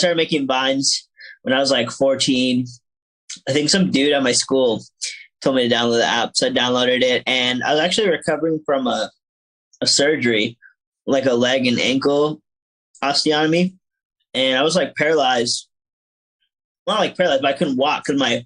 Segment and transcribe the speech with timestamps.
[0.00, 1.08] started making vines
[1.42, 2.66] when I was like 14.
[3.48, 4.82] I think some dude at my school
[5.40, 8.60] told me to download the app, so I downloaded it, and I was actually recovering
[8.66, 9.10] from a
[9.80, 10.58] a surgery,
[11.06, 12.42] like a leg and ankle
[13.02, 13.74] osteotomy,
[14.34, 15.68] and I was like paralyzed.
[16.86, 18.44] Not like paralyzed, but I couldn't walk because my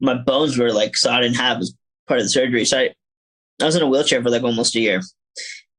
[0.00, 1.74] my bones were like sawed in half as
[2.06, 2.64] part of the surgery.
[2.64, 2.90] So I,
[3.60, 5.00] I was in a wheelchair for like almost a year,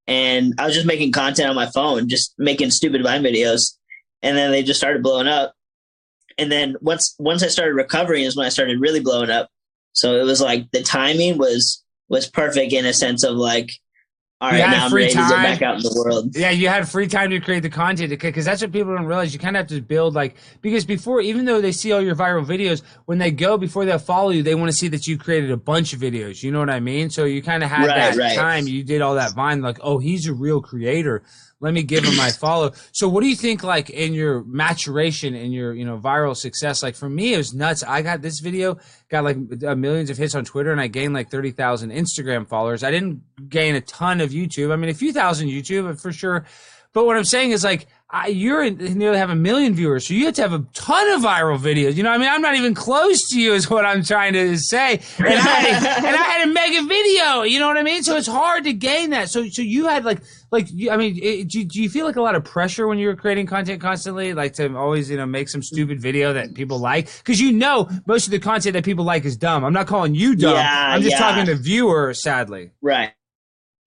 [0.07, 3.73] and I was just making content on my phone, just making stupid Vine videos,
[4.25, 5.53] and then they just started blowing up.
[6.37, 9.49] And then once once I started recovering is when I started really blowing up.
[9.93, 13.71] So it was like the timing was was perfect in a sense of like
[14.41, 15.29] all right, now I'm ready time.
[15.29, 16.35] to get back out in the world.
[16.35, 19.33] Yeah, you had free time to create the content because that's what people don't realize.
[19.33, 22.15] You kind of have to build like because before, even though they see all your
[22.15, 25.17] viral videos, when they go before they follow you, they want to see that you
[25.17, 26.43] created a bunch of videos.
[26.43, 27.09] You know what I mean?
[27.09, 28.35] So you kind of had right, that right.
[28.35, 28.67] time.
[28.67, 31.23] You did all that Vine, like, oh, he's a real creator
[31.59, 32.73] let me give him my follow.
[32.91, 36.83] So what do you think like in your maturation in your, you know, viral success?
[36.83, 37.83] Like for me, it was nuts.
[37.83, 38.77] I got this video,
[39.09, 42.83] got like uh, millions of hits on Twitter and I gained like 30,000 Instagram followers.
[42.83, 44.71] I didn't gain a ton of YouTube.
[44.71, 46.45] I mean, a few thousand YouTube for sure.
[46.95, 50.13] But what I'm saying is like, I, you're in, nearly have a million viewers, so
[50.13, 51.95] you have to have a ton of viral videos.
[51.95, 54.57] You know, I mean, I'm not even close to you, is what I'm trying to
[54.57, 55.01] say.
[55.17, 57.41] And I, had a, and I had a mega video.
[57.41, 58.03] You know what I mean?
[58.03, 59.29] So it's hard to gain that.
[59.29, 62.21] So, so you had like, like, I mean, it, do, do you feel like a
[62.21, 65.63] lot of pressure when you're creating content constantly, like to always, you know, make some
[65.63, 67.09] stupid video that people like?
[67.17, 69.63] Because you know, most of the content that people like is dumb.
[69.63, 70.55] I'm not calling you dumb.
[70.55, 71.19] Yeah, I'm just yeah.
[71.19, 72.13] talking to viewer.
[72.13, 73.11] Sadly, right,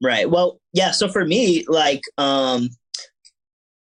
[0.02, 0.28] right.
[0.28, 0.90] Well, yeah.
[0.90, 2.68] So for me, like, um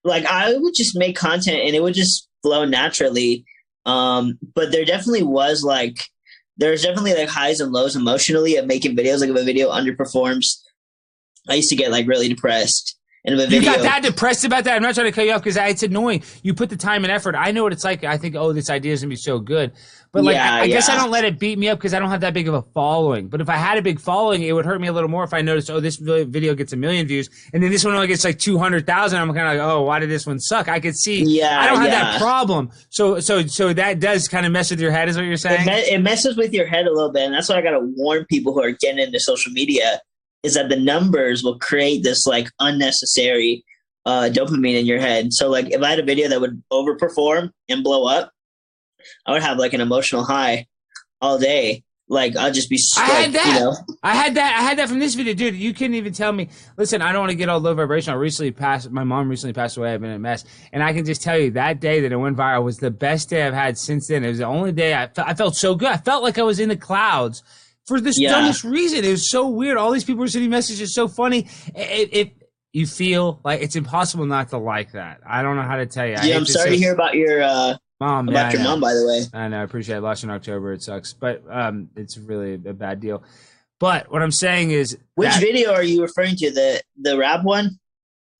[0.04, 3.44] like I would just make content and it would just flow naturally.
[3.86, 6.04] Um, but there definitely was like
[6.56, 9.20] there's definitely like highs and lows emotionally of making videos.
[9.20, 10.46] Like if a video underperforms,
[11.48, 12.96] I used to get like really depressed.
[13.24, 14.74] And video, you got that depressed about that.
[14.74, 16.24] I'm not trying to cut you off because it's annoying.
[16.42, 17.36] You put the time and effort.
[17.36, 18.02] I know what it's like.
[18.02, 19.70] I think, oh, this idea is gonna be so good.
[20.10, 20.74] But like, yeah, I, I yeah.
[20.74, 22.54] guess I don't let it beat me up because I don't have that big of
[22.54, 23.28] a following.
[23.28, 25.32] But if I had a big following, it would hurt me a little more if
[25.32, 28.24] I noticed, oh, this video gets a million views, and then this one only gets
[28.24, 29.20] like two hundred thousand.
[29.20, 30.66] I'm kind of like, oh, why did this one suck?
[30.66, 31.22] I could see.
[31.22, 32.12] Yeah, I don't have yeah.
[32.12, 32.72] that problem.
[32.90, 35.60] So, so, so that does kind of mess with your head, is what you're saying?
[35.60, 37.70] It, me- it messes with your head a little bit, and that's why I got
[37.70, 40.00] to warn people who are getting into social media
[40.42, 43.64] is that the numbers will create this like unnecessary
[44.04, 45.32] uh, dopamine in your head.
[45.32, 48.32] So, like, if I had a video that would overperform and blow up,
[49.26, 50.66] I would have like an emotional high
[51.20, 51.84] all day.
[52.08, 52.78] Like I'll just be.
[52.98, 53.46] I had that.
[53.46, 53.76] You know?
[54.02, 54.58] I had that.
[54.58, 55.54] I had that from this video, dude.
[55.54, 56.50] You couldn't even tell me.
[56.76, 58.12] Listen, I don't want to get all low vibration.
[58.12, 58.90] I recently passed.
[58.90, 59.94] My mom recently passed away.
[59.94, 62.36] I've been a mess, and I can just tell you that day that it went
[62.36, 64.24] viral was the best day I've had since then.
[64.24, 65.88] It was the only day I, I felt so good.
[65.88, 67.42] I felt like I was in the clouds
[67.86, 68.30] for this yeah.
[68.30, 69.04] dumbest reason.
[69.04, 69.76] It was so weird.
[69.76, 70.94] All these people were sending messages.
[70.94, 71.48] So funny.
[71.74, 72.32] It, it,
[72.72, 75.20] you feel like it's impossible not to like that.
[75.26, 76.16] I don't know how to tell you.
[76.22, 79.06] Yeah, I'm sorry to hear about your uh, Mom, about yeah, your mom, by the
[79.06, 79.22] way.
[79.32, 79.60] I know.
[79.60, 79.98] I appreciate it.
[79.98, 80.72] I lost in October.
[80.72, 83.22] It sucks, but um, it's really a bad deal.
[83.78, 86.50] But what I'm saying is, which that, video are you referring to?
[86.50, 87.78] The the rap one?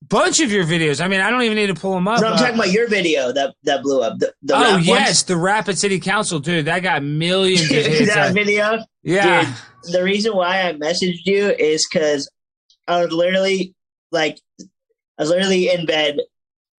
[0.08, 1.02] Bunch of your videos.
[1.02, 2.20] I mean, I don't even need to pull them up.
[2.20, 4.18] No, I'm uh, talking about your video that that blew up.
[4.18, 6.64] The, the oh yes, the Rapid City Council, dude.
[6.64, 8.12] That got millions of hits.
[8.14, 8.84] that video.
[9.02, 9.44] Yeah.
[9.84, 12.28] Dude, the reason why I messaged you is because
[12.88, 13.74] I was literally
[14.10, 16.19] like, I was literally in bed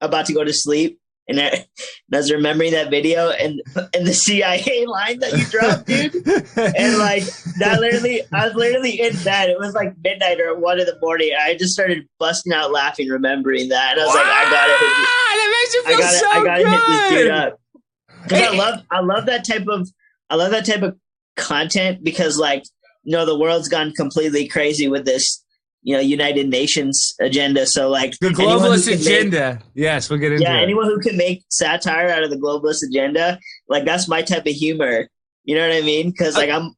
[0.02, 1.66] about to go to sleep and I, and
[2.14, 3.62] I, was remembering that video and
[3.94, 6.16] and the CIA line that you dropped, dude.
[6.76, 7.24] and like
[7.60, 9.50] that literally, I was literally in bed.
[9.50, 11.32] It was like midnight or one in the morning.
[11.40, 13.94] I just started busting out laughing, remembering that.
[13.94, 16.18] And I was wow, like, I gotta hit this, that makes you feel I gotta,
[16.18, 16.72] so I gotta good.
[16.72, 17.60] hit this dude up.
[18.24, 19.90] Because I love I love that type of
[20.30, 20.98] I love that type of
[21.36, 22.64] content because like
[23.04, 25.43] you know the world's gone completely crazy with this
[25.84, 27.66] you know United Nations agenda.
[27.66, 29.56] So like the globalist agenda.
[29.56, 30.58] Make, yes, we'll get into yeah.
[30.58, 30.64] It.
[30.64, 34.54] Anyone who can make satire out of the globalist agenda, like that's my type of
[34.54, 35.08] humor.
[35.44, 36.10] You know what I mean?
[36.10, 36.76] Because like I'm.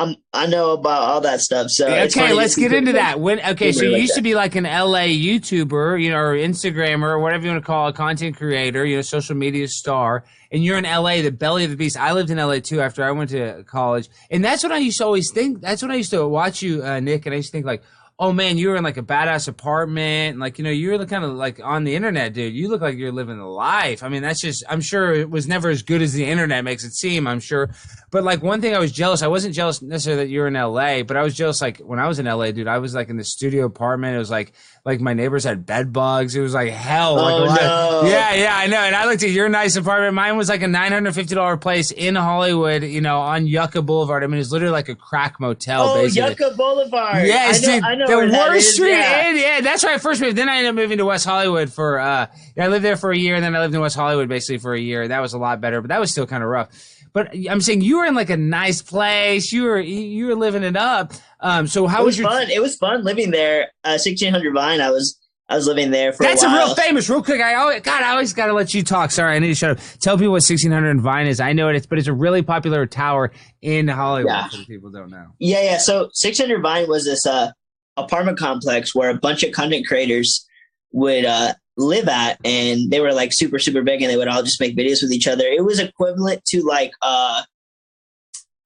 [0.00, 1.70] I'm, I know about all that stuff.
[1.70, 3.18] So okay, let's get into that.
[3.18, 4.18] When okay, so you like used that.
[4.18, 7.66] to be like an LA YouTuber, you know, or Instagrammer, or whatever you want to
[7.66, 11.64] call a content creator, you know, social media star, and you're in LA, the belly
[11.64, 11.96] of the beast.
[11.96, 14.98] I lived in LA too after I went to college, and that's what I used
[14.98, 15.62] to always think.
[15.62, 17.82] That's what I used to watch you, uh, Nik, and I used to think like,
[18.20, 20.38] oh man, you were in like a badass apartment.
[20.38, 22.52] Like, you know, you were kind of like on the internet, dude.
[22.52, 24.02] You look like you're living the life.
[24.02, 26.84] I mean, that's just, I'm sure it was never as good as the internet makes
[26.84, 27.70] it seem, I'm sure.
[28.10, 31.02] But like one thing I was jealous, I wasn't jealous necessarily that you're in LA,
[31.02, 33.16] but I was jealous like when I was in LA, dude, I was like in
[33.18, 34.14] the studio apartment.
[34.14, 34.52] It was like,
[34.84, 36.34] like my neighbors had bed bugs.
[36.34, 37.18] It was like hell.
[37.18, 38.02] Oh, like no.
[38.06, 38.78] yeah, yeah, I know.
[38.78, 40.14] And I looked at your nice apartment.
[40.14, 44.24] Mine was like a $950 place in Hollywood, you know, on Yucca Boulevard.
[44.24, 46.30] I mean, it's literally like a crack motel, oh, basically.
[46.30, 47.26] Yucca Boulevard.
[47.26, 48.90] Yes, I know, I know the worst street.
[48.92, 49.28] yeah.
[49.28, 50.36] And, yeah, that's where I first moved.
[50.36, 52.00] Then I ended up moving to West Hollywood for.
[52.00, 52.26] uh
[52.56, 54.58] yeah, I lived there for a year, and then I lived in West Hollywood basically
[54.58, 55.06] for a year.
[55.06, 56.70] That was a lot better, but that was still kind of rough.
[57.18, 59.52] But I'm saying you were in like a nice place.
[59.52, 61.12] You were you were living it up.
[61.40, 62.28] Um, so how It was was your?
[62.28, 62.50] fun.
[62.50, 63.62] It was fun living there.
[63.82, 64.80] Uh, 1600 Vine.
[64.80, 65.18] I was
[65.48, 67.08] I was living there for That's a a, real famous.
[67.10, 69.10] Real quick, I always God, I always got to let you talk.
[69.10, 69.78] Sorry, I need to shut up.
[69.98, 71.40] Tell people what 1600 Vine is.
[71.40, 73.32] I know it, it's, but it's a really popular tower
[73.62, 74.30] in Hollywood.
[74.30, 74.48] Yeah.
[74.48, 75.26] For people don't know.
[75.40, 75.78] Yeah, yeah.
[75.78, 77.50] So 600 Vine was this uh,
[77.96, 80.46] apartment complex where a bunch of content creators
[80.92, 84.42] would uh, live at, and they were like super, super big, and they would all
[84.42, 85.44] just make videos with each other.
[85.46, 87.42] It was equivalent to like, uh,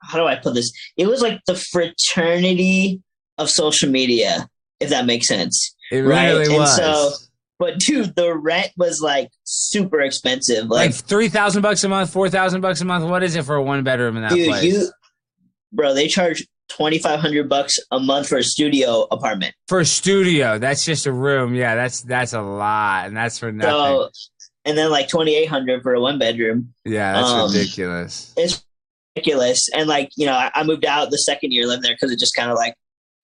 [0.00, 0.72] how do I put this?
[0.96, 3.00] It was like the fraternity
[3.38, 4.48] of social media,
[4.80, 5.74] if that makes sense.
[5.90, 6.76] It Right, really and was.
[6.76, 7.12] so-
[7.58, 10.68] But dude, the rent was like super expensive.
[10.68, 13.04] Like, like three thousand bucks a month, four thousand bucks a month.
[13.04, 14.64] What is it for a one bedroom in that dude, place?
[14.64, 14.88] you,
[15.72, 16.44] bro, they charge
[16.76, 19.54] twenty five hundred bucks a month for a studio apartment.
[19.68, 21.54] for a studio, that's just a room.
[21.54, 23.70] Yeah, that's that's a lot, and that's for nothing.
[23.70, 24.10] So,
[24.64, 26.72] and then like twenty eight hundred for a one bedroom.
[26.84, 28.32] yeah, that's um, ridiculous.
[28.36, 28.64] It's
[29.16, 29.68] ridiculous.
[29.74, 32.18] And like you know, I, I moved out the second year living there because it
[32.18, 32.74] just kind of like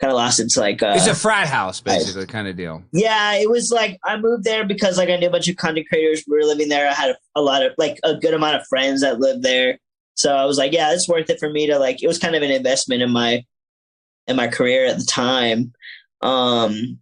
[0.00, 0.82] kind of lost its like.
[0.82, 2.82] Uh, It's a frat house, basically, kind of deal.
[2.92, 5.86] yeah, it was like I moved there because like I knew a bunch of content
[5.88, 6.88] creators were living there.
[6.88, 9.78] I had a, a lot of like a good amount of friends that lived there.
[10.18, 12.02] So I was like, yeah, it's worth it for me to like.
[12.02, 13.44] It was kind of an investment in my
[14.26, 15.72] in my career at the time.
[16.22, 16.98] Um,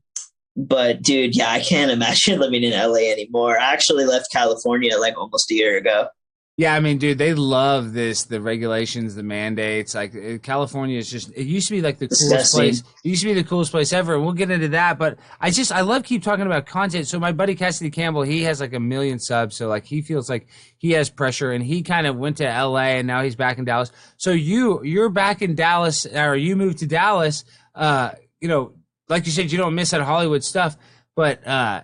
[0.54, 3.58] but dude, yeah, I can't imagine living in LA anymore.
[3.58, 6.08] I actually left California like almost a year ago.
[6.58, 9.94] Yeah, I mean, dude, they love this, the regulations, the mandates.
[9.94, 12.58] Like uh, California is just, it used to be like the coolest Disgusting.
[12.60, 12.80] place.
[13.04, 14.14] It used to be the coolest place ever.
[14.14, 14.98] And we'll get into that.
[14.98, 17.08] But I just, I love keep talking about content.
[17.08, 19.54] So my buddy Cassidy Campbell, he has like a million subs.
[19.54, 20.46] So like he feels like
[20.78, 23.66] he has pressure and he kind of went to LA and now he's back in
[23.66, 23.92] Dallas.
[24.16, 27.44] So you, you're back in Dallas or you moved to Dallas.
[27.74, 28.72] Uh, you know,
[29.10, 30.78] like you said, you don't miss that Hollywood stuff,
[31.14, 31.82] but, uh,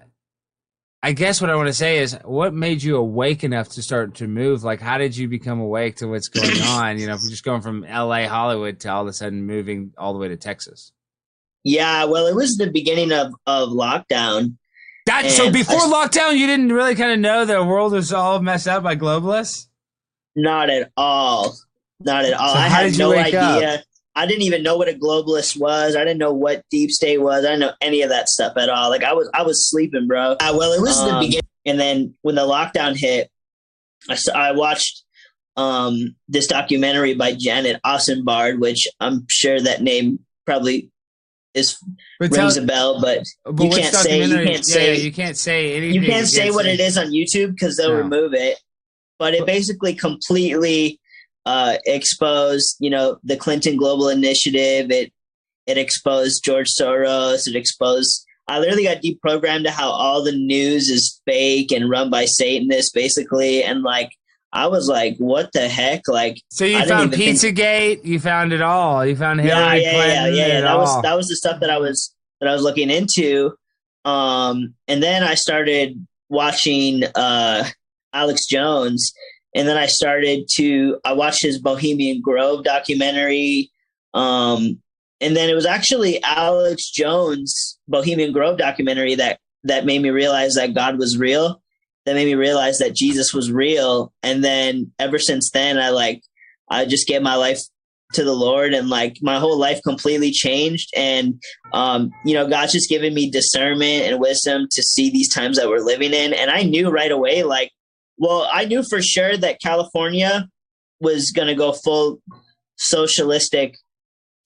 [1.04, 4.14] I guess what I want to say is, what made you awake enough to start
[4.16, 4.62] to move?
[4.62, 6.99] Like, how did you become awake to what's going on?
[6.99, 8.26] You know, just going from L.A.
[8.26, 10.93] Hollywood to all of a sudden moving all the way to Texas.
[11.64, 14.56] Yeah, well, it was the beginning of of lockdown.
[15.06, 18.40] That so before I- lockdown, you didn't really kind of know the world was all
[18.40, 19.66] messed up by globalists.
[20.37, 21.56] Not at all.
[22.00, 22.52] Not at all.
[22.55, 23.81] So I had no wake up?
[24.14, 25.96] I didn't even know what a globalist was.
[25.96, 27.44] I didn't know what deep state was.
[27.44, 28.90] I didn't know any of that stuff at all.
[28.90, 30.32] Like I was, I was sleeping, bro.
[30.32, 33.30] Uh, well, it was the Um, beginning, and then when the lockdown hit,
[34.10, 35.02] I, I watched
[35.56, 40.90] um, this documentary by Janet Ossebaard, which I'm sure that name probably
[41.54, 41.76] is
[42.18, 45.36] But rings a bell, but but you can't say- you can't yeah, say- you can't
[45.36, 46.02] say anything.
[46.02, 47.96] you can't say what it is on YouTube because they'll No.
[47.96, 48.58] remove it.
[49.18, 50.98] But it basically completely
[51.46, 54.90] uh, exposed, you know, the Clinton Global Initiative.
[54.90, 55.12] It
[55.66, 57.46] it exposed George Soros.
[57.48, 58.24] It exposed.
[58.48, 62.90] I literally got deprogrammed to how all the news is fake and run by Satanists,
[62.90, 63.62] basically.
[63.62, 64.10] And like,
[64.52, 66.02] I was like, what the heck?
[66.08, 68.04] Like, So you I found even think- Pizzagate.
[68.04, 69.06] You found it all.
[69.06, 70.34] You found yeah, Hillary yeah, yeah, Clinton.
[70.34, 70.54] yeah, yeah.
[70.58, 73.54] and That was that was the stuff that I was that I was looking into.
[74.04, 77.64] Um, and then I started watching uh,
[78.12, 79.12] Alex Jones,
[79.54, 83.70] and then I started to I watched his Bohemian Grove documentary.
[84.14, 84.81] Um,
[85.20, 90.54] and then it was actually Alex Jones Bohemian Grove documentary that that made me realize
[90.54, 91.62] that God was real.
[92.04, 94.12] That made me realize that Jesus was real.
[94.22, 96.22] And then ever since then, I like
[96.70, 97.60] I just gave my life
[98.15, 100.91] to the Lord and like my whole life completely changed.
[100.96, 101.41] And,
[101.72, 105.69] um, you know, God's just given me discernment and wisdom to see these times that
[105.69, 106.34] we're living in.
[106.34, 107.70] And I knew right away, like,
[108.22, 110.48] well, I knew for sure that California
[111.00, 112.22] was going to go full
[112.76, 113.76] socialistic.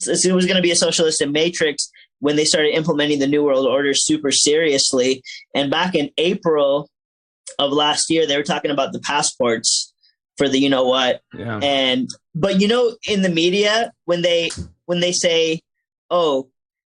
[0.01, 1.91] It was going to be a socialistic matrix
[2.21, 5.23] when they started implementing the New World Order super seriously.
[5.55, 6.89] And back in April
[7.59, 9.93] of last year, they were talking about the passports
[10.39, 11.59] for the you know what yeah.
[11.63, 14.51] and but you know in the media when they
[14.85, 15.61] when they say
[16.11, 16.47] oh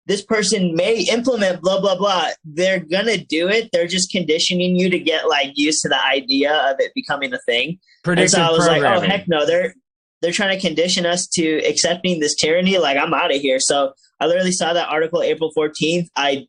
[0.05, 2.29] this person may implement blah blah blah.
[2.43, 3.69] They're gonna do it.
[3.71, 7.39] They're just conditioning you to get like used to the idea of it becoming a
[7.39, 7.69] thing.
[7.69, 9.75] And Predictive so i was like oh heck no they're
[10.21, 12.77] they're trying to condition us to accepting this tyranny.
[12.77, 13.59] Like i'm out of here.
[13.59, 16.45] So i literally saw that article april 14th i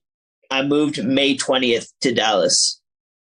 [0.51, 2.82] i moved may 20th to dallas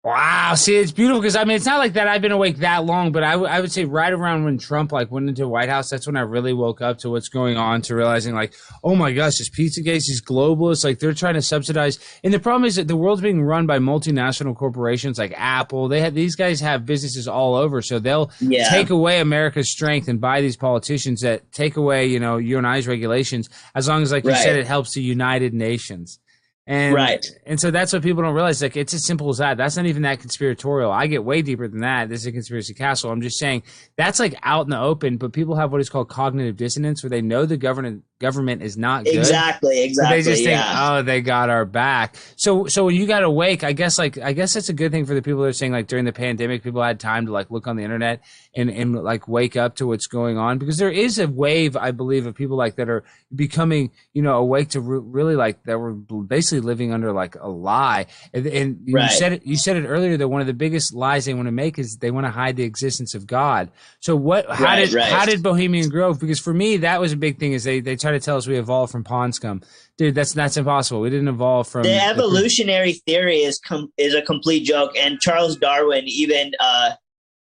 [0.07, 0.53] Wow.
[0.55, 3.11] See, it's beautiful because I mean, it's not like that I've been awake that long,
[3.11, 5.67] but I, w- I would say right around when Trump like went into the White
[5.67, 8.53] House, that's when I really woke up to what's going on, to realizing like,
[8.85, 11.99] oh my gosh, this Pizzagate, these globalists, like they're trying to subsidize.
[12.23, 15.89] And the problem is that the world's being run by multinational corporations like Apple.
[15.89, 18.69] They have these guys have businesses all over, so they'll Yeah.
[18.69, 22.65] take away America's strength and buy these politicians that take away, you know, you and
[22.65, 26.19] I's regulations, as long as, like you said, it helps the United Nations.
[26.67, 27.25] And, Right.
[27.45, 28.61] And so that's what people don't realize.
[28.61, 29.55] Like, it's as simple as that.
[29.55, 30.91] That's not even that conspiratorial.
[30.91, 32.09] I get way deeper than that.
[32.09, 33.09] This is a conspiracy castle.
[33.09, 33.63] I'm just saying
[33.95, 37.09] that's like out in the open, but people have what is called cognitive dissonance where
[37.09, 39.15] they know the government government is not good.
[39.15, 40.17] Exactly, exactly.
[40.17, 40.97] they just think, yeah.
[40.97, 42.15] oh, they got our back.
[42.35, 45.05] So, so when you got awake, I guess like I guess that's a good thing
[45.05, 47.49] for the people that are saying like during the pandemic, people had time to like
[47.49, 48.21] look on the internet
[48.57, 51.91] and and like wake up to what's going on because there is a wave, I
[51.91, 55.79] believe, of people like that are becoming you know awake to re- really like that
[55.79, 58.07] were basically living under like a lie.
[58.33, 61.25] And, and you said it, you said it earlier that one of the biggest lies
[61.25, 63.71] they want to make is they want to hide the existence of God.
[64.01, 64.49] So what?
[64.49, 65.11] How Right, did right.
[65.11, 66.19] how did Bohemian Grove?
[66.19, 67.53] Because for me, that was a big thing.
[67.53, 69.61] Is they they try to tell us we evolved from pond scum,
[69.97, 70.15] dude.
[70.15, 71.01] That's that's impossible.
[71.01, 75.57] We didn't evolve from the evolutionary theory is com- is a complete joke, and Charles
[75.57, 76.91] Darwin even uh,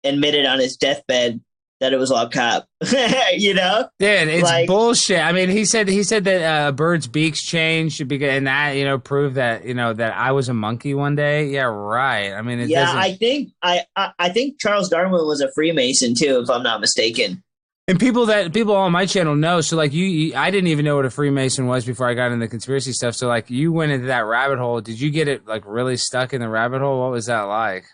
[0.04, 1.40] admitted on his deathbed
[1.80, 2.66] that it was all cop.
[3.32, 5.20] you know, Dude, it's like- bullshit.
[5.20, 8.84] I mean, he said he said that uh, birds' beaks changed, because, and that you
[8.84, 11.46] know proved that you know that I was a monkey one day.
[11.46, 12.32] Yeah, right.
[12.32, 12.98] I mean, yeah, doesn't.
[13.00, 16.80] I think I, I I think Charles Darwin was a Freemason too, if I'm not
[16.80, 17.42] mistaken.
[17.88, 19.62] And people that people on my channel know.
[19.62, 22.26] So like you, you, I didn't even know what a Freemason was before I got
[22.30, 23.16] into the conspiracy stuff.
[23.16, 24.80] So like you went into that rabbit hole.
[24.80, 27.00] Did you get it like really stuck in the rabbit hole?
[27.00, 27.86] What was that like?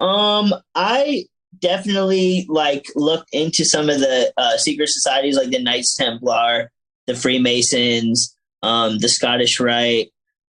[0.00, 1.26] Um, I
[1.60, 6.70] definitely like looked into some of the uh, secret societies, like the Knights Templar,
[7.06, 10.10] the Freemasons, um, the Scottish Rite.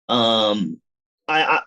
[0.09, 0.81] Um,
[1.29, 1.61] I I,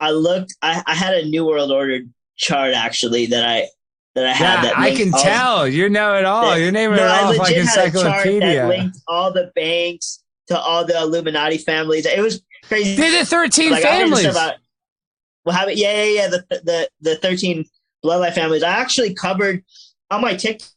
[0.00, 0.54] I looked.
[0.62, 2.00] I, I had a New World Order
[2.36, 3.68] chart actually that I
[4.14, 4.54] that I had.
[4.54, 5.68] Yeah, that I can all- tell.
[5.68, 6.50] You know it all.
[6.50, 8.54] that- You're naming no, it I off like legit had a chart encyclopedia.
[8.54, 12.06] that linked all the banks to all the Illuminati families.
[12.06, 12.94] It was crazy.
[12.96, 14.36] They're the thirteen like, I heard this families.
[14.36, 14.54] About,
[15.44, 16.28] well, have it, yeah, yeah, yeah.
[16.28, 17.64] The the the thirteen
[18.04, 18.62] bloodline families.
[18.62, 19.64] I actually covered
[20.10, 20.68] on my TikTok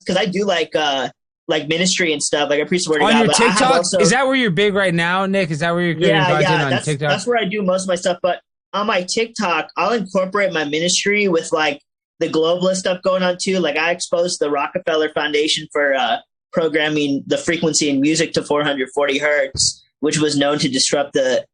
[0.00, 1.10] because I do like uh
[1.48, 2.48] like ministry and stuff.
[2.48, 3.24] Like I preach the word on God.
[3.24, 5.50] your TikTok, also- is that where you're big right now, Nik?
[5.50, 6.64] Is that where you're yeah, yeah.
[6.64, 7.10] on That's TikTok?
[7.10, 8.18] that's where I do most of my stuff.
[8.22, 8.40] But
[8.72, 11.82] on my TikTok, I'll incorporate my ministry with like
[12.20, 13.58] the globalist stuff going on too.
[13.58, 16.18] Like I exposed the Rockefeller Foundation for uh,
[16.52, 21.44] programming the frequency in music to 440 hertz, which was known to disrupt the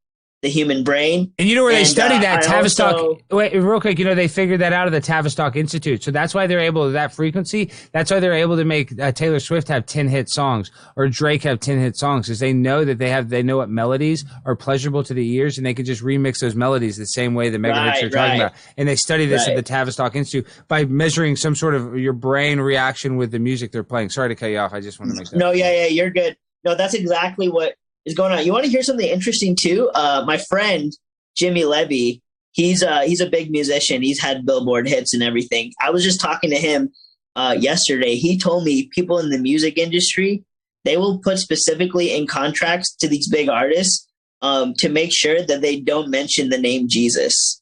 [0.42, 1.32] the human brain.
[1.38, 2.94] And you know where they And, study uh, that Tavistock?
[2.94, 3.98] also- wait, real quick.
[3.98, 6.84] You know they figured that out of the Tavistock Institute, so that's why they're able
[6.86, 7.70] to that frequency.
[7.92, 11.42] That's why they're able to make uh, Taylor Swift have ten hit songs or Drake
[11.44, 14.54] have ten hit songs, because they know that they have they know what melodies are
[14.54, 17.58] pleasurable to the ears, and they can just remix those melodies the same way the
[17.58, 18.46] megahertz Right, you're talking right.
[18.46, 18.52] about.
[18.76, 22.60] And they study this at the Tavistock Institute by measuring some sort of your brain
[22.60, 24.10] reaction with the music they're playing.
[24.10, 24.72] Sorry to cut you off.
[24.74, 25.36] I just want to make that.
[25.38, 26.36] No, yeah, yeah, you're good.
[26.64, 28.46] No, that's exactly what is going on.
[28.46, 29.90] You want to hear something interesting too?
[29.94, 30.92] Uh, my friend
[31.36, 32.22] Jimmy Levy,
[32.52, 34.00] he's uh, he's a big musician.
[34.00, 35.72] He's had Billboard hits and everything.
[35.82, 36.90] I was just talking to him
[37.34, 38.14] uh, yesterday.
[38.14, 40.44] He told me people in the music industry
[40.86, 44.06] they will put specifically in contracts to these big artists
[44.40, 47.60] um, to make sure that they don't mention the name Jesus.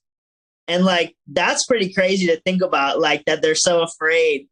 [0.68, 4.46] And like that's pretty crazy to think about, like that they're so afraid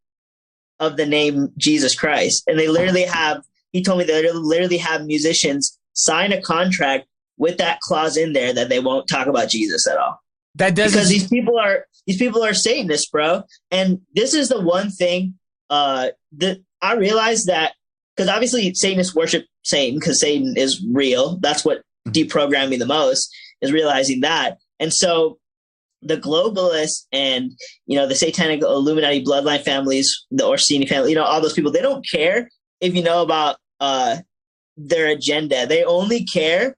[0.81, 2.45] of the name Jesus Christ.
[2.47, 7.07] And they literally have, he told me they literally have musicians sign a contract
[7.39, 10.21] with that clause in there that they won't talk about Jesus at all.
[10.55, 10.97] That doesn't.
[10.97, 13.43] Because these people are these people are Satanists, bro.
[13.71, 15.35] And this is the one thing
[15.71, 16.09] uh
[16.39, 17.73] that I realized that
[18.17, 21.39] because obviously Satanists worship Satan because Satan is real.
[21.39, 24.59] That's what deprogrammed me the most is realizing that.
[24.81, 25.39] And so
[26.03, 27.53] the globalists and
[27.87, 31.73] you know the satanic Illuminati bloodline families, the Orsini family, you know all those people,
[31.73, 34.17] they don't care if you know about uh,
[34.77, 35.67] their agenda.
[35.67, 36.75] They only care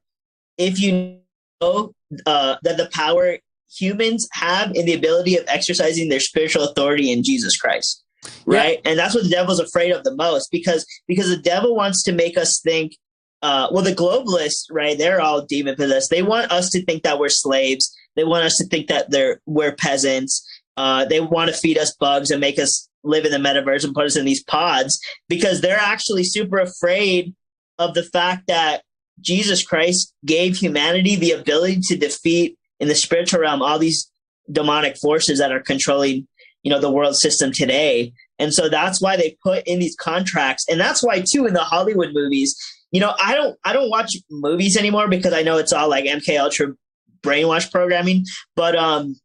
[0.58, 1.18] if you
[1.60, 1.92] know
[2.26, 3.38] uh, that the power
[3.76, 8.02] humans have in the ability of exercising their spiritual authority in Jesus Christ.
[8.46, 12.02] Right, and that's what the devil's afraid of the most because because the devil wants
[12.04, 12.96] to make us think.
[13.42, 14.96] Uh, well, the globalists, right?
[14.96, 16.08] They're all demon possessed.
[16.08, 17.94] They want us to think that we're slaves.
[18.16, 20.42] They want us to think that they're we're peasants.
[20.78, 23.94] Uh, they want to feed us bugs and make us live in the metaverse and
[23.94, 24.98] put us in these pods
[25.28, 27.34] because they're actually super afraid
[27.78, 28.82] of the fact that
[29.20, 34.10] Jesus Christ gave humanity the ability to defeat in the spiritual realm all these
[34.50, 36.26] demonic forces that are controlling,
[36.62, 38.12] you know, the world system today.
[38.38, 40.66] And so that's why they put in these contracts.
[40.68, 42.56] And that's why too in the Hollywood movies,
[42.90, 46.04] you know, I don't I don't watch movies anymore because I know it's all like
[46.04, 46.74] MK Ultra
[47.22, 48.24] brainwash programming.
[48.56, 49.16] But um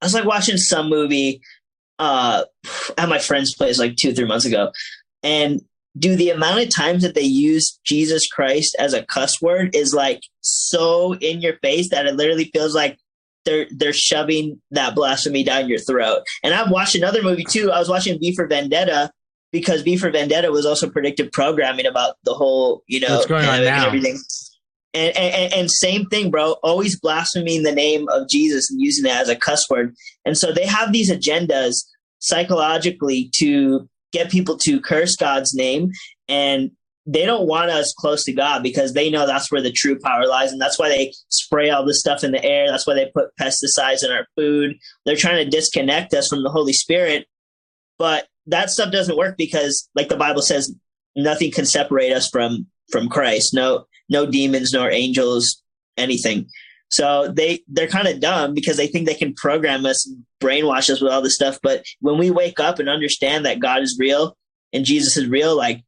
[0.00, 1.42] I was like watching some movie
[1.98, 2.44] uh,
[2.96, 4.72] at my friend's place like two, three months ago,
[5.22, 5.60] and
[5.98, 9.92] do the amount of times that they use Jesus Christ as a cuss word is
[9.92, 12.98] like so in your face that it literally feels like
[13.44, 16.22] they're they're shoving that blasphemy down your throat.
[16.42, 17.70] And I've watched another movie too.
[17.72, 19.10] I was watching V for Vendetta
[19.52, 23.46] because V for Vendetta was also predictive programming about the whole, you know, What's going
[23.46, 23.76] on now?
[23.78, 24.18] and everything.
[24.92, 26.52] And, and and same thing, bro.
[26.62, 29.94] Always blaspheming the name of Jesus and using it as a cuss word.
[30.24, 31.84] And so they have these agendas
[32.18, 35.90] psychologically to get people to curse God's name,
[36.28, 36.70] and
[37.06, 40.26] they don't want us close to God because they know that's where the true power
[40.26, 42.68] lies, and that's why they spray all this stuff in the air.
[42.68, 44.76] That's why they put pesticides in our food.
[45.04, 47.26] They're trying to disconnect us from the Holy Spirit,
[47.98, 50.74] but that stuff doesn't work because, like the Bible says,
[51.16, 53.54] nothing can separate us from from Christ.
[53.54, 55.62] No, no demons, nor angels,
[55.96, 56.48] anything.
[56.90, 60.90] So they they're kind of dumb because they think they can program us, and brainwash
[60.90, 61.58] us with all this stuff.
[61.62, 64.36] But when we wake up and understand that God is real
[64.72, 65.82] and Jesus is real, like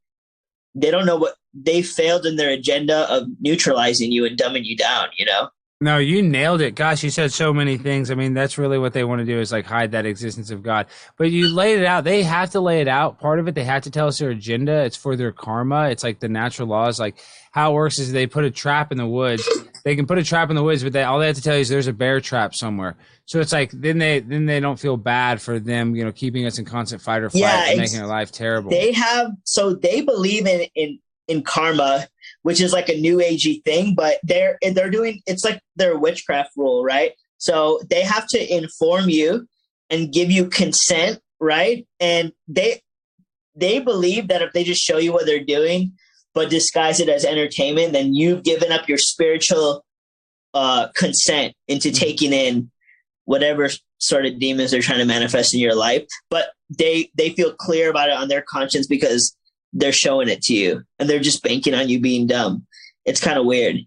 [0.74, 4.76] they don't know what they failed in their agenda of neutralizing you and dumbing you
[4.76, 5.08] down.
[5.18, 5.48] You know.
[5.82, 6.76] No, you nailed it.
[6.76, 8.12] Gosh, you said so many things.
[8.12, 10.62] I mean, that's really what they want to do is like hide that existence of
[10.62, 10.86] God.
[11.16, 12.04] But you laid it out.
[12.04, 13.18] They have to lay it out.
[13.18, 14.84] Part of it, they have to tell us their agenda.
[14.84, 15.88] It's for their karma.
[15.88, 17.00] It's like the natural laws.
[17.00, 17.16] Like
[17.50, 19.48] how it works is they put a trap in the woods.
[19.84, 21.56] They can put a trap in the woods, but they all they have to tell
[21.56, 22.94] you is there's a bear trap somewhere.
[23.24, 26.46] So it's like then they then they don't feel bad for them, you know, keeping
[26.46, 28.70] us in constant fight or flight Yeah, and making our life terrible.
[28.70, 32.06] They have so they believe in in in karma,
[32.42, 36.50] which is like a new agey thing, but they're they're doing it's like their witchcraft
[36.56, 37.12] rule, right?
[37.38, 39.46] So they have to inform you
[39.90, 41.86] and give you consent, right?
[42.00, 42.82] And they
[43.54, 45.92] they believe that if they just show you what they're doing,
[46.34, 49.84] but disguise it as entertainment, then you've given up your spiritual
[50.54, 51.94] uh, consent into Mhm.
[51.98, 52.70] taking in
[53.24, 56.04] whatever sort of demons they're trying to manifest in your life.
[56.30, 59.36] But they they feel clear about it on their conscience because
[59.72, 62.66] they're showing it to you, and they're just banking on you being dumb.
[63.04, 63.78] It's kind of weird.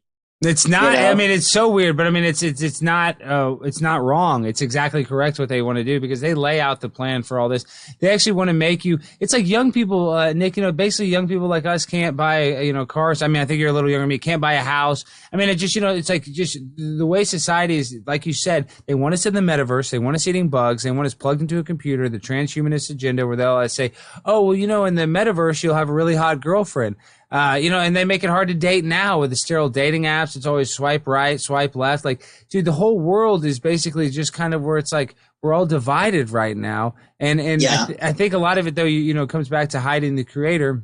[0.45, 0.93] It's not.
[0.93, 1.11] You know?
[1.11, 3.21] I mean, it's so weird, but I mean, it's it's it's not.
[3.21, 4.45] Uh, it's not wrong.
[4.45, 7.39] It's exactly correct what they want to do because they lay out the plan for
[7.39, 7.65] all this.
[7.99, 8.99] They actually want to make you.
[9.19, 10.57] It's like young people, uh, Nik.
[10.57, 13.21] You know, basically, young people like us can't buy you know cars.
[13.21, 14.17] I mean, I think you're a little younger than me.
[14.17, 15.03] Can't buy a house.
[15.33, 17.95] I mean, it just you know, it's like just the way society is.
[18.05, 19.89] Like you said, they want us in the metaverse.
[19.89, 20.83] They want us eating bugs.
[20.83, 22.07] They want us plugged into a computer.
[22.07, 23.91] The transhumanist agenda, where they'll uh, say,
[24.25, 26.95] "Oh, well, you know, in the metaverse, you'll have a really hot girlfriend."
[27.31, 30.03] Uh, you know, and they make it hard to date now with the sterile dating
[30.03, 30.35] apps.
[30.35, 32.05] It's always swipe right, swipe left.
[32.05, 35.65] Like, dude, the whole world is basically just kind of where it's like we're all
[35.65, 36.95] divided right now.
[37.19, 37.83] And and Yeah.
[37.83, 39.79] I, th- I think a lot of it though, you, you know, comes back to
[39.79, 40.83] hiding the creator.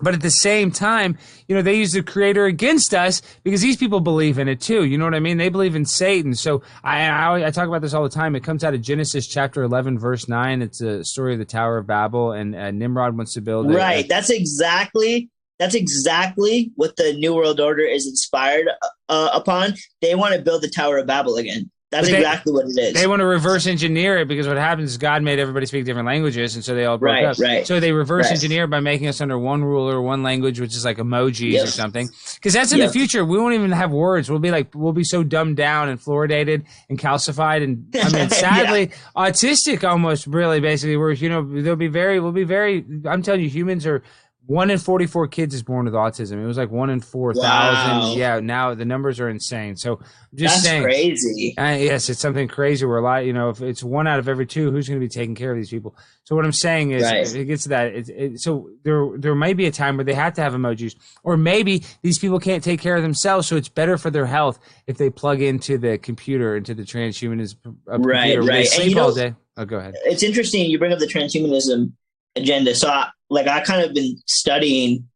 [0.00, 3.76] But at the same time, you know, they use the creator against us because these
[3.76, 4.84] people believe in it too.
[4.84, 5.38] You know what I mean?
[5.38, 6.36] They believe in Satan.
[6.36, 8.36] So I, I, I talk about this all the time.
[8.36, 10.62] It comes out of Genesis chapter 11, verse 9.
[10.62, 13.74] It's a story of the Tower of Babel, and uh, Nimrod wants to build a-
[13.74, 14.06] Right.
[14.08, 18.68] That's exactly that's exactly what the New World Order is inspired
[19.08, 19.74] uh, upon.
[20.00, 21.70] They want to build the Tower of Babel again.
[21.90, 22.92] That's they- exactly what it is.
[22.92, 26.06] They want to reverse engineer it because what happens is God made everybody speak different
[26.06, 27.38] languages, and so they all broke Right, up.
[27.38, 28.32] right, So they reverse right.
[28.34, 31.64] engineer by making us under one ruler, one language, which is like emojis Yep.
[31.64, 32.10] or something.
[32.34, 33.24] Because that's in the future.
[33.24, 34.28] We won't even have words.
[34.30, 38.28] We'll be like we'll be so dumbed down and fluoridated and calcified, and I mean,
[38.44, 40.26] sadly, autistic almost.
[40.26, 42.20] Really, basically, where you know they'll be very.
[42.20, 42.84] We'll be very.
[43.06, 44.02] I'm telling you, humans are.
[44.48, 46.42] One in forty-four kids is born with autism.
[46.42, 47.98] It was like one in four thousand.
[47.98, 48.14] Wow.
[48.16, 49.76] Yeah, now the numbers are insane.
[49.76, 50.04] So I'm
[50.38, 51.54] just That's saying, crazy.
[51.58, 52.86] uh, yes, it's something crazy.
[52.86, 55.04] Where a lot, you know, if it's one out of every two, who's going to
[55.04, 55.94] be taking care of these people?
[56.24, 57.34] So what I'm saying is, Right.
[57.34, 57.94] it gets to that.
[57.94, 60.94] It, it, so there, there may be a time where they have to have emojis,
[61.22, 63.46] or maybe these people can't take care of themselves.
[63.46, 67.56] So it's better for their health if they plug into the computer, into the transhumanism
[67.86, 68.42] uh, Right, computer.
[68.44, 68.58] They right.
[68.60, 69.34] And sleep all day.
[69.58, 69.94] Oh, go ahead.
[70.04, 71.92] It's interesting you bring up the transhumanism
[72.40, 72.74] agenda.
[72.74, 75.08] So, I, like, I kind of been studying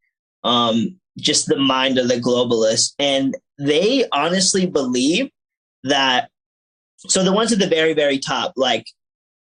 [0.44, 5.30] um, just the mind of the globalists, and they honestly believe
[5.84, 6.28] that.
[7.08, 8.84] So the ones at the very, very top, like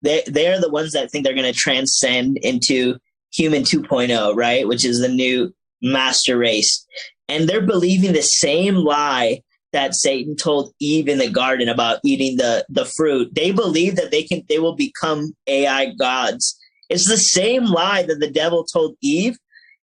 [0.03, 2.97] they they're the ones that think they're going to transcend into
[3.33, 4.67] human 2.0, right?
[4.67, 6.87] Which is the new master race,
[7.29, 12.37] and they're believing the same lie that Satan told Eve in the garden about eating
[12.37, 13.35] the the fruit.
[13.35, 16.59] They believe that they can they will become AI gods.
[16.95, 19.37] It's the same lie that the devil told Eve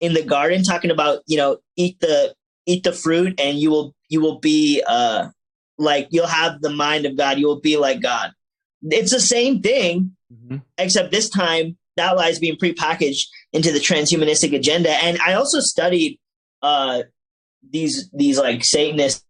[0.00, 2.34] in the garden, talking about you know eat the
[2.66, 5.28] eat the fruit and you will you will be uh
[5.78, 7.38] like you'll have the mind of God.
[7.38, 8.30] You will be like God.
[8.82, 10.62] It's the same thing, Mhm.
[10.78, 14.90] except this time that lie is being prepackaged into the transhumanistic agenda.
[14.90, 16.18] And I also studied
[16.62, 17.02] uh
[17.68, 19.24] these these like Satanist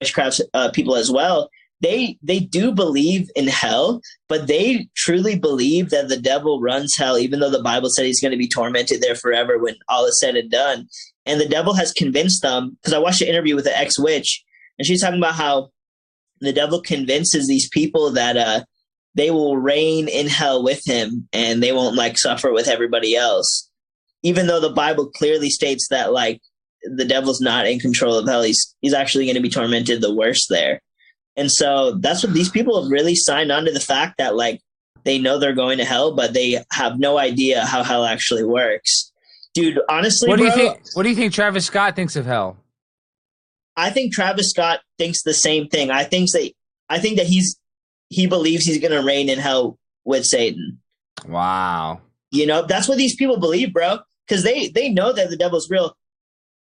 [0.00, 1.50] witchcraft uh, people as well.
[1.80, 7.18] They they do believe in hell, but they truly believe that the devil runs hell,
[7.18, 10.18] even though the Bible said he's going to be tormented there forever when all is
[10.18, 10.88] said and done.
[11.24, 14.44] And the devil has convinced them because I watched an interview with an ex witch,
[14.78, 15.70] and she's talking about how
[16.40, 18.64] the devil convinces these people that uh
[19.14, 23.68] they will reign in hell with him and they won't like suffer with everybody else.
[24.22, 26.40] Even though the Bible clearly states that like
[26.84, 30.14] the devil's not in control of hell, he's he's actually going to be tormented the
[30.14, 30.80] worst there.
[31.38, 34.60] And so that's what these people have really signed on to the fact that like
[35.04, 39.12] they know they're going to hell, but they have no idea how hell actually works.
[39.54, 40.80] Dude, honestly, What do you think?
[40.94, 42.56] What do you think Travis Scott thinks of hell?
[43.76, 45.92] I think Travis Scott thinks the same thing.
[45.92, 46.50] I think that
[46.88, 47.56] I think that he's
[48.08, 50.80] he believes he's going to reign in hell with Satan.
[51.26, 52.00] Wow.
[52.32, 54.00] You know, that's what these people believe, bro.
[54.26, 55.96] Because they they know that the devil's real.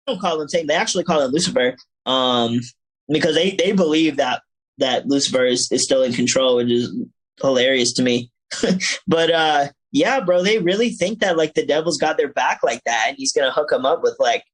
[0.07, 0.69] They don't call him Satan.
[0.69, 1.77] They actually call him Lucifer.
[2.07, 2.61] Um,
[3.09, 4.43] because they they believe that
[4.81, 6.93] that Lucifer is, is still in control, which is
[7.41, 8.31] hilarious to me.
[9.07, 12.83] but uh, yeah, bro, they really think that like the devil's got their back like
[12.85, 14.45] that, and he's gonna hook them up with like,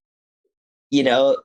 [0.91, 1.37] you know,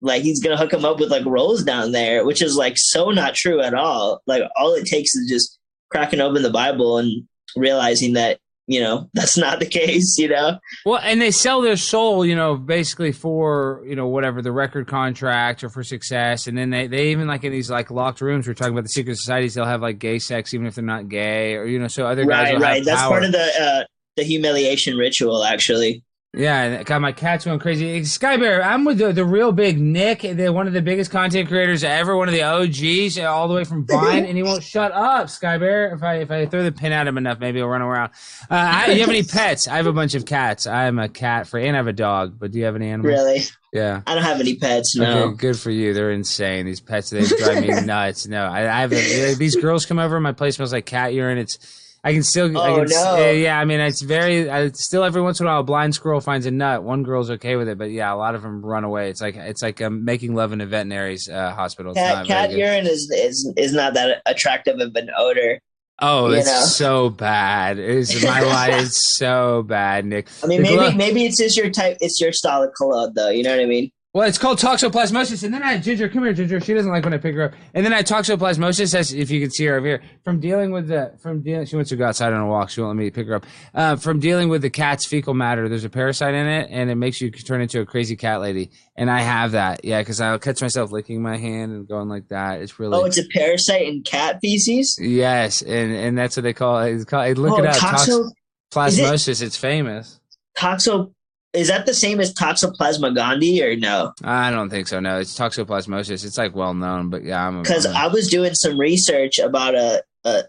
[0.00, 3.10] like he's gonna hook them up with like rolls down there, which is like so
[3.10, 4.22] not true at all.
[4.26, 5.58] Like all it takes is just
[5.90, 8.38] cracking open the Bible and realizing that
[8.70, 10.16] you know that's not the case.
[10.16, 14.42] You know, Well, and they sell their soul, you know, basically for you know whatever
[14.42, 17.90] the record contract or for success, and then they, they even like in these like
[17.90, 18.46] locked rooms.
[18.46, 19.54] We're talking about the secret societies.
[19.54, 22.24] They'll have like gay sex even if they're not gay, or you know, so other
[22.24, 22.84] guys right, right.
[22.84, 23.84] That's part of the uh,
[24.16, 26.04] the humiliation ritual, actually.
[26.32, 28.04] Yeah, God, my cat's going crazy.
[28.04, 31.48] Sky Bear, I'm with the, the real big Nik, the, one of the biggest content
[31.48, 34.92] creators ever, one of the OGs, all the way from Vine, and he won't shut
[34.92, 35.28] up.
[35.28, 37.82] Sky Bear, if I if I throw the pin at him enough, maybe he'll run
[37.82, 38.10] around.
[38.48, 39.66] Uh, I, you have any pets?
[39.66, 40.68] I have a bunch of cats.
[40.68, 42.38] I'm a cat free, and I have a dog.
[42.38, 43.12] But do you have any animals?
[43.12, 43.40] Really,
[43.72, 44.02] Yeah.
[44.06, 44.96] I don't have any pets.
[44.96, 45.24] No.
[45.24, 45.92] Okay, good for you.
[45.94, 46.64] They're insane.
[46.64, 48.28] These pets, they drive me nuts.
[48.28, 50.20] No, I, I have a, these girls come over.
[50.20, 51.38] My place smells like cat urine.
[51.38, 51.58] It's,
[52.02, 53.30] I can still, I Oh, can, no.
[53.30, 53.58] yeah.
[53.60, 54.48] I mean, it's very.
[54.48, 56.82] I still every once in a while, a blind squirrel finds a nut.
[56.82, 59.10] One girl's okay with it, but yeah, a lot of them run away.
[59.10, 61.92] It's like it's like um, making love in a veterinary's uh, hospital.
[61.92, 65.60] Cat, cat urine is, is is not that attractive of an odor.
[66.02, 66.60] Oh, it's know.
[66.62, 67.78] so bad.
[67.78, 68.86] It's my life.
[68.86, 70.28] It's so bad, Nik.
[70.42, 71.98] I mean, The maybe maybe it's just your type.
[72.00, 73.28] It's your style of cologne, though.
[73.28, 73.90] You know what I mean?
[74.12, 76.60] Well, it's called toxoplasmosis, and then I Ginger, come here, Ginger.
[76.60, 77.52] She doesn't like when I pick her up.
[77.74, 80.88] And then I toxoplasmosis, as if you can see her over here, from dealing with
[80.88, 81.64] the from dealing.
[81.66, 82.70] She wants to go outside on a walk.
[82.70, 83.46] She won't let me pick her up.
[83.72, 86.96] Uh, from dealing with the cat's fecal matter, there's a parasite in it, and it
[86.96, 88.72] makes you turn into a crazy cat lady.
[88.96, 92.26] And I have that, yeah, because I'll catch myself licking my hand and going like
[92.30, 92.62] that.
[92.62, 94.98] It's really Oh, it's a parasite in cat feces.
[95.00, 96.94] yes, and and that's what they call it.
[96.94, 97.76] It's called, look oh, it up.
[97.76, 98.28] toxo
[98.72, 99.40] Toxoplasmosis.
[99.40, 100.18] It's famous.
[100.58, 101.12] toxo.
[101.52, 104.12] Is that the same as Toxoplasma gondii or no?
[104.22, 105.00] I don't think so.
[105.00, 106.24] No, it's toxoplasmosis.
[106.24, 110.02] It's like well known, but yeah, I'm Because I was doing some research about a,
[110.24, 110.44] a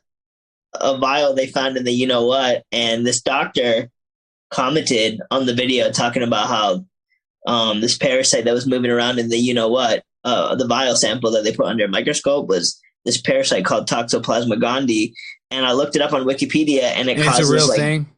[0.75, 3.89] a vial they found in the you know what, and this doctor
[4.51, 6.85] commented on the video talking about how
[7.47, 10.95] um, this parasite that was moving around in the you know what, uh, the vial
[10.95, 15.13] sample that they put under a microscope was this parasite called Toxoplasma gondii,
[15.49, 17.79] and I looked it up on Wikipedia, and it And causes it's a real like
[17.79, 18.09] thing.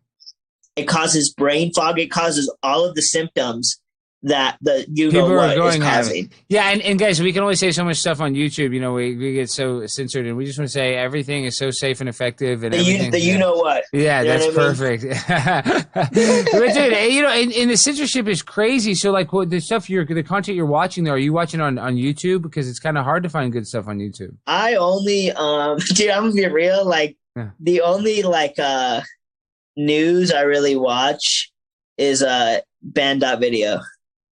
[0.75, 3.79] It causes brain fog, it causes all of the symptoms
[4.25, 6.31] that the you People know what is going causing.
[6.47, 8.73] Yeah, and, and guys, we can only say so much stuff on YouTube.
[8.73, 11.57] You know, we, we get so censored, and we just want to say everything is
[11.57, 13.83] so safe and effective, and The you, the you know what.
[13.91, 14.75] Yeah, You that's what I mean?
[14.77, 15.83] perfect.
[15.93, 18.95] but dude, you know, and, and the censorship is crazy.
[18.95, 21.77] So, like, what the stuff you're, the content you're watching, there, are you watching on
[21.77, 22.41] on YouTube?
[22.43, 24.37] Because it's kind of hard to find good stuff on YouTube.
[24.47, 27.49] I only um dude, I'm gonna be real, like Yeah.
[27.59, 29.01] the only like uh
[29.75, 31.51] news I really watch
[31.97, 33.79] is uh banned dot video.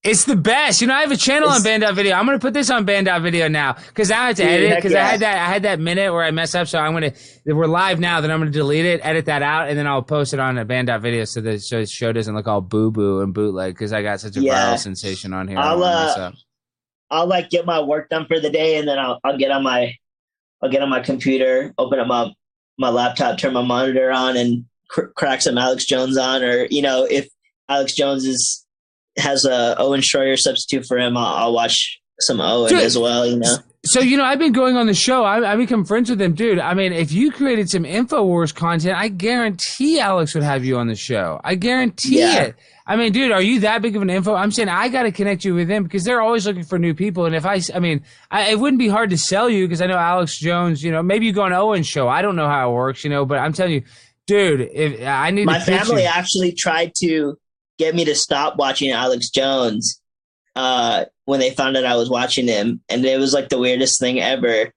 [0.04, 0.82] It's the best.
[0.82, 2.16] You know, I have a channel on It's- Banned Video.
[2.16, 4.76] I'm gonna put this on Banned dot Video now because I had to Dude, edit
[4.78, 6.68] because I had that I had that minute where I messed up.
[6.68, 7.14] So I'm gonna
[7.46, 8.20] we're live now.
[8.20, 10.66] Then I'm gonna delete it, edit that out, and then I'll post it on a
[10.66, 13.94] Banned dot Video so the show, show doesn't look all boo boo and bootleg because
[13.94, 14.74] I got such a Yeah.
[14.74, 15.60] viral sensation on here.
[15.60, 16.32] I'll, don't wanna mess uh.
[17.12, 19.62] I'll like get my work done for the day and then I'll I'll get on
[19.62, 19.96] my
[20.64, 22.34] I'll get on my computer, open up my
[22.80, 26.82] my laptop, turn my monitor on and cr- crack some Alex Jones on or you
[26.82, 27.28] know if
[27.70, 28.66] Alex Jones is
[29.18, 32.80] has a Owen Schroyer substitute for him, I'll, I'll watch some Owen Dude.
[32.82, 33.58] as well, you know.
[33.84, 35.24] So you know, I've been going on the show.
[35.24, 36.60] I, I become friends with him, dude.
[36.60, 40.88] I mean, if you created some Infowars content, I guarantee Alex would have you on
[40.88, 41.42] the show.
[41.44, 42.42] I guarantee Yeah.
[42.44, 42.56] it.
[42.86, 44.34] I mean, dude, are you that big of an info?
[44.36, 46.94] I'm saying I got to connect you with them because they're always looking for new
[46.94, 47.26] people.
[47.26, 49.86] And if I, I mean, I, it wouldn't be hard to sell you because I
[49.88, 50.84] know Alex Jones.
[50.84, 52.08] You know, maybe you go on Owen's show.
[52.10, 53.84] I don't know how it works, you know, but I'm telling you,
[54.32, 57.38] dude, if I need my to family actually tried to
[57.78, 60.02] get me to stop watching Alex Jones
[60.56, 64.00] uh, when they found out I was watching him, and it was like the weirdest
[64.00, 64.72] thing ever.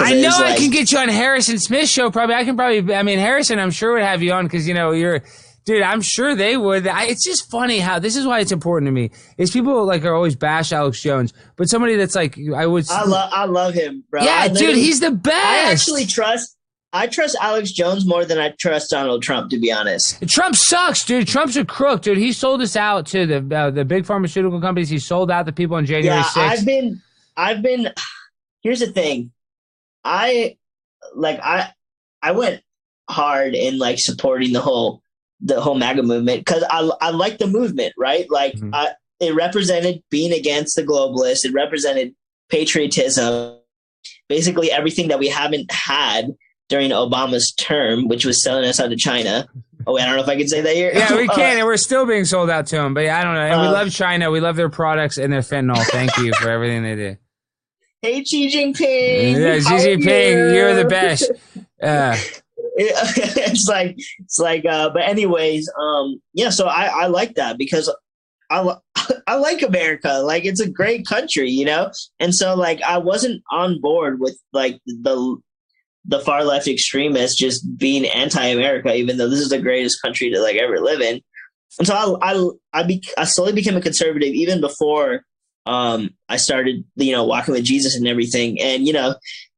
[0.00, 2.10] I know like, I can get you on Harrison Smith show.
[2.10, 2.94] Probably I can probably.
[2.94, 5.22] I mean Harrison, I'm sure would have you on because you know you're,
[5.64, 5.82] dude.
[5.82, 6.88] I'm sure they would.
[6.88, 9.12] I, it's just funny how this is why it's important to me.
[9.38, 12.90] Is people like are always bash Alex Jones, but somebody that's like I would.
[12.90, 14.24] I love I love him, bro.
[14.24, 15.46] Yeah, dude, he's the best.
[15.46, 16.55] I actually trust.
[16.96, 20.26] I trust Alex Jones more than I trust Donald Trump, to be honest.
[20.28, 21.28] Trump sucks, dude.
[21.28, 22.16] Trump's a crook, dude.
[22.16, 24.88] He sold us out to the uh, the big pharmaceutical companies.
[24.88, 26.36] He sold out the people on January yeah, 6th.
[26.36, 27.02] I've been,
[27.36, 27.92] I've been.
[28.62, 29.30] Here's the thing.
[30.04, 30.56] I
[31.14, 31.70] like I
[32.22, 32.62] I went
[33.10, 35.02] hard in like supporting the whole
[35.40, 38.26] the whole MAGA movement because I I like the movement, right?
[38.30, 38.74] Like mm-hmm.
[38.74, 41.44] I, it represented being against the globalists.
[41.44, 42.14] It represented
[42.48, 43.58] patriotism,
[44.30, 46.34] basically everything that we haven't had
[46.68, 49.48] during Obama's term, which was selling us out to China.
[49.86, 50.90] Oh, wait, I don't know if I can say that here.
[50.92, 52.94] Yeah, we can, uh, and we're still being sold out to them.
[52.94, 53.40] But yeah, I don't know.
[53.40, 54.30] And we uh, love China.
[54.30, 55.82] We love their products and their fentanyl.
[55.84, 57.16] Thank you for everything they do.
[58.02, 59.38] Hey, Xi Jinping.
[59.38, 60.64] Yeah, Xi Jinping, you?
[60.64, 61.30] are the best.
[61.82, 62.16] Uh,
[62.78, 66.48] it's like it's like, uh, but anyways, um, yeah.
[66.48, 67.94] So I I like that because
[68.50, 68.76] I
[69.26, 70.20] I like America.
[70.24, 71.90] Like it's a great country, you know.
[72.18, 75.36] And so like I wasn't on board with like the
[76.08, 80.40] the far left extremists just being anti-America, even though this is the greatest country to
[80.40, 81.20] like ever live in.
[81.78, 85.22] And so I I I, be, I slowly became a conservative even before
[85.66, 88.60] um, I started, you know, walking with Jesus and everything.
[88.60, 89.16] And, you know,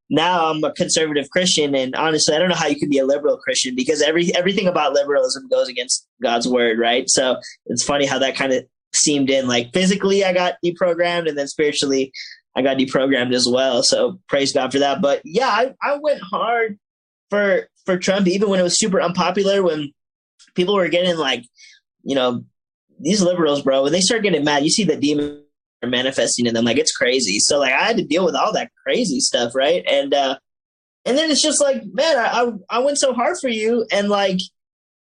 [0.09, 1.75] now I'm a conservative Christian.
[1.75, 4.67] And honestly, I don't know how you could be a liberal Christian because every, everything
[4.67, 7.09] about liberalism goes against God's word, right?
[7.11, 9.47] So it's funny how that kind of seemed in.
[9.47, 12.11] Like physically, I got deprogrammed, and then spiritually,
[12.59, 13.85] I got deprogrammed as well.
[13.85, 15.01] So praise God for that.
[15.01, 16.77] But yeah, I, I went hard
[17.31, 19.92] for for Trump, even when it was super unpopular, when
[20.57, 21.44] people were getting like,
[22.03, 22.44] you know,
[22.99, 25.44] these liberals, bro, when they start getting mad, you see the demon
[25.85, 26.64] manifesting in them.
[26.64, 27.38] Like it's crazy.
[27.38, 29.85] So like I had to deal with all that crazy stuff, right?
[29.88, 30.37] And uh
[31.05, 34.09] and then it's just like, man, I I, I went so hard for you and
[34.09, 34.40] like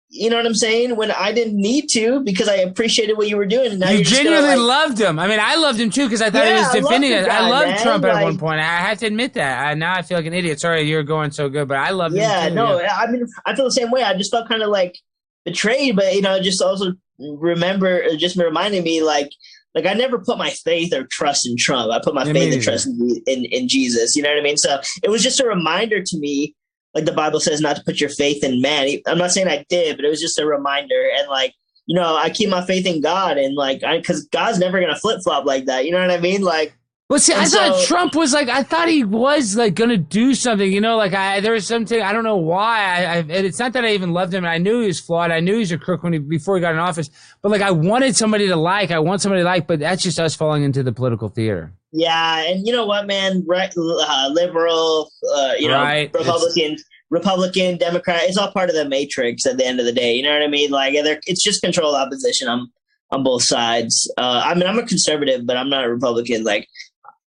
[0.09, 0.95] you know what I'm saying?
[0.95, 3.71] When I didn't need to because I appreciated what you were doing.
[3.71, 5.19] And now you genuinely like, loved him.
[5.19, 7.27] I mean, I loved him too because I thought yeah, he was defending it.
[7.27, 7.81] I loved man.
[7.81, 8.59] Trump at like, one point.
[8.59, 9.67] I have to admit that.
[9.67, 10.61] I, now I feel like an idiot.
[10.61, 12.49] Sorry, you're going so good, but I love yeah, him.
[12.51, 14.03] Too, no, yeah, I mean, I feel the same way.
[14.03, 14.97] I just felt kind of like
[15.43, 19.29] betrayed, but you know, just also remember, just reminding me like
[19.75, 21.91] like I never put my faith or trust in Trump.
[21.91, 24.15] I put my faith and trust in, in, in Jesus.
[24.15, 24.57] You know what I mean?
[24.57, 26.55] So it was just a reminder to me,
[26.97, 28.89] like the Bible says, not to put your faith in man.
[29.05, 31.09] I'm not saying I did, but it was just a reminder.
[31.17, 31.53] And like
[31.85, 35.21] you know, I keep my faith in God, and like because God's never gonna flip
[35.23, 35.85] flop like that.
[35.85, 36.41] You know what I mean?
[36.41, 36.73] Like
[37.09, 40.35] well, see, I so, thought Trump was like, I thought he was like gonna do
[40.35, 43.05] something, you know, like I, there was something, I don't know why.
[43.05, 45.31] I, I, it's not that I even loved him I knew he was flawed.
[45.31, 47.09] I knew he was a crook when he, before he got in office,
[47.41, 50.19] but like I wanted somebody to like, I want somebody to like, but that's just
[50.19, 51.71] us falling into the political theater.
[51.97, 52.43] Yeah.
[52.45, 56.13] And you know what, man, right, uh, liberal, uh, you know, right.
[56.13, 59.91] Republican, it's, Republican, Democrat, it's all part of the matrix at the end of the
[59.91, 60.13] day.
[60.13, 60.69] You know what I mean?
[60.69, 62.71] Like it's just controlled opposition on,
[63.09, 64.11] on both sides.
[64.17, 66.43] Uh, I mean, I'm a conservative, but I'm not a Republican.
[66.43, 66.67] Like,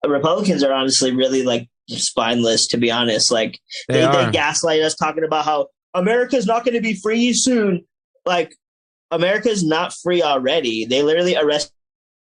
[0.07, 3.31] Republicans are honestly really like spineless, to be honest.
[3.31, 7.33] Like they, they, they gaslight us talking about how America's not going to be free
[7.35, 7.85] soon.
[8.25, 8.55] Like
[9.11, 10.85] America's not free already.
[10.85, 11.73] They literally arrest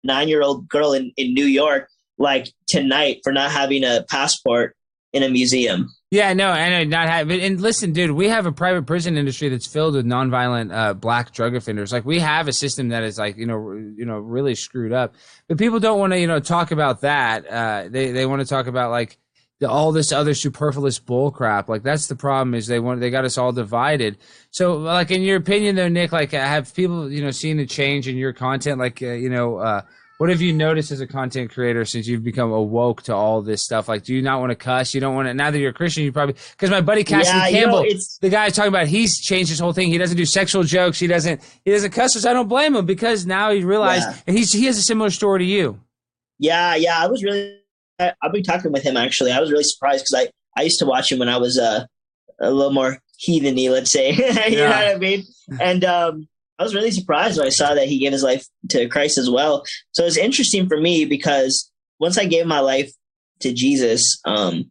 [0.04, 4.76] nine year old girl in, in New York like tonight for not having a passport
[5.12, 5.88] in a museum.
[6.10, 7.30] Yeah, no, and I not have.
[7.30, 11.32] And listen, dude, we have a private prison industry that's filled with nonviolent uh, black
[11.32, 11.92] drug offenders.
[11.92, 15.14] Like we have a system that is like you know, you know, really screwed up.
[15.48, 17.46] But people don't want to you know talk about that.
[17.46, 19.18] Uh, they they want to talk about like
[19.58, 21.68] the, all this other superfluous bull crap.
[21.68, 24.18] Like that's the problem is they want they got us all divided.
[24.50, 28.06] So like in your opinion though, Nik, like have people you know seen the change
[28.06, 28.78] in your content?
[28.78, 29.56] Like uh, you know.
[29.56, 29.82] Uh,
[30.18, 33.62] what have you noticed as a content creator since you've become awoke to all this
[33.62, 33.88] stuff?
[33.88, 34.94] Like, do you not want to cuss?
[34.94, 35.34] You don't want to.
[35.34, 38.00] Now that you're a Christian, you probably because my buddy Cassidy yeah, Campbell, you know,
[38.20, 39.88] the guy talking about, he's changed his whole thing.
[39.90, 40.98] He doesn't do sexual jokes.
[40.98, 41.42] He doesn't.
[41.64, 42.14] He doesn't cuss.
[42.14, 44.16] So I don't blame him because now he realized, yeah.
[44.26, 45.80] and he's he has a similar story to you.
[46.38, 46.98] Yeah, yeah.
[46.98, 47.60] I was really.
[47.98, 49.32] I, I've been talking with him actually.
[49.32, 51.84] I was really surprised because I I used to watch him when I was uh,
[52.40, 54.12] a little more heatheny, let's say.
[54.14, 54.48] you yeah.
[54.50, 55.24] know what I mean?
[55.60, 58.88] And um, I was really surprised when I saw that he gave his life to
[58.88, 59.64] Christ as well.
[59.92, 62.90] So it's interesting for me because once I gave my life
[63.40, 64.70] to Jesus, um,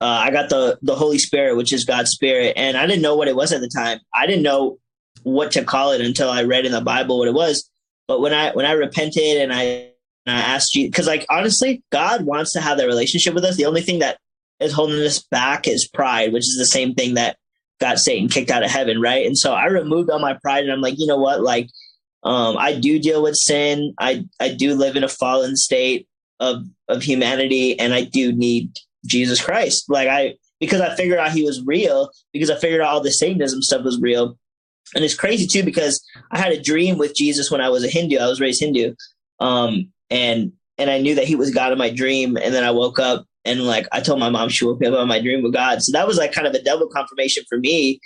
[0.00, 3.16] uh, I got the the Holy Spirit, which is God's Spirit, and I didn't know
[3.16, 3.98] what it was at the time.
[4.14, 4.78] I didn't know
[5.22, 7.70] what to call it until I read in the Bible what it was.
[8.08, 9.90] But when I when I repented and I
[10.26, 13.56] and I asked you, because like honestly, God wants to have that relationship with us.
[13.56, 14.18] The only thing that
[14.58, 17.36] is holding us back is pride, which is the same thing that
[17.80, 19.26] got Satan kicked out of heaven, right?
[19.26, 21.40] And so I removed all my pride and I'm like, you know what?
[21.40, 21.68] Like,
[22.22, 23.94] um, I do deal with sin.
[23.98, 26.06] I, I do live in a fallen state
[26.38, 28.70] of, of humanity and I do need
[29.06, 29.86] Jesus Christ.
[29.88, 33.10] Like I because I figured out he was real, because I figured out all the
[33.10, 34.38] Satanism stuff was real.
[34.94, 37.88] And it's crazy too because I had a dream with Jesus when I was a
[37.88, 38.18] Hindu.
[38.18, 38.94] I was raised Hindu.
[39.40, 42.36] Um, and and I knew that he was God in my dream.
[42.36, 44.94] And then I woke up and like I told my mom she woke me up
[44.94, 45.82] on my dream with God.
[45.82, 48.00] So that was like kind of a double confirmation for me,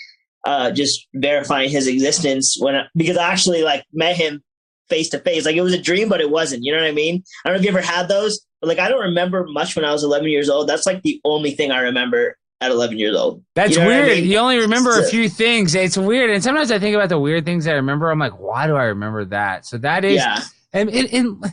[0.47, 4.43] uh, just verifying his existence when I, because I actually like met him
[4.89, 5.45] face to face.
[5.45, 6.63] Like it was a dream, but it wasn't.
[6.65, 7.23] You know what I mean?
[7.45, 9.85] I don't know if you ever had those, but like I don't remember much when
[9.85, 10.69] I was 11 years old.
[10.69, 13.43] That's like the only thing I remember at 11 years old.
[13.55, 14.05] That's you know weird.
[14.11, 14.25] I mean?
[14.27, 15.75] You only remember a few things.
[15.75, 16.31] It's weird.
[16.31, 18.11] And sometimes I think about the weird things I remember.
[18.11, 19.67] I'm like, why do I remember that?
[19.67, 20.41] So that is, Yeah.
[20.73, 21.45] and, and, and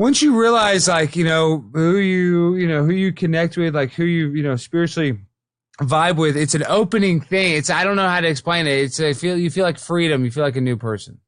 [0.00, 3.92] once you realize like, you know, who you, you know, who you connect with, like
[3.92, 5.18] who you, you know, spiritually
[5.82, 7.52] vibe with, it's an opening thing.
[7.52, 8.78] It's, I don't know how to explain it.
[8.78, 10.24] It's, I feel, you feel like freedom.
[10.24, 11.18] You feel like a new person.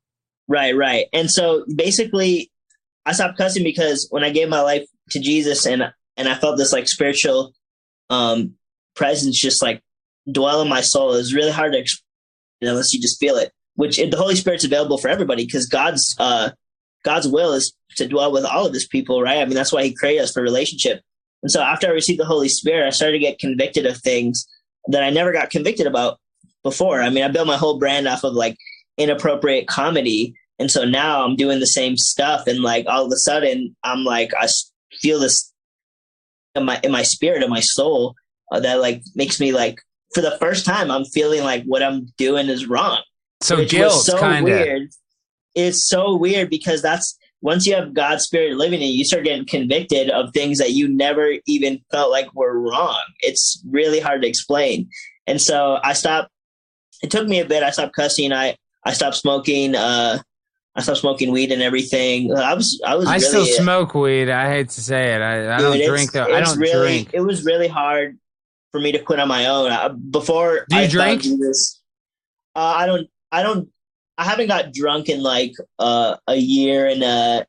[0.48, 1.04] Right, right.
[1.12, 2.50] And so basically,
[3.04, 6.56] I stopped cussing because when I gave my life to Jesus and and I felt
[6.56, 7.52] this like spiritual
[8.08, 8.54] um
[8.96, 9.82] presence just like
[10.30, 11.12] dwell in my soul.
[11.12, 13.52] It was really hard to explain unless you just feel it.
[13.74, 16.52] Which the Holy Spirit's available for everybody because God's uh
[17.04, 19.38] God's will is to dwell with all of His people, right?
[19.38, 21.02] I mean that's why He created us for relationship.
[21.42, 24.46] And so after I received the Holy Spirit, I started to get convicted of things
[24.88, 26.20] that I never got convicted about
[26.62, 27.02] before.
[27.02, 28.56] I mean, I built my whole brand off of like
[28.98, 33.16] inappropriate comedy and so now i'm doing the same stuff and like all of a
[33.16, 34.46] sudden i'm like i
[35.00, 35.52] feel this
[36.54, 38.14] in my in my spirit in my soul
[38.52, 39.80] uh, that like makes me like
[40.14, 43.00] for the first time i'm feeling like what i'm doing is wrong
[43.40, 44.54] So guilt, so kind of.
[44.54, 44.90] weird
[45.54, 49.24] it's so weird because that's once you have god's spirit living in you you start
[49.24, 54.22] getting convicted of things that you never even felt like were wrong it's really hard
[54.22, 54.88] to explain
[55.26, 56.30] and so i stopped
[57.02, 60.18] it took me a bit i stopped cussing i i stopped smoking uh
[60.74, 62.34] I stopped smoking weed and everything.
[62.34, 63.06] I was, I was.
[63.06, 64.30] I really, still smoke weed.
[64.30, 65.20] I hate to say it.
[65.20, 66.24] I, I Dude, don't drink though.
[66.24, 67.10] I don't really, drink.
[67.12, 68.18] It was really hard
[68.70, 69.70] for me to quit on my own.
[69.70, 71.22] I, before Do you I drink?
[71.22, 71.80] Jesus,
[72.56, 73.06] uh, I don't.
[73.30, 73.68] I don't.
[74.18, 77.46] I haven't got drunk in like uh, a year and a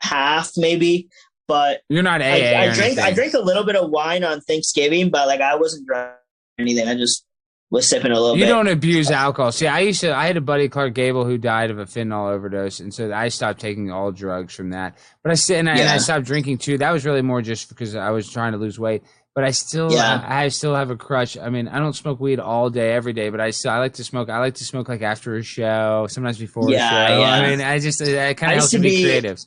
[0.00, 1.08] half, maybe.
[1.46, 2.98] But You're not AA I, I drank.
[2.98, 6.62] I drank a little bit of wine on Thanksgiving, but like I wasn't drunk or
[6.62, 6.86] anything.
[6.88, 7.26] I just
[7.70, 8.48] was sipping a little You bit.
[8.48, 9.52] don't abuse alcohol.
[9.52, 10.14] See, I used to.
[10.14, 13.28] I had a buddy, Clark Gable, who died of a fentanyl overdose, and so I
[13.28, 14.96] stopped taking all drugs from that.
[15.22, 16.78] But I and I, and I stopped drinking too.
[16.78, 19.02] That was really more just because I was trying to lose weight.
[19.34, 20.24] But I still, Yeah.
[20.26, 21.36] I, I still have a crush.
[21.36, 23.94] I mean, I don't smoke weed all day, every day, but I still, I like
[23.94, 24.28] to smoke.
[24.28, 27.20] I like to smoke like after a show, sometimes before Yeah, a show.
[27.20, 27.30] yeah.
[27.30, 29.38] I mean, I just, it kind of helps to be creative.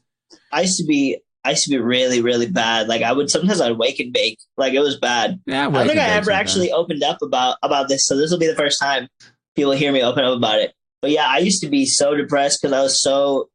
[0.52, 1.20] I used to be.
[1.46, 2.88] I used to be really, really bad.
[2.88, 4.40] Like I would sometimes I'd wake and bake.
[4.56, 5.42] Like it was bad.
[5.46, 6.30] Yeah, I don't think I ever sometimes.
[6.50, 9.10] actually opened up about about this, so this will be the first time
[9.54, 10.74] people hear me open up about it.
[11.02, 13.50] But yeah, I used to be so depressed because I was so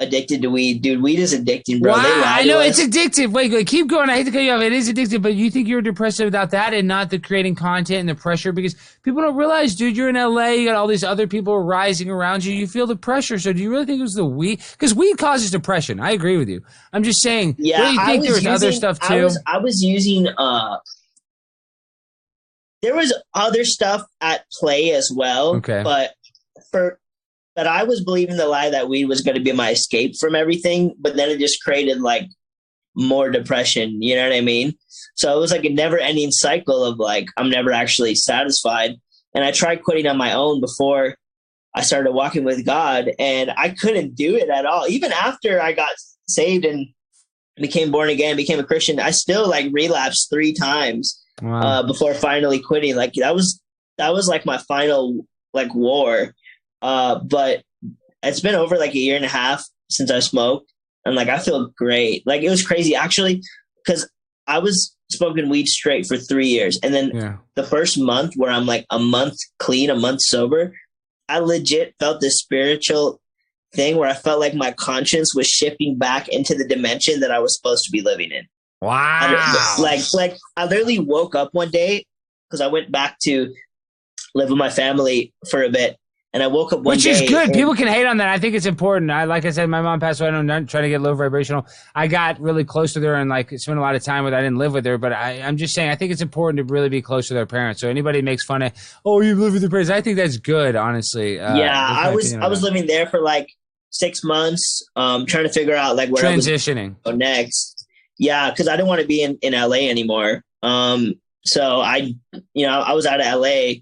[0.00, 0.80] addicted to weed.
[0.82, 1.92] Dude, weed is addicting, bro.
[1.92, 3.32] Wow, I know it's addictive.
[3.32, 4.08] Wait, wait, keep going.
[4.08, 4.62] I hate to cut you off.
[4.62, 8.00] It is addictive, but you think you're depressed without that and not the creating content
[8.00, 11.04] and the pressure because people don't realize, dude, you're in LA, you got all these
[11.04, 12.54] other people rising around you.
[12.54, 13.38] You feel the pressure.
[13.38, 14.60] So do you really think it was the weed?
[14.72, 16.00] Because weed causes depression.
[16.00, 16.62] I agree with you.
[16.92, 19.08] I'm just saying, Yeah, don't you I think was there was other using- stuff I
[19.18, 19.24] too?
[19.24, 20.78] was, I was using uh
[22.82, 25.56] there was other stuff at play as well.
[25.56, 25.82] Okay.
[25.84, 26.14] But
[26.70, 26.98] for
[27.56, 30.94] but I was believing the lie that weed was gonna be my escape from everything,
[30.98, 32.28] but then it just created like
[32.94, 34.74] more depression, you know what I mean?
[35.14, 38.96] So it was like a never ending cycle of like I'm never actually satisfied.
[39.34, 41.14] And I tried quitting on my own before
[41.74, 44.88] I started walking with God and I couldn't do it at all.
[44.88, 45.90] Even after I got
[46.28, 46.88] saved and
[47.56, 51.60] became born again, became a Christian, I still like relapsed three times wow.
[51.60, 52.96] uh, before finally quitting.
[52.96, 53.60] Like that was
[53.98, 56.34] that was like my final like war.
[56.82, 57.62] Uh, but
[58.22, 60.72] it's been over like a year and a half since I smoked,
[61.04, 62.26] and like I feel great.
[62.26, 63.42] Like it was crazy actually
[63.84, 64.08] because
[64.46, 67.36] I was smoking weed straight for three years, and then yeah.
[67.54, 70.74] the first month where I'm like a month clean, a month sober,
[71.28, 73.20] I legit felt this spiritual
[73.72, 77.38] thing where I felt like my conscience was shifting back into the dimension that I
[77.38, 78.46] was supposed to be living in.
[78.82, 79.76] Wow.
[79.78, 82.06] like like I literally woke up one day
[82.48, 83.52] because I went back to
[84.34, 85.96] live with my family for a bit,
[86.32, 87.52] and I woke up one Which is good.
[87.52, 88.28] People can hate on that.
[88.28, 89.10] I think it's important.
[89.10, 90.30] I like I said, my mom passed away.
[90.30, 91.66] I'm not trying to get low vibrational.
[91.94, 94.32] I got really close to her and like spent a lot of time with.
[94.32, 94.38] her.
[94.38, 95.90] I didn't live with her, but I, I'm just saying.
[95.90, 97.80] I think it's important to really be close to their parents.
[97.80, 98.72] So anybody makes fun of,
[99.04, 99.90] oh, you live with your parents.
[99.90, 101.40] I think that's good, honestly.
[101.40, 102.66] Uh, yeah, I was I was that.
[102.66, 103.48] living there for like
[103.90, 106.94] six months, um, trying to figure out like where I was transitioning.
[107.02, 107.86] go next.
[108.18, 110.44] Yeah, because I didn't want to be in, in LA anymore.
[110.62, 111.14] Um,
[111.44, 112.14] so I,
[112.54, 113.80] you know, I was out of LA,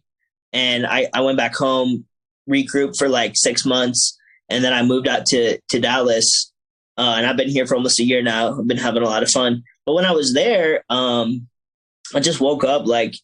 [0.53, 2.07] and I I went back home,
[2.49, 4.17] regrouped for like six months,
[4.49, 6.53] and then I moved out to to Dallas,
[6.97, 8.59] uh, and I've been here for almost a year now.
[8.59, 9.63] I've been having a lot of fun.
[9.87, 11.49] But when I was there, um,
[12.15, 13.15] I just woke up like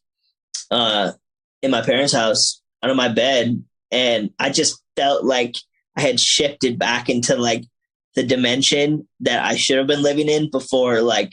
[0.70, 1.12] uh
[1.62, 5.54] in my parents' house out of my bed and I just felt like
[5.96, 7.64] I had shifted back into like
[8.14, 11.32] the dimension that I should have been living in before like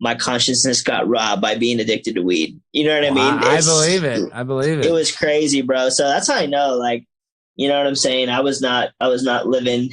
[0.00, 2.60] my consciousness got robbed by being addicted to weed.
[2.72, 3.44] You know what I mean?
[3.44, 4.30] I believe it.
[4.34, 4.86] I believe it.
[4.86, 5.90] It was crazy, bro.
[5.90, 7.04] So that's how I know, like,
[7.56, 8.28] you know what I'm saying?
[8.28, 9.90] I was not, I was not living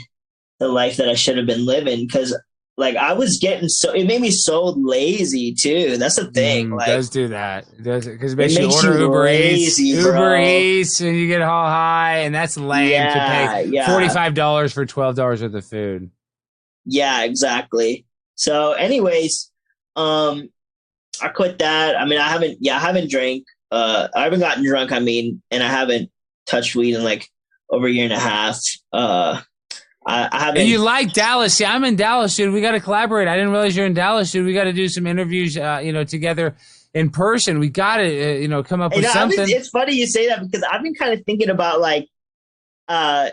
[0.60, 2.38] the life that I should have been living because,
[2.78, 3.92] like, I was getting so.
[3.92, 5.98] It made me so lazy too.
[5.98, 6.70] That's the thing.
[6.70, 7.66] Mm, like, does do that.
[7.78, 10.14] It does because it makes, It you order you Uber lazy, Eats, bro.
[10.14, 13.88] Uber Eats, and you get all high, and that's lame Yeah, to pay yeah.
[13.88, 16.12] forty five dollars for twelve dollars worth of food.
[16.86, 18.06] yeah, exactly.
[18.36, 19.52] So, anyways,
[19.98, 20.50] um,
[21.22, 21.98] I quit that.
[21.98, 22.60] I mean, I haven't.
[22.62, 23.44] Yeah, I haven't drank.
[23.72, 24.92] Uh, I haven't gotten drunk.
[24.94, 26.10] I mean, and I haven't
[26.48, 27.28] touched weed in like
[27.70, 28.60] over a year and a half.
[28.92, 29.42] Uh,
[30.06, 30.62] I, I haven't.
[30.62, 31.60] And you like Dallas?
[31.60, 32.54] Yeah, I'm in Dallas, dude.
[32.54, 33.28] We got to collaborate.
[33.28, 34.46] I didn't realize you're in Dallas, dude.
[34.46, 36.56] We got to do some interviews, uh, you know, together
[36.94, 37.60] in person.
[37.60, 39.56] We got to, uh, you know, come up with know, I've been- something.
[39.56, 42.08] it's funny you say that because I've been kind of thinking about like,
[42.88, 43.30] uh,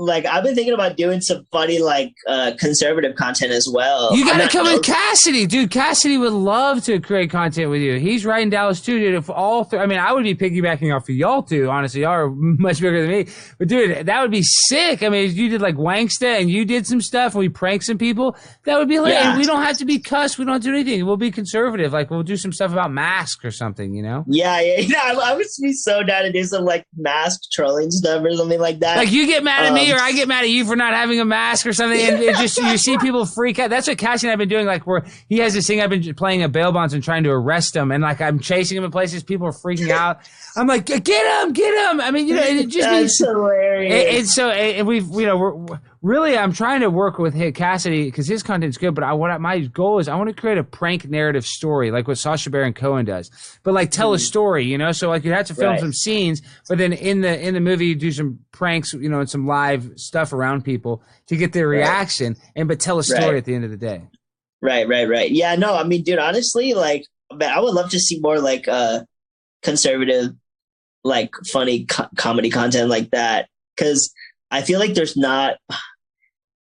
[0.00, 4.16] like I've been thinking about doing some funny like uh conservative content as well.
[4.16, 5.70] You got to come with Cassidy, dude.
[5.70, 7.98] Cassidy would love to create content with you.
[7.98, 9.14] He's right in Dallas too, dude.
[9.14, 11.68] If all, three, I mean, I would be piggybacking off of y'all too.
[11.70, 13.26] Honestly, y'all are much bigger than me.
[13.58, 15.02] But dude, that would be sick.
[15.02, 17.82] I mean, if you did like Wangsta and you did some stuff and we prank
[17.82, 19.12] some people, that would be like.
[19.12, 19.36] Yeah.
[19.36, 20.38] We don't have to be cussed.
[20.38, 21.04] We don't do anything.
[21.06, 21.92] We'll be conservative.
[21.92, 23.94] Like we'll do some stuff about masks or something.
[23.94, 24.24] You know.
[24.26, 25.02] Yeah, yeah, yeah.
[25.04, 28.60] I, I would be so down to do some like mask trolling stuff or something
[28.60, 28.96] like that.
[28.96, 31.20] Like you get mad at me Or I get mad at you for not having
[31.20, 33.70] a mask or something, and it just you see people freak out.
[33.70, 34.66] That's what Cassie and I've been doing.
[34.66, 37.30] Like where he has this thing I've been playing at bail bonds and trying to
[37.30, 39.22] arrest him, and like I'm chasing him in places.
[39.22, 40.20] People are freaking out.
[40.56, 42.00] I'm like, get him, get him.
[42.00, 43.18] I mean, you know, it just That's means.
[43.18, 43.94] hilarious.
[43.94, 47.52] And, and so, and we've, you know, we're- really, I'm trying to work with hey,
[47.52, 48.94] Cassidy because his content's good.
[48.94, 52.08] But I want my goal is I want to create a prank narrative story like
[52.08, 53.30] what Sacha Baron Cohen does,
[53.62, 54.92] but like tell a story, you know.
[54.92, 55.72] So like you have to film Mm-hmm.
[55.74, 55.80] Right.
[55.80, 59.20] some scenes, but then in the in the movie you do some pranks, you know,
[59.20, 61.78] and some live stuff around people to get their Right.
[61.78, 63.36] reaction, and but tell a story Right.
[63.36, 64.02] at the end of the day.
[64.62, 65.30] Right, right, right.
[65.30, 68.68] Yeah, no, I mean, dude, honestly, like, man, I would love to see more like
[68.68, 69.00] uh
[69.62, 70.32] conservative,
[71.04, 74.12] like funny co- comedy content like that because
[74.50, 75.56] I feel like there's not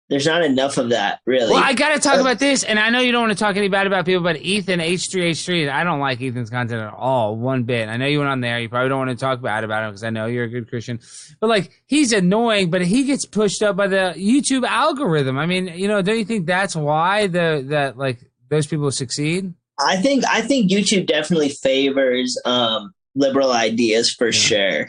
[0.10, 1.52] there's not enough of that really.
[1.54, 3.42] Well, I got to talk Uh, about this, and I know you don't want to
[3.42, 7.38] talk any bad about people, but Ethan H3H3, I don't like Ethan's content at all,
[7.38, 7.88] one bit.
[7.88, 8.60] I know you went on there.
[8.60, 10.68] You probably don't want to talk bad about him because I know you're a good
[10.70, 11.00] Christian.
[11.40, 15.38] But like, he's annoying, but he gets pushed up by the YouTube algorithm.
[15.38, 18.20] I mean, you know, don't you think that's why the that like
[18.50, 19.54] those people succeed?
[19.80, 24.32] I think I think YouTube definitely favors um liberal ideas for Yeah.
[24.32, 24.88] sure.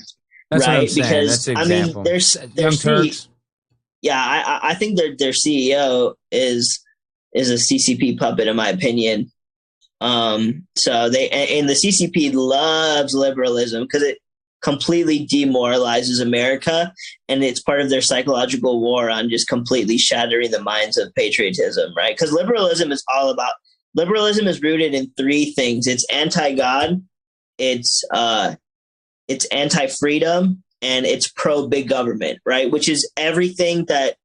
[0.53, 3.28] That's what I'm Right, because, I mean, there's- Young there's Turks.
[4.03, 6.80] Yeah, I I- think their their CEO is
[7.32, 9.30] is a CCP puppet in my opinion.
[10.00, 14.18] Um, so they and, and the CCP loves liberalism because it
[14.61, 16.92] completely demoralizes America,
[17.28, 21.94] and it's part of their psychological war on just completely shattering the minds of patriotism,
[21.96, 22.16] right?
[22.16, 23.53] Because liberalism is all about
[23.94, 27.00] liberalism is rooted in three things: it's anti-God,
[27.59, 28.57] it's uh,
[29.29, 32.70] it's anti-freedom, and it's pro big government, right?
[32.70, 34.16] Which is everything that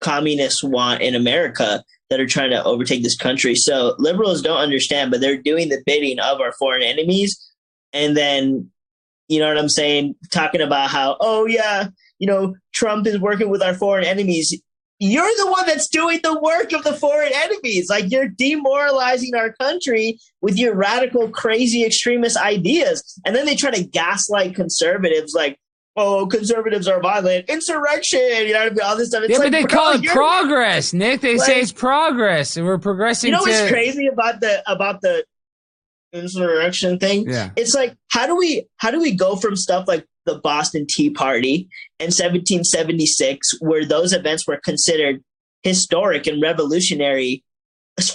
[0.00, 3.56] communists want in America that are trying to overtake this country.
[3.56, 7.36] So liberals don't understand, but they're doing the bidding of our foreign enemies.
[7.92, 8.70] And then,
[9.28, 10.14] you know what I'm saying?
[10.30, 11.88] Talking about how, oh, yeah,
[12.20, 14.54] you know, Trump is working with our foreign enemies.
[14.98, 17.90] You're the one that's doing the work of the foreign enemies.
[17.90, 23.20] Like you're demoralizing our country with your radical, crazy, extremist ideas.
[23.26, 25.58] And then they try to gaslight conservatives like,
[25.96, 28.80] oh, conservatives are violent, insurrection, you know what I mean?
[28.84, 29.24] All this stuff.
[29.24, 31.20] It's yeah, like, but they bro, call it progress, Nik.
[31.20, 35.24] They say it's progress, and we're progressing You know what's crazy about the about the
[36.12, 37.28] insurrection thing?
[37.28, 37.50] Yeah.
[37.56, 41.10] It's like how do we how do we go from stuff like the Boston Tea
[41.10, 45.22] Party in 1776, where those events were considered
[45.62, 47.42] historic and revolutionary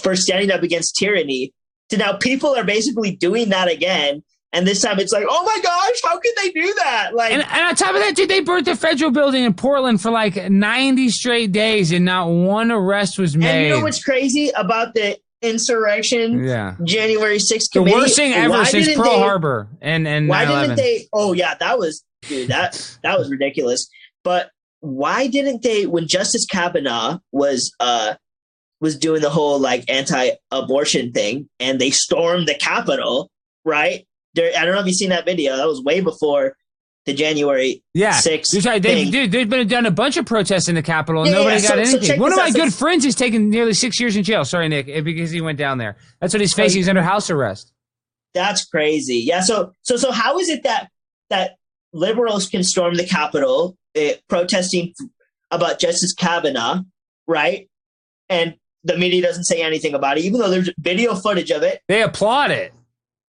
[0.00, 1.52] for standing up against tyranny,
[1.88, 4.22] to now people are basically doing that again.
[4.54, 7.14] And this time it's like, oh my gosh, how could they do that?
[7.14, 10.02] Like, And, and on top of that, dude, they burnt the federal building in Portland
[10.02, 13.48] for like 90 straight days, and not one arrest was made.
[13.48, 16.76] and you know what's crazy about the insurrection, yeah.
[16.84, 20.60] January 6th The worst thing ever Why since Pearl they- Harbor and and why 9/11.
[20.62, 23.88] didn't they oh yeah that was dude that that was ridiculous
[24.24, 28.14] but why didn't they when justice kavanaugh was uh
[28.80, 33.30] was doing the whole like anti-abortion thing and they stormed the capitol
[33.64, 36.56] right there i don't know if you've seen that video that was way before
[37.06, 39.30] the january Yeah, six Dude, sorry, they've, thing.
[39.30, 41.68] dude, been done a bunch of protests in the Capitol, and Yeah, nobody yeah, got
[41.68, 42.08] so- so anything.
[42.08, 42.54] check One of my out.
[42.54, 44.44] good friends is taking nearly six years in jail.
[44.44, 45.96] Sorry, Nik, because he went down there.
[46.20, 46.78] That's what he's facing.
[46.78, 47.72] He's under house arrest.
[48.34, 49.16] That's crazy.
[49.18, 49.40] Yeah.
[49.40, 50.90] So so so how is it that
[51.30, 51.56] that
[51.92, 54.94] liberals can storm the Capitol eh, protesting
[55.50, 56.80] about Justice Kavanaugh,
[57.26, 57.68] right?
[58.30, 61.82] And the media doesn't say anything about it, even though there's video footage of it.
[61.88, 62.72] They applaud it.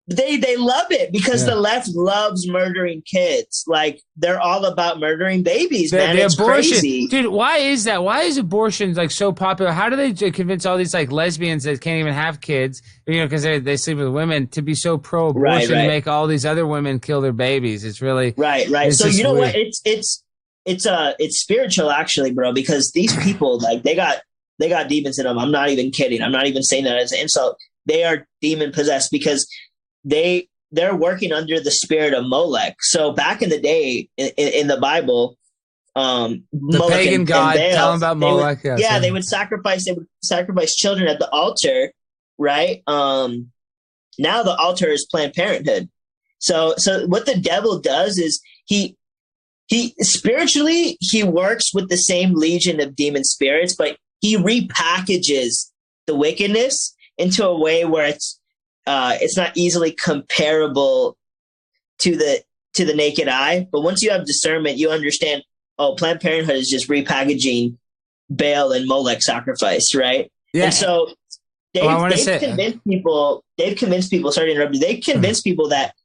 [0.08, 1.52] They they love it because Yeah.
[1.54, 3.64] the left loves murdering kids.
[3.68, 6.16] Like they're all about murdering babies, The, man.
[6.18, 7.08] the it's abortion, crazy.
[7.08, 7.28] dude.
[7.28, 8.04] Why is that?
[8.04, 9.72] Why is abortion like so popular?
[9.72, 13.26] How do they convince all these like lesbians that can't even have kids, you know,
[13.26, 15.82] because they they sleep with women, to be so pro-abortion Right, right.
[15.84, 17.86] to make all these other women kill their babies?
[17.86, 18.92] It's really Right, right.
[18.92, 19.54] So you know what?
[19.54, 19.68] weird.
[19.68, 20.24] It's it's
[20.66, 24.18] it's uh it's spiritual actually, bro, because these people like they got
[24.60, 25.40] they got demons in them.
[25.40, 26.22] I'm not even kidding.
[26.22, 27.58] I'm not even saying that as an insult.
[27.86, 29.48] They are demon possessed because
[30.04, 32.76] they they're working under the spirit of Molech.
[32.82, 35.38] So back in the day in, in, the Bible,
[35.96, 37.56] um the Molech pagan and- and god.
[37.58, 39.86] Baal, tell them about they would- yes, yeah, they would sacrifice.
[39.86, 41.92] They would sacrifice children at the altar,
[42.40, 42.82] right?
[42.88, 43.52] Um,
[44.18, 45.90] now the altar is Planned Parenthood.
[46.40, 48.98] So, so what the devil does is he
[49.68, 55.70] he spiritually he works with the same legion of demon spirits, but he repackages
[56.08, 58.40] the wickedness into a way where it's
[58.86, 61.18] uh, it's not easily comparable
[62.00, 63.68] to the to the naked eye.
[63.72, 65.44] But once you have discernment, you understand.
[65.80, 67.78] Oh, Planned Parenthood is just repackaging
[68.30, 70.32] Baal and Molech sacrifice, right?
[70.54, 70.66] yeah.
[70.66, 71.10] And so
[71.74, 73.44] they've, Well, they've convinced people.
[73.58, 74.32] They've convinced people.
[74.32, 74.80] Sorry to interrupt you.
[74.80, 75.96] They've convinced people that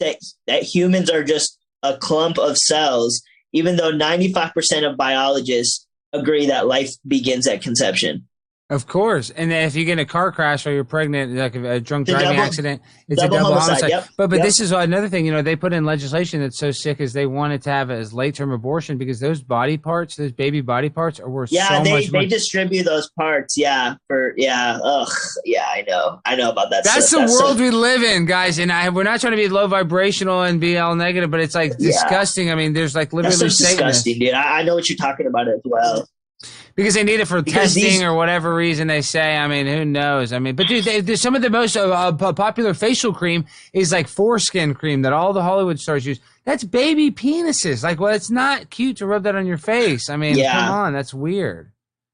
[0.00, 0.16] that
[0.46, 3.22] that humans are just a clump of cells,
[3.52, 8.26] even though ninety five percent of biologists agree that life begins at conception.
[8.74, 11.78] Of course, and if you get in a car crash or you're pregnant, like a
[11.80, 13.90] drunk driving double- accident, it's double a double homicide, homicide.
[13.90, 14.44] yep, But but yep.
[14.46, 15.26] this is another thing.
[15.26, 17.94] You know, they put in legislation that's so sick is they wanted to have it
[17.94, 21.68] as late term abortion because those body parts, those baby body parts, are worth Yeah,
[21.68, 22.26] so they much they money.
[22.28, 23.56] distribute those parts.
[23.56, 24.78] Yeah, for yeah.
[24.82, 25.08] Ugh,
[25.44, 26.20] yeah, I know.
[26.24, 26.82] I know about that.
[26.84, 27.30] That's the stuff.
[27.30, 28.58] world so- we live in, guys.
[28.58, 31.54] And I, we're not trying to be low vibrational and be all negative, but it's
[31.54, 31.88] like Yeah.
[31.92, 32.50] disgusting.
[32.50, 34.34] I mean, there's like That's literally so disgusting, dude.
[34.34, 36.08] I, I know what you're talking about as well.
[36.74, 39.36] Because they need it for Because testing these- or whatever reason they say.
[39.36, 40.32] I mean, who knows?
[40.32, 43.44] I mean, but dude, they, there's some of the most uh, uh, popular facial cream
[43.72, 46.20] is like foreskin cream that all the Hollywood stars use.
[46.44, 47.82] That's baby penises.
[47.82, 50.10] Like, well, it's not cute to rub that on your face.
[50.10, 50.52] I mean, Yeah.
[50.52, 51.70] come on, that's weird.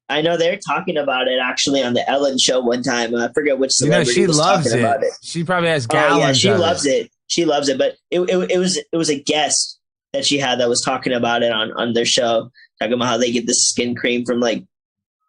[0.09, 3.15] I know they're talking about it actually on the Ellen show one time.
[3.15, 4.83] I forget which You know, she was loves talking it.
[4.83, 5.13] about it.
[5.23, 7.11] She probably has Oh yeah, she loves it.
[7.29, 7.79] She loves it.
[7.79, 9.79] But it, it, it was it was a guest
[10.13, 12.51] that she had that was talking about it on on their show,
[12.81, 14.65] talking about how they get this skin cream from like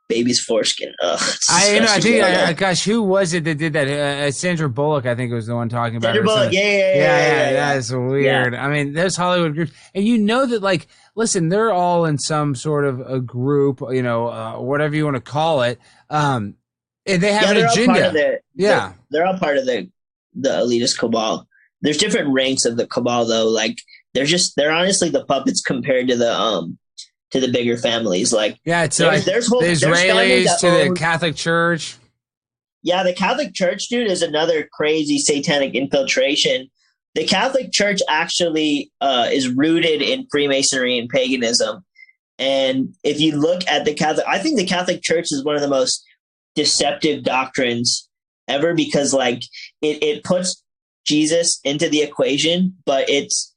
[0.07, 0.93] baby's foreskin.
[1.01, 3.87] Ugh, I, you know, I think, I, I- gosh, who was it that did that?
[3.87, 6.67] Uh, uh, Sandra Bullock, I think, was the one talking about Sandra Bullock, yeah, yeah,
[6.69, 8.55] yeah, yeah, yeah, yeah, that's weird.
[8.55, 12.55] I mean, those Hollywood groups, and you know that, like, listen, they're all in some
[12.55, 15.79] sort of a group, you know, uh, whatever you want to call it,
[16.09, 16.55] um,
[17.05, 18.11] and they have an they're agenda.
[18.11, 19.89] the yeah, they're all part of the
[20.33, 21.47] the elitist cabal.
[21.81, 23.47] There's different ranks of the cabal though.
[23.47, 23.77] Like
[24.13, 26.77] they're just they're honestly the puppets compared to the um
[27.31, 28.31] to the bigger families.
[28.31, 28.83] Like yeah.
[28.83, 31.97] It's there's, like there's whole the Israelis to the Catholic Church.
[32.83, 36.69] Yeah, the Catholic Church, dude, is another crazy satanic infiltration.
[37.13, 41.83] The Catholic Church actually uh, is rooted in Freemasonry and paganism.
[42.39, 45.61] And if you look at the Catholic, I think the Catholic Church is one of
[45.61, 46.03] the most
[46.55, 48.09] deceptive doctrines
[48.47, 49.43] ever because, like,
[49.81, 50.63] it, it puts
[51.05, 53.50] Jesus into the equation, but it's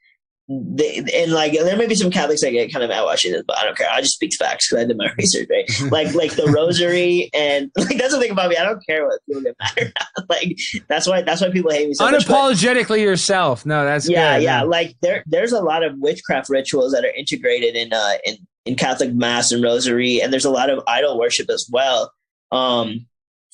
[0.47, 3.43] the, and like there may be some Catholics that get kind of out watching this,
[3.47, 3.89] but I don't care.
[3.91, 5.65] I just speak facts because I did my research, right?
[5.91, 8.57] like like the rosary and like that's the thing about me.
[8.57, 10.29] I don't care what people get mad at.
[10.29, 10.57] like
[10.89, 12.27] that's why that's why people hate me so much.
[12.27, 13.65] but- Unapologetically yourself.
[13.65, 14.45] No, that's yeah, good.
[14.45, 14.63] yeah.
[14.63, 18.37] Like there there's a lot of witchcraft rituals that are integrated in uh in,
[18.67, 22.13] in Catholic mass and rosary, and there's a lot of idol worship as well.
[22.53, 23.07] Um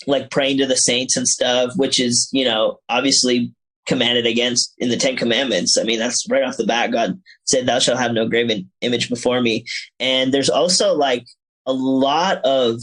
[0.07, 3.53] like praying to the saints and stuff, which is, you know, obviously
[3.91, 5.76] commanded against in the Ten Commandments.
[5.76, 6.93] I mean, that's right off the bat.
[6.93, 9.64] God said, Thou shalt have no graven image before me.
[9.99, 11.26] And there's also like
[11.66, 12.78] a lot of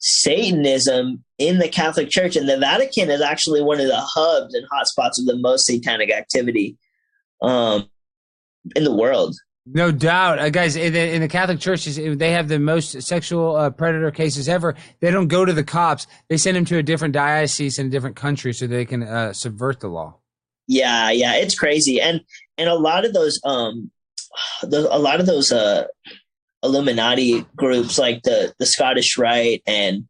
[0.00, 4.66] Satanism in the Catholic Church, and the Vatican is actually one of the hubs and
[4.68, 6.76] hotspots of the most satanic activity
[7.40, 7.88] um,
[8.76, 9.34] in the world.
[9.66, 10.76] No doubt, uh, guys.
[10.76, 14.74] In the, in the Catholic churches, they have the most sexual uh, predator cases ever.
[15.00, 17.90] They don't go to the cops; they send them to a different diocese in a
[17.90, 20.18] different country so they can uh, subvert the law.
[20.66, 22.20] Yeah, yeah, it's crazy, and
[22.56, 23.90] and a lot of those, um,
[24.62, 25.84] the, a lot of those uh,
[26.62, 30.08] Illuminati groups, like the the Scottish Rite and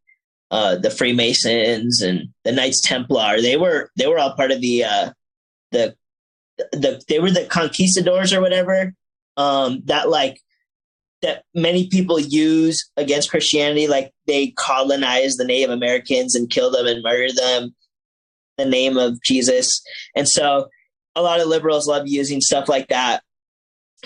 [0.50, 4.84] uh, the Freemasons and the Knights Templar, they were they were all part of the
[4.84, 5.10] uh,
[5.72, 5.96] the
[6.72, 8.92] the they were the conquistadors or whatever.
[9.36, 10.40] Um, that like
[11.22, 16.86] that many people use against Christianity, like they colonized the Native Americans and killed them
[16.86, 17.74] and murdered them
[18.56, 19.82] the name of Jesus.
[20.14, 20.68] And so
[21.16, 23.22] a lot of liberals love using stuff like that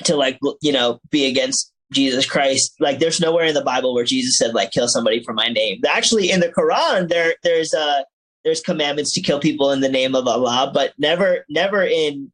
[0.05, 2.75] to like you know be against Jesus Christ.
[2.81, 5.81] Like there's nowhere in the Bible where Jesus said like kill somebody for my name.
[5.89, 8.03] Actually in the Quran there there's uh
[8.45, 12.31] there's commandments to kill people in the name of Allah, but never never in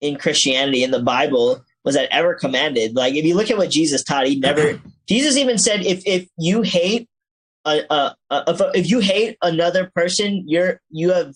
[0.00, 2.94] in Christianity in the Bible was that ever commanded.
[2.94, 6.28] Like if you look at what Jesus taught, he never Jesus even said if if
[6.38, 7.08] you hate
[7.64, 11.34] a, a, a if, you hate another person, you're you have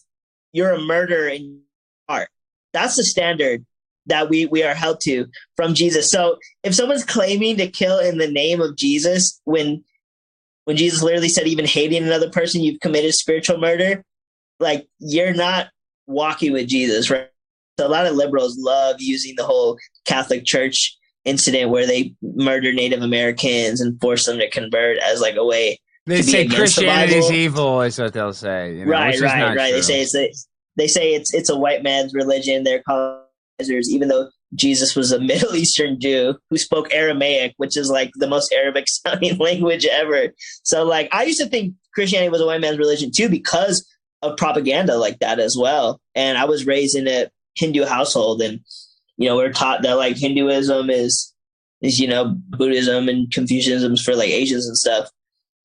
[0.53, 1.61] you're a murderer in your
[2.09, 2.29] heart.
[2.73, 3.65] That's the standard
[4.07, 6.09] that we we are held to from Jesus.
[6.09, 9.85] So if someone's claiming to kill in the name of Jesus when
[10.65, 14.05] when Jesus literally said even hating another person you've committed spiritual murder,
[14.61, 15.69] like you're not
[16.07, 17.29] walking with Jesus, right?
[17.79, 22.73] So a lot of liberals love using the whole Catholic Church incident where they murder
[22.73, 25.81] Native Americans and force them to convert as like a way.
[26.07, 28.77] They say Christianity is evil, is what they'll say.
[28.77, 29.71] You know, right, right, right.
[29.71, 29.77] True.
[29.77, 30.33] They say it's a,
[30.77, 32.65] they say it's it's a white man's religion.
[32.65, 37.91] They're colonizers, even though Jesus was a Middle Eastern Jew who spoke Aramaic, which is
[37.91, 40.29] like the most Arabic sounding language ever.
[40.65, 43.87] So like I used to think Christianity was a white man's religion too because
[44.23, 46.01] of propaganda like that as well.
[46.15, 48.61] And I was raised in a Hindu household and
[49.19, 51.33] you know, we're taught that like Hinduism is
[51.81, 55.09] is, you know, Buddhism and Confucianism for like Asians and stuff.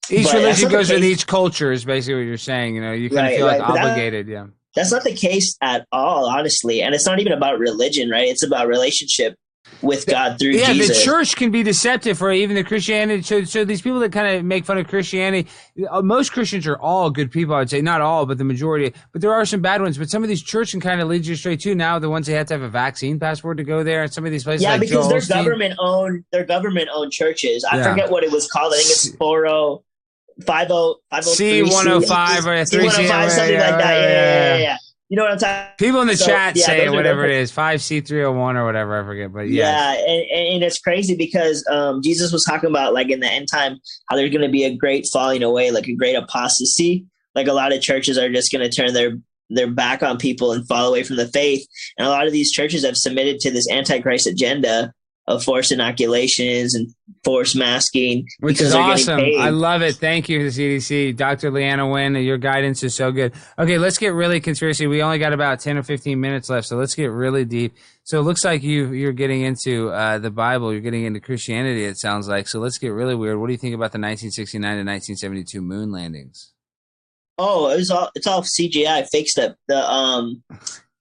[0.09, 2.75] Each but religion goes with each culture is basically what you're saying.
[2.75, 3.59] You know, you kind right, of feel right.
[3.59, 4.45] like obligated, that, yeah
[4.77, 6.81] that's not the case at all, honestly.
[6.81, 8.27] And it's not even about religion, right?
[8.27, 9.35] It's about relationship
[9.81, 10.99] with God through yeah, Jesus.
[10.99, 13.21] the church can be deceptive for even the Christianity.
[13.23, 15.49] So, so these people that kind of make fun of Christianity,
[15.89, 17.55] uh, most Christians are all good people.
[17.55, 18.93] I'd say not all, but the majority.
[19.11, 19.97] But there are some bad ones.
[19.97, 22.27] But some of these churches can kind of lead you straight to now the ones
[22.27, 24.63] they have to have a vaccine passport to go there, and some of these places.
[24.63, 26.23] Yeah, like because they're government owned.
[26.31, 27.65] They're government owned churches.
[27.65, 27.89] I yeah.
[27.89, 28.73] forget what it was called.
[28.73, 29.83] I think it's Foro.
[30.45, 33.79] 50, C one oh five or three C one oh five something like that.
[33.79, 34.57] Yeah, yeah, yeah.
[34.57, 34.77] yeah.
[35.09, 35.73] You know what I'm talking?
[35.77, 38.57] People in the so, chat yeah, say whatever it is, five C three oh one
[38.57, 39.01] or whatever.
[39.01, 42.93] I forget, but yeah, yeah, and, and it's crazy because um, Jesus was talking about
[42.93, 43.77] like in the end time
[44.09, 47.05] how there's going to be a great falling away, like a great apostasy.
[47.35, 49.17] Like a lot of churches are just going to turn their
[49.49, 51.65] their back on people and fall away from the faith,
[51.97, 54.91] and a lot of these churches have submitted to this antichrist agenda
[55.27, 58.25] of forced inoculations and forced masking.
[58.39, 59.19] Which is awesome.
[59.19, 59.95] I love it.
[59.95, 61.15] Thank you, the CDC.
[61.17, 61.51] Dr.
[61.51, 62.15] Leana Wen.
[62.15, 63.33] Your guidance is so good.
[63.59, 64.87] Okay, let's get really conspiracy.
[64.87, 67.75] We only got about 10 or 15 minutes left, so let's get really deep.
[68.03, 70.71] So it looks like you, you're getting into uh, the Bible.
[70.71, 72.47] You're getting into Christianity, it sounds like.
[72.47, 73.37] So let's get really weird.
[73.37, 76.53] What do you think about the 1969 to 1972 moon landings?
[77.37, 79.55] Oh, it was all it's all CGI, fake stuff.
[79.67, 80.41] The um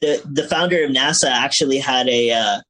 [0.01, 2.61] the the founder of NASA actually had a uh,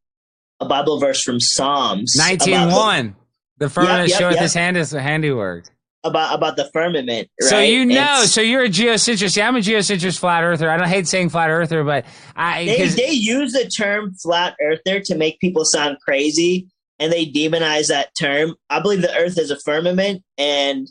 [0.61, 2.15] a Bible verse from Psalms.
[2.19, 3.15] 19.1.
[3.59, 4.43] The, the firmament yep, yep, showeth yep.
[4.43, 5.67] his hand is a handiwork.
[6.05, 7.29] About about the firmament.
[7.41, 7.51] Right?
[7.51, 9.37] So you know, it's, so you're a geocentrist.
[9.37, 10.71] Yeah, I'm a geocentrist flat earther.
[10.71, 12.05] I don't hate saying flat earther, but
[12.37, 17.27] I they, they use the term flat earther to make people sound crazy and they
[17.27, 18.55] demonize that term.
[18.71, 20.87] I believe the earth is a firmament and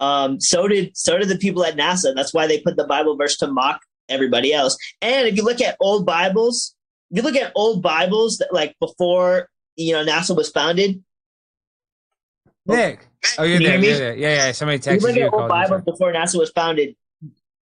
[0.00, 2.14] um, so did so did the people at NASA.
[2.14, 4.76] That's why they put the Bible verse to mock everybody else.
[5.00, 6.75] And if you look at old Bibles,
[7.10, 11.02] you look at old Bibles that like before you know NASA was founded.
[12.66, 14.52] Nik, oh, oh you're there, you Yeah, yeah.
[14.52, 15.08] Somebody texted you.
[15.08, 16.96] You look at old Bibles before NASA was founded.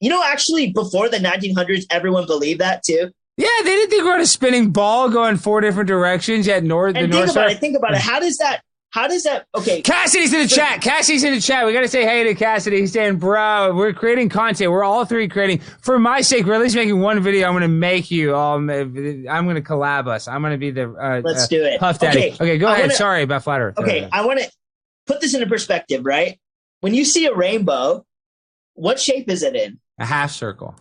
[0.01, 3.11] You know, actually, before the 1900s, everyone believed that too.
[3.37, 6.63] Yeah, they didn't think we were on a spinning ball going four different directions at
[6.63, 6.95] north.
[6.95, 7.57] And the think north about side.
[7.57, 7.61] it.
[7.61, 8.01] Think about it.
[8.01, 8.61] How does that?
[8.95, 9.49] How does that?
[9.57, 10.81] Okay, Cassidy's in the chat.
[10.81, 11.67] Cassidy's in the chat.
[11.67, 12.79] We got to say hey to Cassidy.
[12.79, 14.71] He's saying, "Bro, we're creating content.
[14.71, 15.59] We're all three creating.
[15.83, 17.49] For my sake, we're at least making one video.
[17.49, 18.37] I'm going to make you.
[18.37, 20.29] Um, I'm going to collab us.
[20.29, 20.93] I'm going to be the.
[20.93, 21.81] Uh, Let's uh, do it.
[21.81, 22.19] Puff Daddy.
[22.19, 22.83] Okay, okay go I ahead.
[22.85, 23.79] Wanna, Sorry about Flat Earth.
[23.79, 24.49] Okay, I want to
[25.09, 26.05] put this into perspective.
[26.05, 26.39] Right,
[26.79, 28.07] when you see a rainbow,
[28.75, 29.81] what shape is it in?
[29.99, 30.77] A half circle.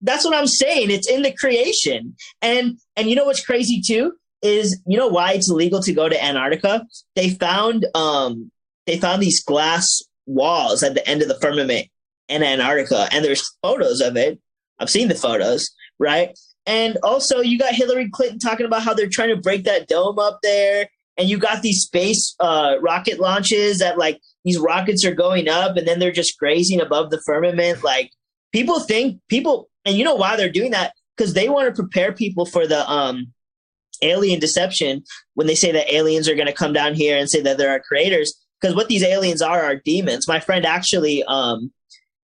[0.00, 0.92] That's what I'm saying.
[0.92, 4.12] It's in the creation, and and you know what's crazy too
[4.42, 6.86] is you know why it's illegal to go to Antarctica?
[7.14, 8.50] They found um
[8.86, 11.88] they found these glass walls at the end of the firmament
[12.28, 14.40] in Antarctica, and there's photos of it.
[14.78, 16.36] I've seen the photos, right?
[16.66, 20.18] And also, you got Hillary Clinton talking about how they're trying to break that dome
[20.18, 25.14] up there, and you got these space uh, rocket launches that like these rockets are
[25.14, 27.82] going up, and then they're just grazing above the firmament.
[27.82, 28.10] Like
[28.52, 32.12] people think people, and you know why they're doing that because they want to prepare
[32.12, 33.32] people for the um
[34.02, 35.02] alien deception
[35.34, 37.70] when they say that aliens are going to come down here and say that there
[37.70, 38.34] are creators.
[38.60, 40.28] Because what these aliens are are demons.
[40.28, 41.72] My friend actually um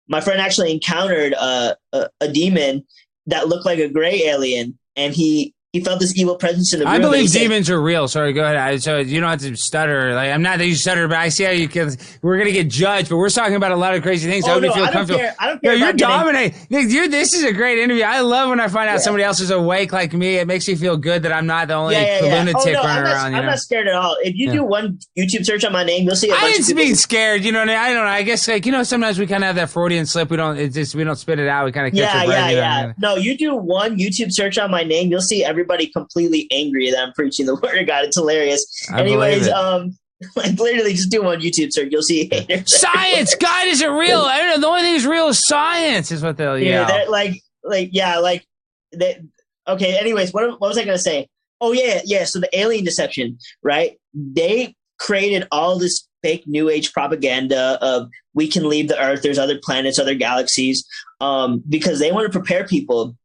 [0.07, 2.85] my friend actually encountered a, a, a demon
[3.27, 6.85] that looked like a gray alien and he he felt this evil presence in the
[6.85, 6.93] room.
[6.93, 8.07] I believe said- demons are real.
[8.09, 8.57] Sorry, go ahead.
[8.57, 10.13] I, so you don't have to stutter.
[10.13, 11.95] Like I'm not that you stutter, but I see how you can.
[12.21, 14.43] We're gonna get judged, but we're talking about a lot of crazy things.
[14.45, 15.19] I Oh, you no, feel I don't comfortable.
[15.21, 15.35] care.
[15.39, 15.77] I don't No, care.
[15.79, 16.59] you're dominating.
[16.69, 18.03] Nik, you're, this is a great interview.
[18.03, 18.97] I love when I find out Yeah.
[18.99, 20.35] somebody else is awake like me.
[20.35, 22.33] It makes me feel good that I'm not the only Yeah, yeah, yeah.
[22.33, 23.31] Oh, lunatic Oh, no, running I'm, not, around.
[23.31, 23.49] You I'm know?
[23.51, 24.17] not scared at all.
[24.21, 26.71] If you do one YouTube search on my name, you'll see a I bunch didn't
[26.71, 26.95] of people.
[26.97, 27.45] scared.
[27.45, 27.81] You know, what I mean?
[27.81, 28.11] I don't know.
[28.11, 30.29] I guess like you know, sometimes we kind of have that Freudian slip.
[30.31, 30.57] We don't.
[30.57, 31.63] It's just we don't spit it out.
[31.63, 32.93] We kind of catch Yeah, yeah, you yeah.
[32.97, 36.99] No, you do one YouTube search on my name, you'll see everybody completely angry that
[36.99, 38.05] I'm preaching the word of God.
[38.05, 38.65] It's hilarious.
[38.91, 39.97] I Anyways, um,
[40.35, 42.79] like literally just do one YouTube search, you'll see haters.
[42.79, 44.21] Science, God isn't real.
[44.21, 44.59] I don't know.
[44.59, 46.11] The only thing that's real is science.
[46.11, 48.45] Is what they'll Yeah, they're like, like, yeah, like,
[48.91, 49.21] they,
[49.67, 49.97] okay.
[49.97, 51.27] Anyways, what, what was I gonna say?
[51.59, 52.25] Oh yeah, yeah.
[52.25, 53.97] So the alien deception, right?
[54.13, 59.21] They created all this fake New Age propaganda of we can leave the Earth.
[59.21, 60.85] There's other planets, other galaxies,
[61.19, 63.15] um, because they want to prepare people.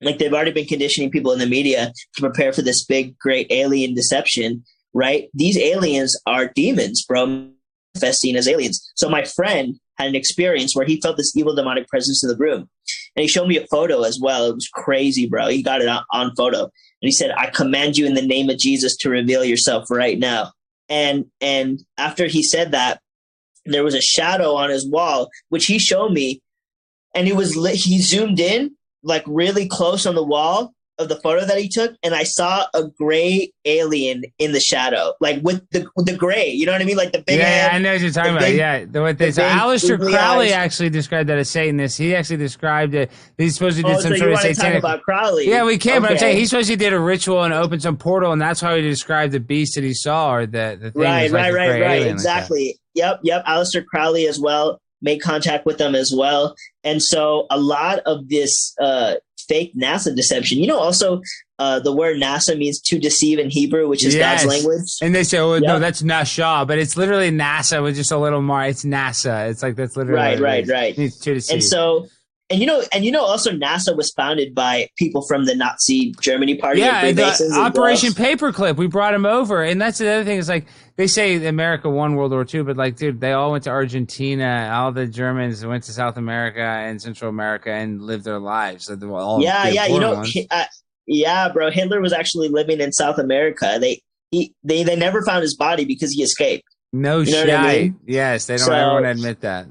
[0.00, 3.46] Like they've already been conditioning people in the media to prepare for this big, great
[3.50, 5.28] alien deception, right?
[5.32, 7.48] These aliens are demons, bro,
[7.94, 8.92] manifesting as aliens.
[8.94, 12.36] So my friend had an experience where he felt this evil demonic presence in the
[12.36, 12.68] room.
[13.14, 14.46] And he showed me a photo as well.
[14.46, 15.48] It was crazy, bro.
[15.48, 16.64] He got it on, on photo.
[16.64, 20.18] And he said, I command you in the name of Jesus to reveal yourself right
[20.18, 20.52] now.
[20.88, 23.00] And and after he said that,
[23.64, 26.42] there was a shadow on his wall, which he showed me.
[27.14, 28.75] And it was lit, he zoomed in
[29.06, 32.64] like really close on the wall of the photo that he took, and I saw
[32.72, 36.48] a gray alien in the shadow, like with the with the gray.
[36.50, 36.96] You know what I mean?
[36.96, 37.70] Like the big yeah, head.
[37.72, 38.40] I know what you're talking about.
[38.40, 40.52] big- yeah, the, what they, the so Aleister Crowley eyes.
[40.52, 41.98] actually described that as Satanist.
[41.98, 43.10] He actually described it.
[43.36, 44.78] He's supposed to do Oh, some so sort of want to talk satanic.
[44.78, 45.48] about Crowley?
[45.50, 47.98] yeah, we can, but I'm saying he supposed to did a ritual and opened some
[47.98, 51.02] portal, and that's how he described the beast that he saw or the the thing.
[51.02, 52.02] right, was like right, right, right.
[52.04, 52.78] like exactly.
[52.94, 53.44] yep, yep.
[53.44, 58.28] Aleister Crowley as well made contact with them as well, and so a lot of
[58.28, 59.14] this uh,
[59.48, 60.58] fake NASA deception.
[60.58, 61.20] You know, also
[61.58, 64.42] uh, the word NASA means to deceive in Hebrew, which is Yes.
[64.44, 64.88] God's language.
[65.02, 68.42] And they say, "Oh no, that's Nasha," but it's literally NASA with just a little
[68.42, 68.62] more.
[68.64, 69.48] It's NASA.
[69.50, 70.98] It's like that's literally Right, right, right.
[70.98, 71.54] It's to deceive.
[71.54, 72.06] And so,
[72.50, 76.14] and you know, and you know, also NASA was founded by people from the Nazi
[76.20, 76.80] Germany party.
[76.80, 78.10] yeah, and the Operation.
[78.12, 78.76] Paperclip.
[78.76, 80.38] We brought him over, and that's the other thing.
[80.38, 80.66] Is like
[80.96, 84.70] they say America won World War II, but like, dude, they all went to Argentina.
[84.72, 88.86] All the Germans went to South America and Central America and lived their lives.
[88.86, 89.86] So all yeah, yeah.
[89.86, 90.64] You know, uh,
[91.06, 91.70] yeah, bro.
[91.70, 93.76] Hitler was actually living in South America.
[93.80, 96.64] They he they they never found his body because he escaped.
[96.92, 97.54] no you know shit.
[97.54, 98.00] I mean?
[98.06, 99.66] Yes, they don't So- ever want to admit that.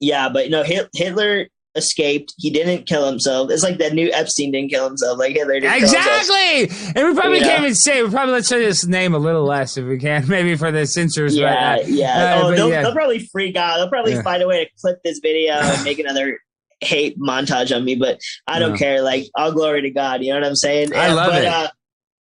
[0.00, 1.46] Yeah, but no, Hit- Hitler
[1.76, 2.34] escaped.
[2.38, 3.50] He didn't kill himself.
[3.50, 5.18] It's like that new Epstein didn't kill himself.
[5.18, 5.74] Like Hitler didn't.
[5.82, 7.44] Exactly, and we probably Yeah.
[7.44, 8.02] can't even say.
[8.02, 10.86] We probably let's say this name a little less if we can, maybe for the
[10.86, 11.36] censors.
[11.36, 12.34] Yeah, but, uh, yeah.
[12.36, 12.82] uh, oh, they'll, yeah.
[12.82, 13.76] they'll probably freak out.
[13.78, 14.22] They'll probably Yeah.
[14.22, 16.38] find a way to clip this video and make another
[16.80, 17.94] hate montage on me.
[17.94, 19.02] But I don't care.
[19.02, 20.22] Like all glory to God.
[20.22, 20.94] You know what I'm saying?
[20.94, 21.48] I love but, it.
[21.48, 21.68] Uh,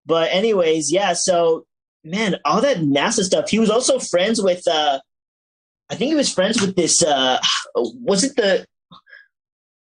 [0.07, 1.13] but anyways, yeah.
[1.13, 1.67] So
[2.05, 3.49] man, all that NASA stuff.
[3.51, 4.67] He was also friends with.
[4.67, 4.99] uh
[5.91, 7.03] I think he was friends with this.
[7.03, 7.39] uh
[7.77, 8.67] Was it the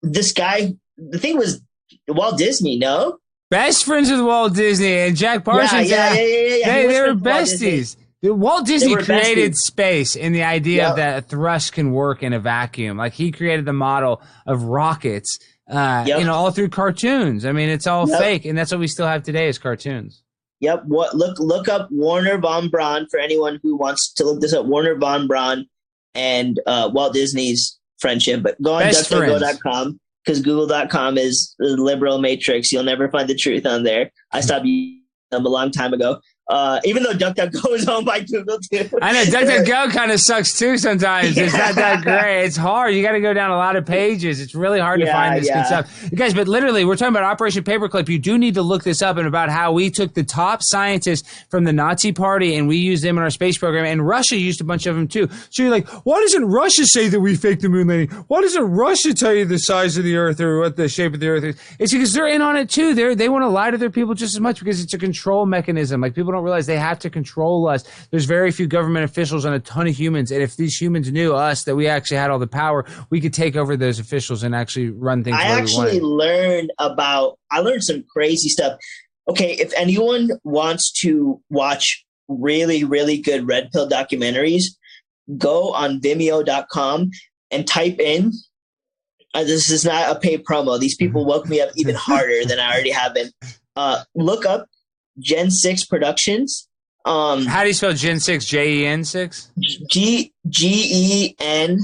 [0.02, 0.74] this guy?
[0.98, 1.60] The thing was
[2.08, 2.78] Walt Disney.
[2.78, 3.18] No.
[3.50, 5.90] best friends with Walt Disney and Jack Parsons.
[5.90, 6.66] yeah, yeah, yeah, yeah, yeah.
[6.74, 7.68] They, they were with Walt Disney.
[7.68, 7.96] besties.
[8.24, 9.56] Walt Disney created besties.
[9.56, 12.96] space and the idea that thrust can work in a vacuum.
[12.96, 15.38] Like he created the model of rockets,
[15.68, 16.20] uh, Yep.
[16.20, 17.44] you know, all through cartoons.
[17.44, 18.20] I mean, it's all Yep.
[18.20, 20.22] fake, and that's what we still have today is cartoons.
[20.60, 20.84] Yep.
[20.86, 24.66] What look look up Wernher von Braun for anyone who wants to look this up.
[24.66, 25.66] Wernher von Braun
[26.14, 28.42] and uh, Walt Disney's friendship.
[28.42, 28.82] But go on.
[28.82, 32.70] DuckDuckGo.com because Google.com is the liberal matrix.
[32.70, 34.10] You'll never find the truth on there.
[34.32, 34.42] I hmm.
[34.42, 36.20] stopped using them a long time ago.
[36.48, 38.88] Uh, even though DuckDuckGo is owned by Google too.
[39.00, 41.36] I know DuckDuckGo kind of sucks too sometimes.
[41.36, 42.44] It's not that great.
[42.44, 42.94] It's hard.
[42.94, 44.40] You got to go down a lot of pages.
[44.40, 45.60] It's really hard to find this yeah.
[45.60, 46.10] good stuff.
[46.10, 48.08] You guys, but literally, we're talking about Operation Paperclip.
[48.08, 51.44] You do need to look this up and about how we took the top scientists
[51.48, 53.84] from the Nazi party and we used them in our space program.
[53.84, 55.28] And Russia used a bunch of them too.
[55.50, 58.10] So you're like, why doesn't Russia say that we faked the moon landing?
[58.26, 61.20] Why doesn't Russia tell you the size of the Earth or what the shape of
[61.20, 61.56] the Earth is?
[61.78, 62.94] It's because they're in on it too.
[62.94, 65.46] They they want to lie to their people just as much because it's a control
[65.46, 66.00] mechanism.
[66.00, 67.84] Like people don't realize they have to control us.
[68.10, 70.30] There's very few government officials and a ton of humans.
[70.30, 73.32] And if these humans knew us that we actually had all the power, we could
[73.32, 75.36] take over those officials and actually run things.
[75.38, 77.38] I actually learned about.
[77.50, 78.78] I learned some crazy stuff.
[79.28, 84.64] Okay, if anyone wants to watch really, really good red pill documentaries,
[85.38, 87.10] go on Vimeo.com
[87.50, 88.32] and type in.
[89.34, 90.78] Uh, this is not a paid promo.
[90.78, 93.30] These people woke me up even harder than I already have been.
[93.76, 94.66] Uh, look up
[95.18, 96.68] Gen Six Productions.
[97.04, 98.44] Um, How do you spell Gen six?
[98.44, 99.50] J E N six.
[99.90, 101.80] G G E N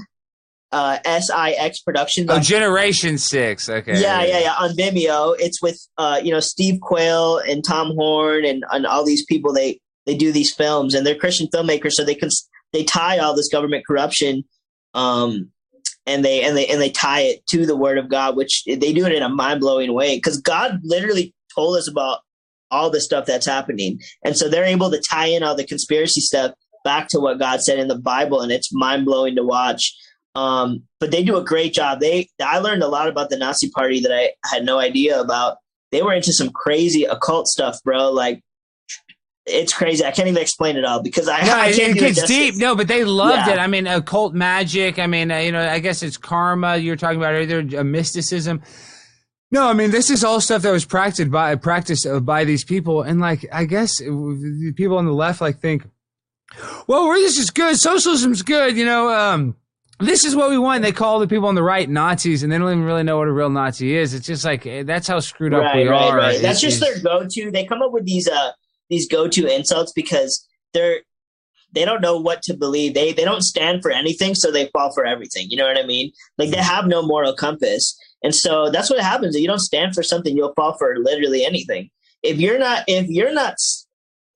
[0.73, 2.29] uh, SIX Productions.
[2.31, 3.69] Oh, Generation Six.
[3.69, 4.01] Okay.
[4.01, 4.55] Yeah, yeah, yeah.
[4.61, 9.05] On Vimeo, it's with uh, you know Steve Quayle and Tom Horn and, and all
[9.05, 9.53] these people.
[9.53, 12.31] They they do these films and they're Christian filmmakers, so they can
[12.73, 14.45] they tie all this government corruption,
[14.95, 15.51] um,
[16.07, 18.93] and they and they and they tie it to the Word of God, which they
[18.93, 22.21] do it in a mind blowing way because God literally told us about
[22.71, 26.21] all the stuff that's happening, and so they're able to tie in all the conspiracy
[26.21, 26.53] stuff
[26.85, 29.95] back to what God said in the Bible, and it's mind blowing to watch.
[30.35, 32.01] Um, but they do a great job.
[32.01, 35.57] They I learned a lot about the Nazi Party that I had no idea about.
[35.91, 38.11] They were into some crazy occult stuff, bro.
[38.13, 38.43] Like
[39.47, 40.05] it's crazy.
[40.05, 42.57] I can't even explain it all because I, no, I can't it gets deep.
[42.57, 43.55] No, but they loved Yeah.
[43.55, 43.59] it.
[43.59, 44.99] I mean, occult magic.
[44.99, 46.77] I mean, uh, you know, I guess it's karma.
[46.77, 48.63] You're talking about either uh, mysticism.
[49.51, 52.65] No, I mean, this is all stuff that was practiced by practiced uh, by these
[52.65, 55.85] people, and like, I guess uh, the people on the left like think,
[56.87, 57.77] well, we're, this is good.
[57.79, 58.77] Socialism's good.
[58.77, 59.57] You know, um,
[60.01, 60.83] this is what we want.
[60.83, 63.29] They call the people on the right Nazis, and they don't even really know what
[63.29, 64.13] a real Nazi is.
[64.13, 66.17] It's just like eh, that's how screwed up right, we right, are.
[66.17, 66.43] right.
[66.43, 67.51] That's It's- just their go-to.
[67.51, 68.53] They come up with these uh
[68.91, 71.01] these go-to insults because they're
[71.73, 72.93] they don't know what to believe.
[72.95, 75.47] They they don't stand for anything, so they fall for everything.
[75.51, 76.13] You know what I mean?
[76.37, 79.35] Like they have no moral compass, and so that's what happens.
[79.35, 81.91] If you don't stand for something, you'll fall for literally anything.
[82.23, 83.55] If you're not if you're not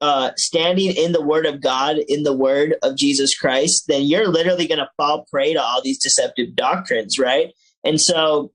[0.00, 4.28] uh, standing in the Word of God, in the Word of Jesus Christ, then you're
[4.28, 7.52] literally going to fall prey to all these deceptive doctrines, right?
[7.84, 8.52] And so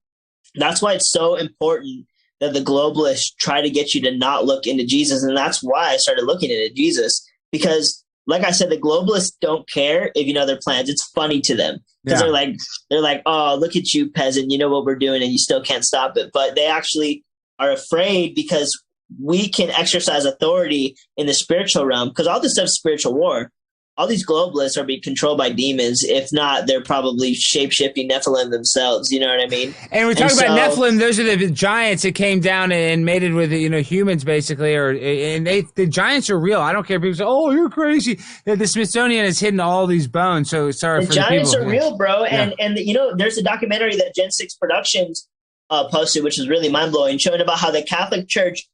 [0.56, 2.06] that's why it's so important
[2.40, 5.24] that the globalists try to get you to not look into Jesus.
[5.24, 9.68] And that's why I started looking into Jesus because, like I said, the globalists don't
[9.70, 10.90] care if you know their plans.
[10.90, 12.26] It's funny to them because Yeah.
[12.26, 12.56] they're like,
[12.90, 14.52] they're like, oh, look at you, peasant.
[14.52, 16.32] You know what we're doing, and you still can't stop it.
[16.34, 17.24] But they actually
[17.60, 18.82] are afraid because
[19.22, 23.52] we can exercise authority in the spiritual realm because all this stuff's spiritual war.
[24.00, 26.04] All these globalists are being controlled by demons.
[26.04, 29.12] If not, they're probably shape shifting Nephilim themselves.
[29.12, 29.74] You know what I mean?
[29.92, 31.00] And we're talking And about so- Nephilim.
[31.00, 34.76] Those are the giants that came down and mated with you know humans, basically.
[34.76, 36.62] Or and they the giants are real.
[36.62, 36.98] I don't care.
[36.98, 40.50] if People say, "Oh, you're crazy." The, Smithsonian has hidden all these bones.
[40.50, 42.24] So sorry the for giants the are real, bro.
[42.26, 45.28] And and you know, there's a documentary that Gen Six Productions
[45.72, 48.68] uh, posted, which is really mind blowing, showing about how the Catholic Church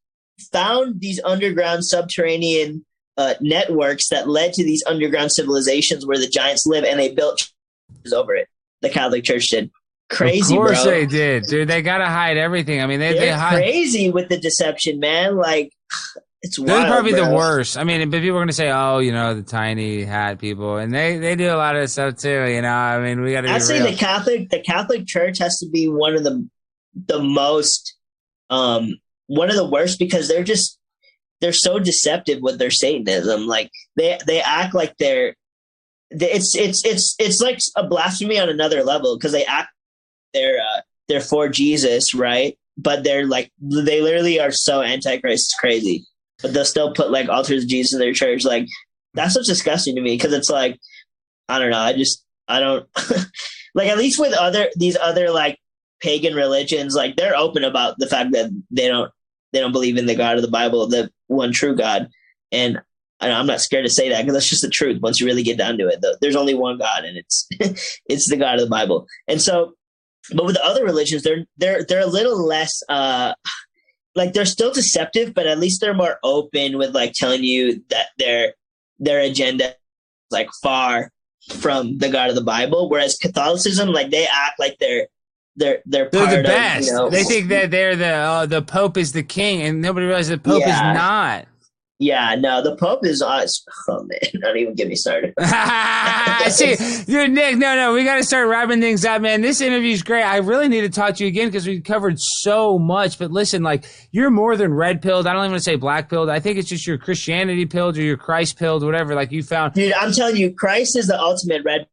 [0.52, 2.86] found these underground subterranean
[3.18, 7.38] uh, networks that led to these underground civilizations where the giants live, and they built
[7.98, 8.48] churches over it.
[8.82, 9.72] The Catholic Church did.
[10.10, 10.92] Crazy, Of course bro.
[10.92, 11.68] they did, dude.
[11.68, 12.82] They gotta hide everything.
[12.82, 13.56] I mean, they they They're hide.
[13.56, 15.38] crazy with the deception, man.
[15.38, 15.72] Like
[16.42, 17.78] it's They're probably the worst.
[17.78, 20.94] I mean, but people are gonna say, "Oh, you know, the tiny hat people," and
[20.94, 22.46] they they do a lot of stuff too.
[22.48, 23.50] You know, I mean, we gotta.
[23.50, 23.92] I'd say real.
[23.92, 26.48] the Catholic the Catholic Church has to be one of the
[27.08, 27.96] the most
[28.52, 28.94] um
[29.28, 30.78] one of the worst because they're just
[31.44, 33.48] they're so deceptive with their Satanism.
[33.48, 35.36] Like they they act like they're
[36.10, 39.68] it's it's it's it's like a blasphemy on another level because they act
[40.34, 40.80] they're uh,
[41.10, 42.58] they're for Jesus, right?
[42.78, 46.06] But they're like they literally are so antichrist, crazy.
[46.42, 48.46] But they'll still put like altars of Jesus in their church.
[48.46, 48.70] Like
[49.14, 50.80] that's what's disgusting to me because it's like
[51.50, 51.80] I don't know.
[51.80, 52.88] I just I don't
[53.76, 55.60] like at least with other these other like
[56.02, 59.12] pagan religions, like they're open about the fact that they don't
[59.54, 62.10] they don't believe in the God of the Bible, the one true God.
[62.52, 62.80] And
[63.20, 65.02] I'm not scared to say that because that's just the truth.
[65.02, 67.48] Once you really get down to it, there's only one God, and it's
[68.10, 69.08] it's the God of the Bible.
[69.28, 69.74] And so,
[70.34, 73.34] but with the other religions, they're they're they're a little less uh
[74.16, 78.08] like they're still deceptive, but at least they're more open with like telling you that
[78.18, 78.54] their
[79.00, 79.76] their agenda is
[80.32, 81.12] like far
[81.50, 82.90] from the God of the Bible.
[82.90, 85.08] Whereas Catholicism, like they act like they're
[85.56, 86.88] they're they're They're the of, best.
[86.88, 90.06] you know, they think that they're the uh, the Pope is the king, and nobody
[90.08, 90.92] realizes the Pope Yeah.
[90.92, 91.48] is not.
[92.00, 93.64] Yeah, no, the Pope is us.
[93.88, 95.34] Oh man, don't even get me started.
[96.50, 96.76] See,
[97.06, 99.42] dude, Nik, no, no, we got to start wrapping things up, man.
[99.42, 100.24] This interview's great.
[100.24, 103.18] I really need to talk to you again because we covered so much.
[103.20, 105.28] But listen, like, you're more than red pilled.
[105.28, 106.30] I don't even want to say black pilled.
[106.30, 109.16] I think it's just your Christianity pilled or your Christ pilled, whatever.
[109.16, 109.74] Like, you found.
[109.74, 111.88] Dude, I'm telling you, Christ is the ultimate red.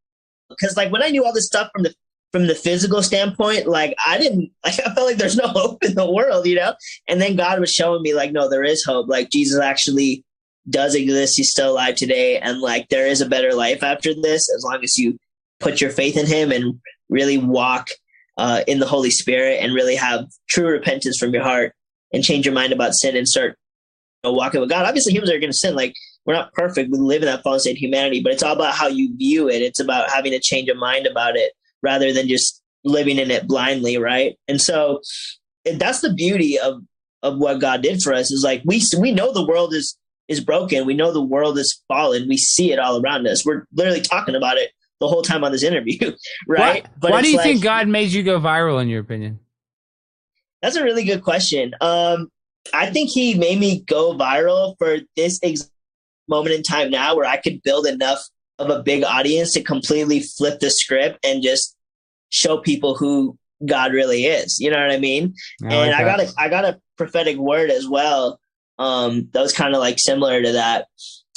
[0.49, 1.95] Because like when I knew all this stuff from the
[2.33, 5.95] from the physical standpoint, like I didn't like I felt like there's no hope in
[5.95, 6.75] the world, you know.
[7.09, 9.09] And then God was showing me like, no, there is hope.
[9.09, 10.25] Like Jesus actually
[10.69, 11.37] does exist.
[11.37, 14.83] He's still alive today, and like there is a better life after this as long
[14.83, 15.19] as you
[15.59, 16.79] put your faith in Him and
[17.09, 17.89] really walk
[18.39, 21.75] uh, in the Holy Spirit and really have true repentance from your heart
[22.13, 23.57] and change your mind about sin and start
[24.25, 24.87] you know, walking with God.
[24.87, 25.75] Obviously, humans are going to sin.
[25.75, 26.91] Like we're not perfect.
[26.93, 29.49] We live in that fallen state of humanity, but it's all about how you view
[29.49, 29.63] it.
[29.63, 31.53] It's about having a change of mind about it
[31.83, 34.37] rather than just living in it blindly, right?
[34.49, 35.01] And so
[35.65, 36.83] that's the beauty of
[37.23, 39.97] of what God did for us is like we we know the world is
[40.29, 40.87] is broken.
[40.87, 42.29] We know the world is fallen.
[42.29, 43.45] We see it all around us.
[43.45, 44.71] We're literally talking about it
[45.01, 45.99] the whole time on this interview,
[46.49, 46.85] right?
[46.85, 48.81] Why, but why do you like- think God made you go viral?
[48.81, 49.41] In your opinion?
[50.63, 51.75] That's a really good question.
[51.81, 52.29] Um,
[52.75, 55.41] I think he made me go viral for this
[56.29, 58.23] moment in time now where I could build enough
[58.61, 61.75] of a big audience to completely flip the script and just
[62.29, 63.37] show people who
[63.67, 64.59] God really is.
[64.61, 65.35] You know what I mean?
[65.63, 66.17] and like I that.
[66.17, 68.39] got a I got a prophetic word as well.
[68.79, 70.87] Um, that was kind of like similar to that.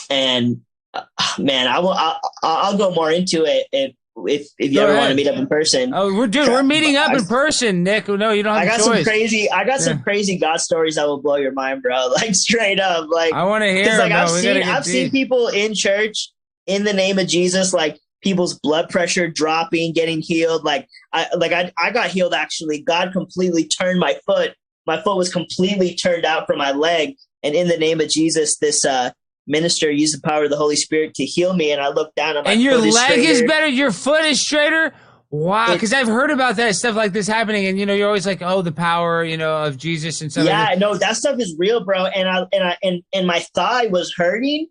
[0.09, 0.61] And
[0.93, 1.03] uh,
[1.39, 4.91] man, I will I'll, I'll go more into it if if, if you Go ever
[4.91, 5.01] ahead.
[5.01, 5.91] want to meet up in person.
[5.93, 8.07] Oh, we're dude, we're meeting up in person, Nik.
[8.07, 11.07] No, you don't have I got some crazy I got some crazy God stories that
[11.07, 12.09] will blow your mind, bro.
[12.15, 13.97] Like straight up, like I want to hear.
[13.97, 14.11] like.
[14.11, 16.29] I've we seen I've seen people in church
[16.67, 20.63] in the name of Jesus, like people's blood pressure dropping, getting healed.
[20.63, 22.81] Like I like I I got healed actually.
[22.81, 24.53] God completely turned my foot.
[24.85, 28.57] My foot was completely turned out from my leg, and in the name of Jesus,
[28.57, 29.11] this uh
[29.45, 31.71] minister used the power of the Holy Spirit to heal me.
[31.71, 33.67] And I looked down, and my and your is leg is better.
[33.67, 34.93] Your foot is straighter.
[35.29, 38.27] Wow, because I've heard about that stuff like this happening, and you know, you're always
[38.27, 41.39] like, "Oh, the power, you know, of Jesus and stuff." yeah, like no, that stuff
[41.39, 42.05] is real, bro.
[42.05, 44.67] And I and I and and my thigh was hurting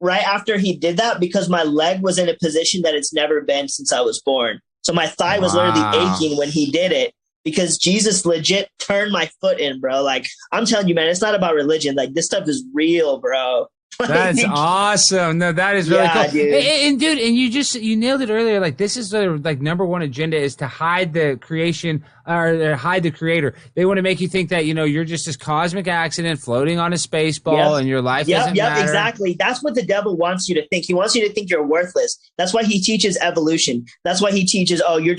[0.00, 3.40] right after he did that because my leg was in a position that it's never
[3.40, 4.60] been since I was born.
[4.82, 5.64] So my thigh was Wow.
[5.64, 7.12] literally aching when he did it
[7.44, 10.02] because Jesus legit turned my foot in, bro.
[10.02, 11.94] Like I'm telling you, man, it's not about religion.
[11.96, 13.66] Like this stuff is real, bro.
[14.06, 15.38] That's awesome.
[15.38, 16.32] No, that is really Yeah, cool.
[16.32, 16.54] dude.
[16.54, 18.60] And, and dude, and you just you nailed it earlier.
[18.60, 23.02] Like this is the like number one agenda is to hide the creation or hide
[23.02, 23.54] the creator.
[23.74, 26.78] They want to make you think that you know you're just this cosmic accident floating
[26.78, 27.80] on a space ball Yep.
[27.80, 28.82] and your life Yep, doesn't yep, matter.
[28.82, 29.36] exactly.
[29.36, 30.84] That's what the devil wants you to think.
[30.84, 32.16] He wants you to think you're worthless.
[32.36, 33.84] That's why he teaches evolution.
[34.04, 35.16] That's why he teaches, oh, you're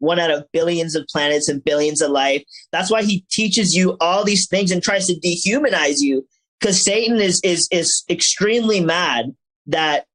[0.00, 2.42] one out of billions of planets and billions of life.
[2.72, 6.26] That's why he teaches you all these things and tries to dehumanize you.
[6.62, 9.34] Because Satan is is is extremely mad
[9.66, 10.06] that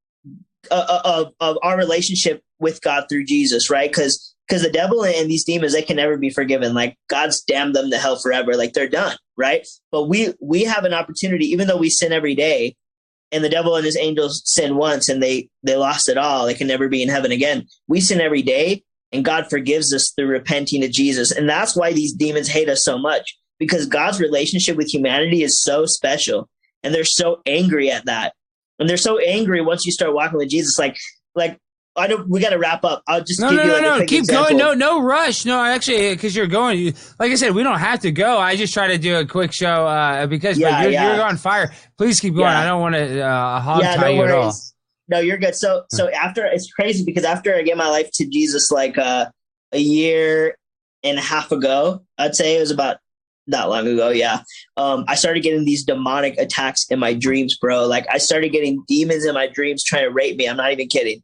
[0.71, 3.89] uh, uh, of of our relationship with God through Jesus, right?
[3.89, 6.73] Because because the devil and these demons they can never be forgiven.
[6.73, 8.55] Like God's damned them to hell forever.
[8.55, 9.67] Like they're done, right?
[9.91, 12.77] But we we have an opportunity, even though we sin every day,
[13.33, 16.45] and the devil and his angels sin once and they they lost it all.
[16.45, 17.67] They can never be in heaven again.
[17.89, 21.91] We sin every day, and God forgives us through repenting to Jesus, and that's why
[21.91, 26.47] these demons hate us so much because God's relationship with humanity is so special,
[26.83, 28.33] and they're so angry at that,
[28.79, 30.77] and they're so angry once you start walking with Jesus.
[30.77, 30.97] Like
[31.35, 31.57] like
[31.95, 32.29] I don't.
[32.29, 33.01] We got to wrap up.
[33.07, 34.05] I'll just No, give no, you no, a no.
[34.05, 34.45] Keep example.
[34.45, 34.57] going.
[34.57, 35.45] No, no rush.
[35.45, 36.77] No, actually, because you're going.
[36.79, 38.37] You, like I said, we don't have to go.
[38.37, 41.15] I just try to do a quick show uh, because Yeah, you're, yeah.
[41.15, 41.73] you're on fire.
[41.97, 42.45] Please keep going.
[42.51, 42.59] Yeah.
[42.61, 44.41] I don't want to uh, hog yeah, tie no you at all.
[44.43, 44.73] worries.
[45.09, 45.55] No, you're good.
[45.55, 49.25] So, so after it's crazy because after I gave my life to Jesus, like uh,
[49.71, 50.55] a year
[51.03, 52.97] and a half ago, I'd say it was about
[53.47, 54.09] that long ago.
[54.09, 54.41] Yeah,
[54.75, 57.85] um, I started getting these demonic attacks in my dreams, bro.
[57.85, 60.47] Like I started getting demons in my dreams trying to rape me.
[60.47, 61.23] I'm not even kidding.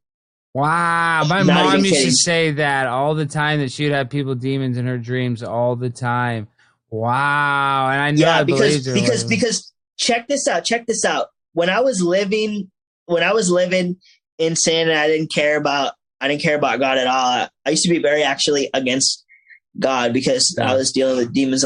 [0.54, 2.10] Wow, my Not mom used kidding.
[2.10, 5.42] to say that all the time that she would have people demons in her dreams
[5.42, 6.48] all the time.
[6.92, 10.64] Wow, and I know yeah, I because believed because because check this out.
[10.64, 11.28] Check this out.
[11.54, 12.70] When I was living,
[13.06, 13.98] when I was living
[14.38, 17.16] in sin, and I didn't care about I didn't care about God at all.
[17.16, 19.26] I, I used to be very actually against
[19.80, 20.56] God because.
[20.62, 21.64] I was dealing with demons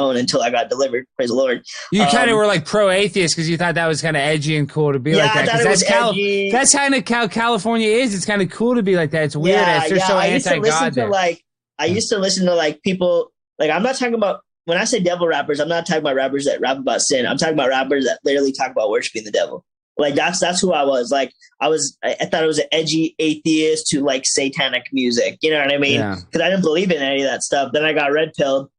[0.00, 1.06] alone until I got delivered.
[1.16, 1.62] Praise the Lord.
[1.92, 4.22] you kind of um, were like pro atheist because you thought that was kind of
[4.22, 5.42] edgy and cool to be yeah, like that.
[5.42, 6.50] I thought 'cause it that's was Cal- edgy.
[6.50, 8.14] that's kind of how California is.
[8.14, 9.24] It's kind of cool to be like that.
[9.24, 9.56] It's weird.
[9.56, 10.06] yeah, They're yeah.
[10.06, 10.94] so I used to anti listen God.
[10.94, 11.44] to like
[11.78, 15.00] I used to listen to like people like I'm not talking about when I say
[15.00, 17.26] devil rappers, I'm not talking about rappers that rap about sin.
[17.26, 19.64] I'm talking about rappers that literally talk about worshiping the devil.
[19.98, 21.10] Like that's that's who I was.
[21.10, 25.38] Like I was I, I thought it was an edgy atheist to like satanic music.
[25.42, 26.00] You know what I mean?
[26.00, 26.16] Yeah.
[26.24, 27.72] Because I didn't believe in any of that stuff.
[27.72, 28.70] Then I got red pilled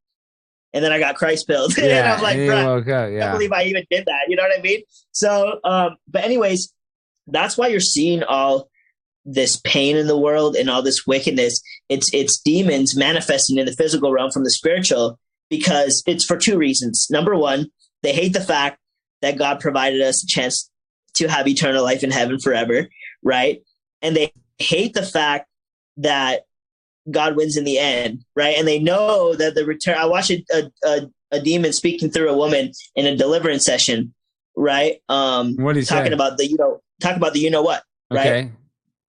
[0.73, 1.77] and then I got Christ pilled.
[1.79, 2.87] and I'm like, and you "Bruh, up.
[2.87, 4.25] I can't believe I even did that.
[4.27, 4.81] You know what I mean?
[5.11, 6.73] So, um, but anyways,
[7.27, 8.69] that's why you're seeing all
[9.25, 11.61] this pain in the world and all this wickedness.
[11.89, 15.19] It's it's demons manifesting in the physical realm from the spiritual
[15.49, 17.07] because it's for two reasons.
[17.09, 17.67] Number one,
[18.03, 18.79] they hate the fact
[19.21, 20.69] that God provided us a chance
[21.15, 22.87] to have eternal life in heaven forever,
[23.21, 23.61] right?
[24.01, 25.47] And they hate the fact
[25.97, 26.43] that
[27.09, 28.55] God wins in the end, right?
[28.57, 29.97] And they know that the return.
[29.97, 34.13] I watched a, a, a, demon speaking through a woman in a deliverance session,
[34.55, 35.01] right?
[35.09, 36.13] Um, what do talking say?
[36.13, 38.27] about the you know, talking about the you know what, right?
[38.27, 38.51] Okay, And,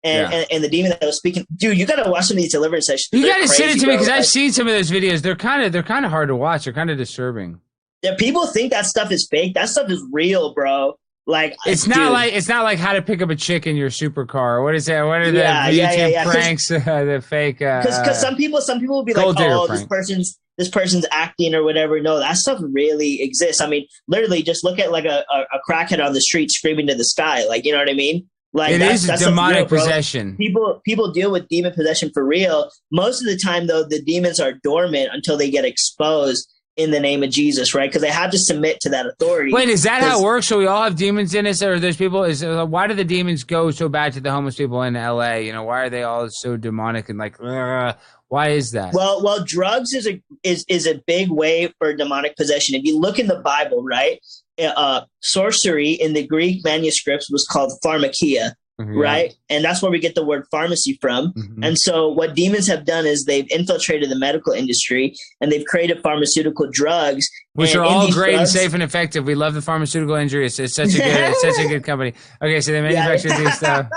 [0.05, 0.31] Yeah.
[0.39, 2.87] and and the demon that was speaking, dude, you gotta watch some of these deliverance
[2.87, 3.09] sessions.
[3.13, 3.97] you They're got to send it crazy, to me bro.
[3.97, 5.21] because I've Like, seen some of those videos.
[5.21, 6.65] They're kind of they're kind of hard to watch.
[6.65, 7.61] They're kind of disturbing.
[8.03, 9.55] yeah, people think that stuff is fake.
[9.55, 10.97] That stuff is real, bro.
[11.27, 13.91] Like It's not like it's not like how to pick up a chick in your
[13.91, 14.63] supercar.
[14.63, 15.03] What is that?
[15.03, 16.25] What are the Yeah, YouTube yeah, yeah, yeah.
[16.25, 16.71] pranks?
[16.71, 17.63] Uh, the fake.
[17.63, 21.55] Uh, because some people some people will be like oh this person's this person's acting
[21.55, 25.25] or whatever no that stuff really exists i mean literally just look at like a,
[25.33, 27.95] a, a crackhead on the street screaming to the sky like you know what i
[27.95, 30.37] mean Like it that's, is that's demonic real, possession.
[30.37, 32.71] People people deal with demon possession for real.
[32.91, 37.01] Most of the time, though, the demons are dormant until they get exposed in the
[37.01, 37.91] name of Jesus, right?
[37.91, 39.53] Because they have to submit to that authority.
[39.53, 40.47] Wait, is that how it works?
[40.47, 42.25] So we all have demons in us, or there's people?
[42.25, 45.47] Is uh, why do the demons go so bad to the homeless people in L.A.?
[45.47, 47.37] You know, why are they all so demonic and like?
[47.41, 47.97] "Ugh"?
[48.33, 48.95] why is that?
[48.95, 52.75] Well, well, drugs is a is is a big way for demonic possession.
[52.75, 54.19] If you look in the Bible, right,
[54.59, 59.99] uh, sorcery in the Greek manuscripts was called pharmakia, Mhm, right, and that's where we
[59.99, 61.33] get the word pharmacy from.
[61.37, 61.43] yeah.
[61.43, 61.67] Mhm.
[61.67, 66.01] And so, what demons have done is they've infiltrated the medical industry and they've created
[66.03, 69.25] pharmaceutical drugs, Which are all great and safe and effective.
[69.27, 70.47] We love the pharmaceutical industry.
[70.47, 72.15] It's, it's such a good, it's such a good company.
[72.41, 73.87] Okay, so they manufacture these stuff.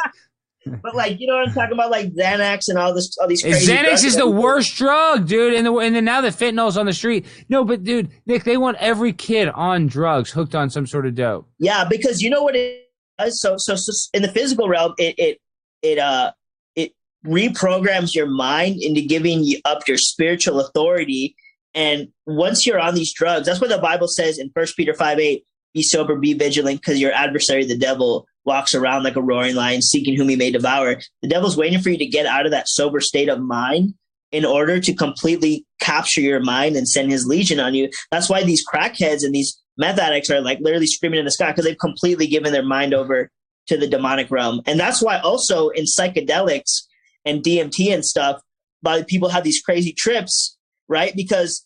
[0.81, 3.43] But like, you know what I'm talking about, like Xanax and all this, all these.
[3.43, 5.53] Crazy Xanax drugs is the worst drug, dude.
[5.53, 7.27] And the and then now the fentanyl's on the street.
[7.49, 11.13] No, but dude, Nik, they want every kid on drugs, hooked on some sort of
[11.13, 11.47] dope.
[11.59, 12.84] Yeah, because you know what it.
[13.29, 15.37] So, so, so in the physical realm, it it
[15.81, 16.31] it uh
[16.75, 16.91] it
[17.25, 21.35] reprograms your mind into giving you up your spiritual authority.
[21.73, 25.19] And once you're on these drugs, that's what the Bible says in First Peter five
[25.19, 29.55] eight: "Be sober, be vigilant, because your adversary, the devil, walks around like a roaring
[29.55, 32.51] lion, seeking whom he may devour." The devil's waiting for you to get out of
[32.51, 33.93] that sober state of mind
[34.31, 37.89] in order to completely capture your mind and send his legion on you.
[38.11, 41.51] That's why these crackheads and these meth addicts are like literally screaming in the sky
[41.51, 43.29] because they've completely given their mind over
[43.67, 44.61] to the demonic realm.
[44.65, 46.83] And that's why also in psychedelics
[47.25, 48.41] and DMT and stuff,
[48.83, 50.57] by people have these crazy trips,
[50.87, 51.13] right?
[51.15, 51.65] Because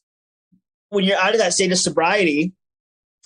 [0.89, 2.53] when you're out of that state of sobriety,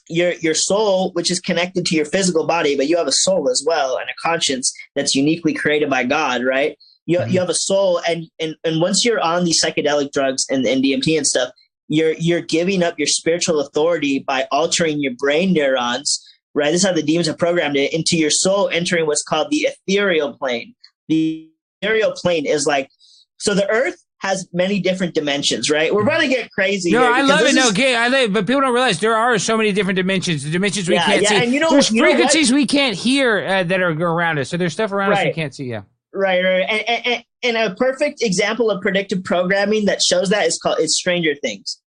[0.10, 3.50] your your soul, which is connected to your physical body, but you have a soul
[3.50, 6.78] as well and a conscience that's uniquely created by God, right?
[7.06, 7.32] You, Mhm.
[7.32, 10.84] you have a soul, and, and and once you're on these psychedelic drugs and, and
[10.84, 11.52] DMT and stuff,
[11.94, 16.20] you're you're giving up your spiritual authority by altering your brain neurons,
[16.56, 16.72] right?
[16.72, 19.68] This is how the demons have programmed it into your soul, entering what's called the
[19.72, 20.74] ethereal plane.
[21.08, 21.50] The
[21.82, 22.90] ethereal plane is like
[23.38, 25.94] so the earth has many different dimensions, right?
[25.94, 26.92] We're about to get crazy.
[26.92, 27.54] No, here I love it.
[27.56, 29.98] No, is- okay, I love it, but people don't realize there are so many different
[29.98, 30.44] dimensions.
[30.46, 31.36] The dimensions we Yeah, can't yeah, see.
[31.44, 34.50] and you know- there's you know frequencies we can't hear uh, that are around us.
[34.50, 35.66] So there's stuff around us we can't see.
[35.66, 35.82] Yeah.
[36.14, 36.66] Right, right.
[36.68, 40.96] And, and- and a perfect example of predictive programming that shows that is called it's
[40.96, 41.82] Stranger Things.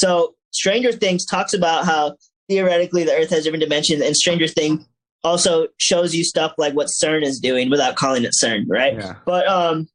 [0.00, 2.16] So Stranger Things talks about how
[2.48, 4.86] theoretically the Earth has different dimensions, and Stranger Things
[5.22, 8.94] also shows you stuff like what CERN is doing without calling it CERN, right?
[8.94, 9.16] Yeah.
[9.26, 9.88] But um,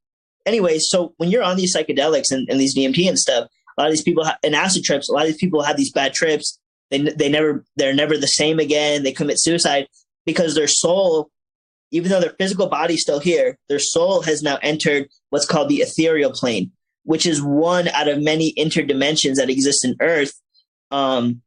[0.45, 3.87] anyway, so when you're on these psychedelics and, and these DMT and stuff, a lot
[3.87, 6.13] of these people ha- and acid trips, a lot of these people have these bad
[6.13, 6.59] trips.
[6.91, 9.01] They they never they're never the same again.
[9.01, 9.87] They commit suicide
[10.23, 11.31] because their soul,
[11.89, 15.81] even though their physical body's still here, their soul has now entered what's called the
[15.81, 16.71] ethereal plane,
[17.05, 20.33] which is one out of many interdimensions that exist in Earth.
[20.91, 21.41] Um,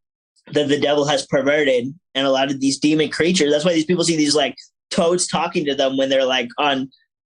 [0.52, 3.52] that the devil has perverted, and a lot of these demon creatures.
[3.52, 4.56] That's why these people see these like
[4.90, 6.90] toads talking to them when they're like on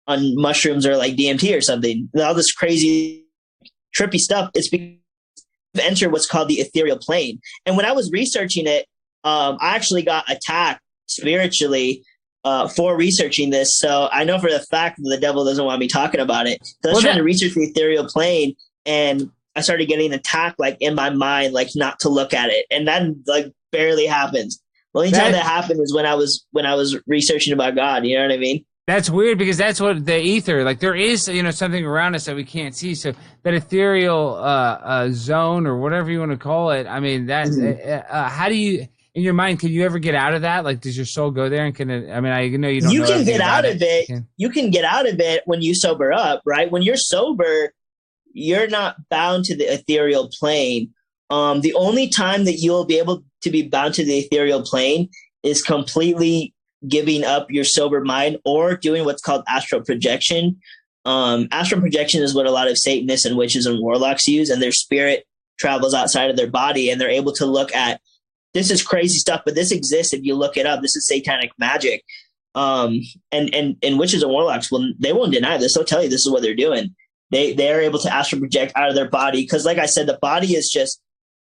[0.07, 2.09] on mushrooms or like DMT or something.
[2.19, 3.25] All this crazy
[3.95, 4.49] trippy stuff.
[4.55, 4.97] It's because
[5.79, 7.39] entered what's called the ethereal plane.
[7.65, 8.85] And when I was researching it,
[9.23, 12.03] um, I actually got attacked spiritually
[12.43, 13.77] uh, for researching this.
[13.77, 16.59] So I know for the fact that the devil doesn't want me talking about it.
[16.65, 20.13] So I was Well, trying that- to research the ethereal plane, and I started getting
[20.13, 24.05] attacked like in my mind, like not to look at it, and that like barely
[24.05, 24.59] happens.
[24.93, 27.75] The only time That- that happened is when I was when I was researching about
[27.75, 28.05] God.
[28.05, 28.65] You know what I mean?
[28.85, 32.25] That's weird because that's what the ether, like there is, you know, something around us
[32.25, 32.95] that we can't see.
[32.95, 33.13] So
[33.43, 34.41] that ethereal uh,
[34.83, 36.85] uh, zone or whatever you want to call it.
[36.85, 37.47] I mean, that.
[37.47, 37.87] Mhm.
[37.87, 40.63] Uh, uh, how do you, in your mind, can you ever get out of that?
[40.63, 42.11] Like, does your soul go there and can it?
[42.11, 42.91] I mean, I know you don't.
[42.91, 44.09] You know can get out of it.
[44.09, 44.19] Yeah.
[44.37, 46.71] You can get out of it when you sober up, right?
[46.71, 47.73] When you're sober,
[48.33, 50.91] you're not bound to the ethereal plane.
[51.29, 55.09] Um, the only time that you'll be able to be bound to the ethereal plane
[55.43, 56.53] is completely
[56.87, 60.59] giving up your sober mind or doing what's called astral projection.
[61.05, 64.61] Um, astral projection is what a lot of Satanists and witches and warlocks use, and
[64.61, 65.25] their spirit
[65.59, 68.01] travels outside of their body, and they're able to look at
[68.53, 70.81] this is crazy stuff, but this exists if you look it up.
[70.81, 72.03] This is satanic magic.
[72.55, 72.99] Um,
[73.31, 75.73] and and and witches and warlocks will they won't deny this.
[75.73, 76.95] They'll tell you this is what they're doing.
[77.31, 80.07] They they are able to astral project out of their body because, like I said,
[80.07, 81.01] the body is just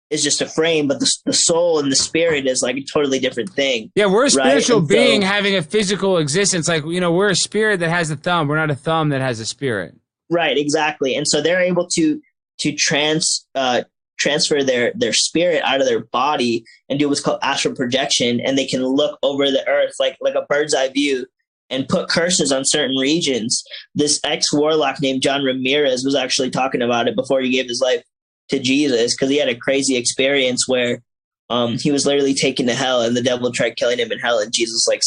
[0.09, 3.19] is just a frame, but the the soul and the spirit is like a totally
[3.19, 3.91] different thing.
[3.93, 6.67] Yeah, we're a Right, spiritual so- being having a physical existence.
[6.67, 8.47] Like, you know, we're a spirit that has a thumb.
[8.47, 9.93] We're not a thumb that has a spirit.
[10.31, 11.15] Right, exactly.
[11.15, 12.19] And so they're able to
[12.61, 13.83] to trans uh,
[14.17, 18.57] transfer their their spirit out of their body and do what's called astral projection, and
[18.57, 21.25] they can look over the earth like like a bird's eye view
[21.69, 23.63] and put curses on certain regions.
[23.95, 27.81] This ex warlock named John Ramirez was actually talking about it before he gave his
[27.81, 28.03] life
[28.49, 31.01] to Jesus because he had a crazy experience where
[31.49, 34.39] um, he was literally taken to hell and the devil tried killing him in hell
[34.39, 35.01] and Jesus like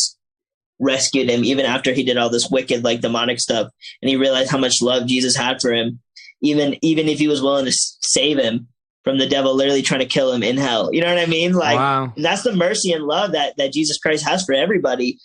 [0.81, 3.71] rescued him even after he did all this wicked like demonic stuff
[4.01, 6.01] and he realized how much love jesus had for him
[6.41, 8.67] even even if he was willing to save him
[9.05, 10.93] from the devil literally trying to kill him in hell.
[10.93, 11.53] You know what i mean?
[11.53, 12.13] Like wow.
[12.17, 15.19] that's the mercy and love that that jesus christ has for everybody.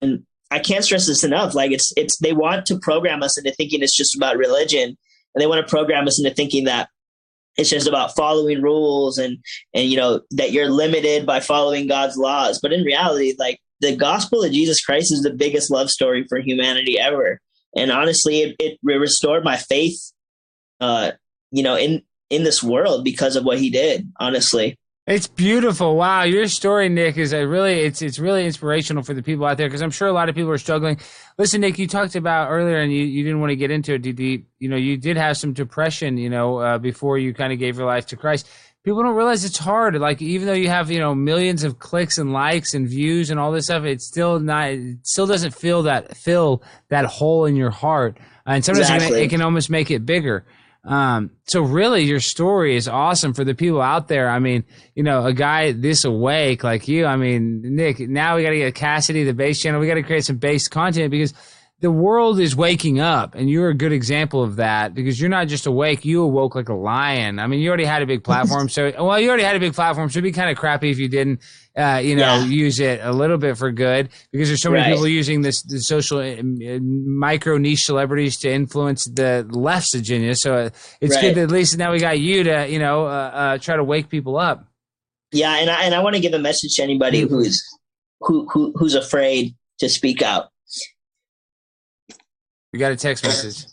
[0.00, 1.54] And i can't stress this enough.
[1.54, 4.96] Like it's it's they want to program us into thinking it's just about religion.
[5.34, 6.88] And they want to program us into thinking that
[7.56, 9.38] it's just about following rules and
[9.74, 12.58] and you know that you're limited by following god's laws.
[12.60, 16.38] But in reality like the gospel of Jesus Christ is the biggest love story for
[16.38, 17.40] humanity ever.
[17.76, 20.12] And honestly, it, it restored my faith,
[20.80, 21.12] uh,
[21.50, 24.76] you know, in, in this world because of what he did, honestly.
[25.06, 25.96] It's beautiful.
[25.96, 29.56] Wow, your story, Nik, is a really it's it's really inspirational for the people out
[29.56, 31.00] there because I'm sure a lot of people are struggling.
[31.36, 34.02] Listen, Nik, you talked about earlier, and you, you didn't want to get into it.
[34.02, 37.52] Did you, you know you did have some depression, you know, uh, before you kind
[37.52, 38.48] of gave your life to Christ
[38.84, 39.98] people don't realize it's hard.
[39.98, 43.38] Like even though you have you know millions of clicks and likes and views and
[43.38, 44.70] all this stuff, it's still not.
[44.70, 49.06] It still doesn't feel that fill that hole in your heart, and sometimes exactly.
[49.06, 50.46] it, can, it can almost make it bigger.
[50.82, 54.30] Um, so really, your story is awesome for the people out there.
[54.30, 57.04] I mean, you know, a guy this awake like you.
[57.04, 58.00] I mean, Nik.
[58.00, 59.80] Now we got to get Cassidy the bass channel.
[59.80, 61.34] We got to create some bass content because
[61.80, 65.48] the world is waking up and you're a good example of that because you're not
[65.48, 68.68] just awake you awoke like a lion i mean you already had a big platform
[68.68, 70.98] so well you already had a big platform so it'd be kind of crappy if
[70.98, 71.40] you didn't
[71.80, 72.44] uh, you know yeah.
[72.44, 74.92] use it a little bit for good because there's so many right.
[74.92, 80.54] people using this the social uh, micro niche celebrities to influence the left's agenda so
[80.54, 80.70] uh,
[81.00, 81.20] it's right.
[81.22, 84.08] good that at least now we got you to you know uh, try to wake
[84.08, 84.66] people up
[85.32, 87.34] yeah and i, and I want to give a message to anybody mm-hmm.
[87.34, 87.62] who's
[88.20, 90.50] who, who who's afraid to speak out
[92.72, 93.66] we got a text message.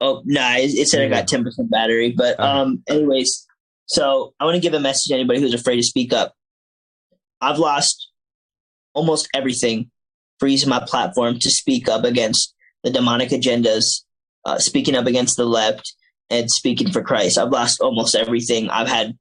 [0.00, 2.14] Oh no, nah, it, it, said I got ten percent battery.
[2.16, 3.46] But um, anyways,
[3.86, 6.34] so I want to give a message to anybody who's afraid to speak up.
[7.40, 8.10] I've lost
[8.94, 9.90] almost everything
[10.38, 12.54] for using my platform to speak up against
[12.84, 14.02] the demonic agendas,
[14.44, 15.94] uh, speaking up against the left,
[16.30, 17.38] and speaking for Christ.
[17.38, 18.68] I've lost almost everything.
[18.70, 19.16] I've had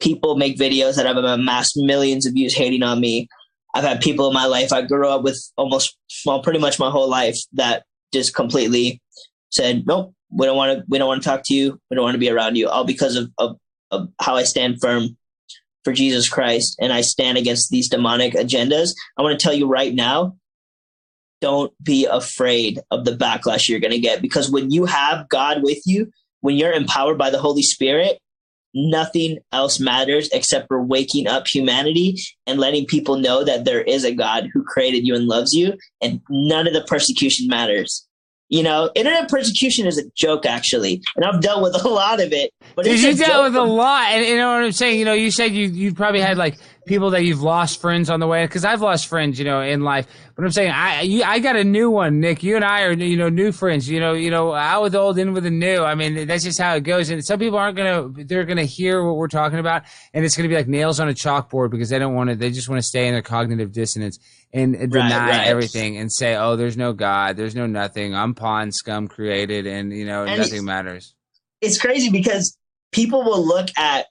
[0.00, 3.28] people make videos that have amassed millions of views hating on me.
[3.74, 6.90] I've had people in my life I grew up with almost well, pretty much my
[6.90, 9.00] whole life that just completely
[9.50, 11.80] said, nope, we don't want to, we don't want to talk to you.
[11.90, 13.56] We don't want to be around you all because of, of,
[13.90, 15.16] of how I stand firm
[15.84, 18.94] for Jesus Christ and I stand against these demonic agendas.
[19.18, 20.36] I want to tell you right now,
[21.40, 25.62] don't be afraid of the backlash you're going to get because when you have God
[25.62, 28.18] with you, when you're empowered by the Holy Spirit,
[28.74, 32.16] nothing else matters except for waking up humanity
[32.46, 35.74] and letting people know that there is a God who created you and loves you,
[36.02, 38.06] and none of the persecution matters.
[38.54, 42.32] You know, internet persecution is a joke, actually, and I've dealt with a lot of
[42.32, 42.54] it.
[42.76, 44.96] But you dealt with a lot, and you know what I'm saying.
[45.00, 48.20] You know, you said you you probably had like people that you've lost friends on
[48.20, 50.06] the way because I've lost friends, you know, in life.
[50.34, 52.42] But I'm saying I you, I got a new one, Nick.
[52.42, 53.88] You and I are you know new friends.
[53.88, 55.82] You know, you know out with the old, in with the new.
[55.82, 57.10] I mean, that's just how it goes.
[57.10, 60.48] And some people aren't gonna they're gonna hear what we're talking about, and it's gonna
[60.48, 62.36] be like nails on a chalkboard because they don't want to.
[62.36, 64.18] They just want to stay in their cognitive dissonance
[64.52, 65.46] and right, deny right.
[65.46, 68.14] everything and say, oh, there's no God, there's no nothing.
[68.14, 71.14] I'm pawn scum created, and you know and nothing matters.
[71.60, 72.58] It's crazy because
[72.92, 74.06] people will look at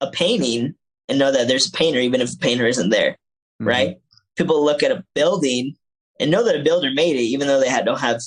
[0.00, 0.74] a painting
[1.08, 3.68] and know that there's a painter even if the painter isn't there, mm-hmm.
[3.68, 3.96] right?
[4.36, 5.74] People look at a building
[6.20, 8.20] and know that a builder made it even though they had, don't have,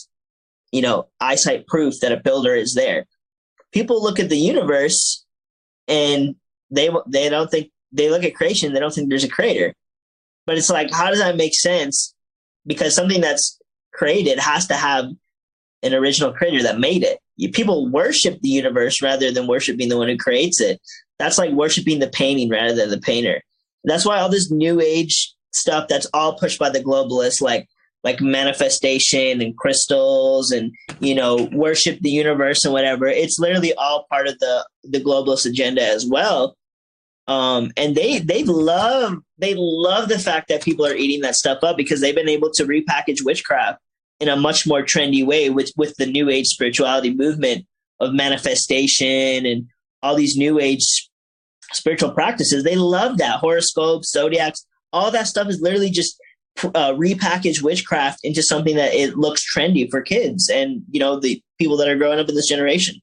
[0.71, 3.05] you know, eyesight proof that a builder is there.
[3.71, 5.25] People look at the universe
[5.87, 6.35] and
[6.69, 9.73] they they don't think they look at creation, they don't think there's a creator.
[10.45, 12.13] But it's like, how does that make sense?
[12.65, 13.59] Because something that's
[13.93, 15.05] created has to have
[15.83, 17.19] an original creator that made it.
[17.37, 20.79] You, people worship the universe rather than worshiping the one who creates it.
[21.21, 23.43] That's like worshiping the painting rather than the painter.
[23.83, 27.67] That's why all this new age stuff that's all pushed by the globalists, like
[28.03, 33.05] like manifestation and crystals and you know worship the universe and whatever.
[33.05, 36.57] It's literally all part of the the globalist agenda as well.
[37.27, 41.63] Um, and they they love they love the fact that people are eating that stuff
[41.63, 43.79] up because they've been able to repackage witchcraft
[44.19, 47.67] in a much more trendy way with with the new age spirituality movement
[47.99, 49.67] of manifestation and
[50.01, 51.10] all these new age
[51.73, 56.19] spiritual practices, they love that horoscopes, zodiacs, all that stuff is literally just
[56.63, 61.41] uh, repackaged witchcraft into something that it looks trendy for kids and you know the
[61.57, 62.95] people that are growing up in this generation.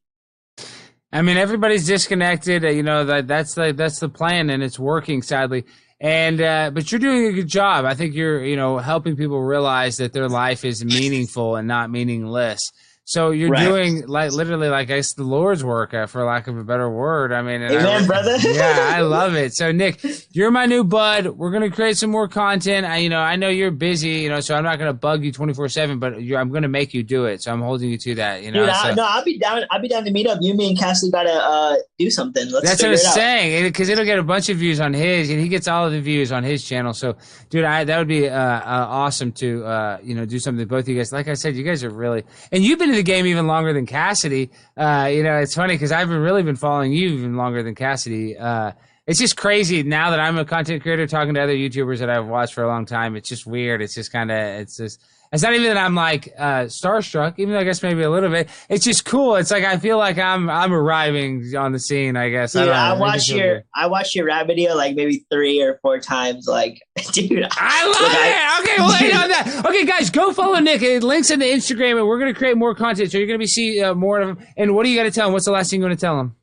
[1.12, 2.65] I mean, everybody's disconnected.
[2.65, 5.23] Uh, you know that that's the that's the plan, and it's working.
[5.23, 5.65] Sadly,
[6.01, 7.85] and uh, but you're doing a good job.
[7.85, 11.90] I think you're you know helping people realize that their life is meaningful and not
[11.90, 12.70] meaningless.
[13.09, 13.64] So you're Right.
[13.66, 17.32] doing like literally like I the Lord's work, uh, for lack of a better word.
[17.32, 18.36] I mean, and I- brother.
[18.43, 19.55] yeah, I love it.
[19.55, 21.28] So Nik, you're my new bud.
[21.28, 22.85] We're gonna create some more content.
[22.86, 25.32] I, you know, I know you're busy, you know, so I'm not gonna bug you
[25.32, 27.43] 24 seven, but you're, I'm gonna make you do it.
[27.43, 28.43] So I'm holding you to that.
[28.43, 29.62] You know, Dude, I, so- no, I'll be down.
[29.70, 30.40] I'll be down to meet up.
[30.43, 32.51] You, me, and Cassie gotta uh, do something.
[32.51, 35.40] Let's That's what I'm saying, because it'll get a bunch of views on his, and
[35.40, 36.93] he gets all of the views on his channel.
[36.93, 37.16] So,
[37.48, 38.60] dude, I, that would be uh, uh,
[38.90, 40.66] awesome to uh, you know do something.
[40.68, 42.98] Both of you guys, like I said, you guys are really, and you've been in
[42.99, 44.51] the game even longer than Cassidy.
[44.77, 47.75] Uh, you know, it's funny because I've been really been following you even longer than
[47.75, 48.37] Cassidy.
[48.37, 48.73] Uh,
[49.07, 52.27] it's just crazy now that I'm a content creator talking to other YouTubers that I've
[52.27, 53.16] watched for a long time.
[53.16, 53.81] It's just weird.
[53.81, 55.01] It's just kind of, it's just.
[55.32, 58.30] It's not even that I'm like uh, starstruck, even though I guess maybe a little
[58.30, 58.48] bit.
[58.68, 59.36] It's just cool.
[59.36, 62.16] It's like I feel like I'm I'm arriving on the scene.
[62.16, 62.52] I guess.
[62.52, 62.74] Dude, don't.
[62.74, 63.62] I me watched your.
[63.74, 66.46] I watched your rap video like maybe three or four times.
[66.48, 66.80] Like,
[67.12, 68.18] dude, I love it.
[68.18, 69.64] I- okay, well, wait on that.
[69.66, 70.82] Okay, guys, go follow Nik.
[70.82, 73.12] It links in the Instagram, and we're gonna create more content.
[73.12, 74.46] So you're gonna be see uh, more of him.
[74.56, 75.32] And what do you got to tell him?
[75.34, 76.34] What's the last thing you want to tell him?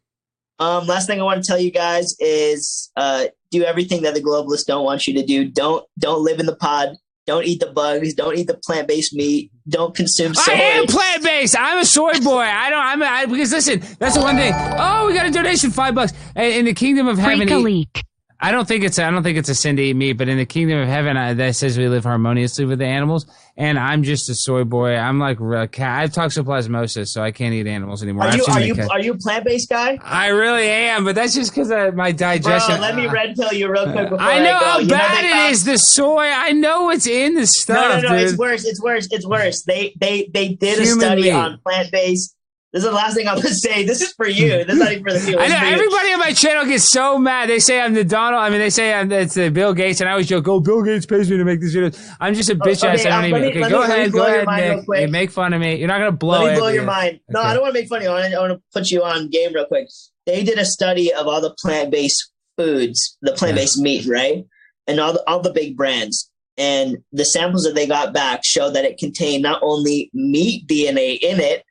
[0.59, 4.21] Um, last thing I want to tell you guys is uh, do everything that the
[4.21, 5.45] globalists don't want you to do.
[5.49, 6.95] Don't don't live in the pod.
[7.27, 8.13] Don't eat the bugs.
[8.13, 9.51] Don't eat the plant based meat.
[9.67, 10.51] Don't consume soy.
[10.53, 11.55] I am plant based.
[11.57, 12.37] I'm a soy boy.
[12.39, 12.79] I don't.
[12.83, 14.53] I'm a, I, because listen, that's the one thing.
[14.55, 16.13] Oh, we got a donation, five bucks.
[16.35, 18.03] In in the kingdom of heaven, Freak a eat- leak.
[18.39, 20.37] I don't think it's I don't think it's a sin to eat meat, but in
[20.37, 23.25] the kingdom of heaven, I, that says we live harmoniously with the animals.
[23.57, 24.95] And I'm just a soy boy.
[24.97, 25.97] I'm like a cat.
[25.97, 28.25] I have toxoplasmosis, so I can't eat animals anymore.
[28.25, 29.97] Are you are you cat- are you a plant based guy?
[30.03, 32.81] I really am, but that's just because of my Bro, digestion.
[32.81, 34.65] let me red pill you real quick before I know go.
[34.65, 35.63] how You bad they it found- is.
[35.63, 36.25] The soy.
[36.29, 38.17] I know what's in the No, stuff, no, no.
[38.19, 38.27] dude.
[38.29, 38.65] It's worse.
[38.65, 39.07] It's worse.
[39.11, 39.63] It's worse.
[39.63, 41.31] They they they did a study meat.
[41.31, 42.35] on plant based.
[42.75, 43.85] This is the last thing I'm gonna say.
[43.85, 44.49] This is for you.
[44.65, 45.39] This is not even for the people.
[45.39, 45.73] I know is for you.
[45.75, 47.47] everybody on my channel gets so mad.
[47.47, 48.43] They say I'm the Donald.
[48.43, 50.83] I mean, they say I'm it's the Bill Gates, and I always joke, "Oh, Bill
[50.83, 53.05] Gates pays me to make these videos." I'm just a bitch okay, ass.
[53.05, 53.41] I um, don't even.
[53.43, 54.85] me- okay, go me- ahead, blow go your ahead, mind real Nik.
[54.87, 55.01] quick.
[55.03, 55.75] You make fun of me.
[55.75, 57.21] You're not gonna blow Let me blow your mind.
[57.29, 57.47] No, Okay.
[57.47, 58.09] I don't want to make fun of you.
[58.09, 59.87] I want, to, I want to put you on game real quick.
[60.25, 64.43] They did a study of all the plant based foods, the plant based meat, right,
[64.85, 66.29] and all the all the big brands.
[66.57, 71.19] And the samples that they got back showed that it contained not only meat DNA
[71.21, 71.64] in it,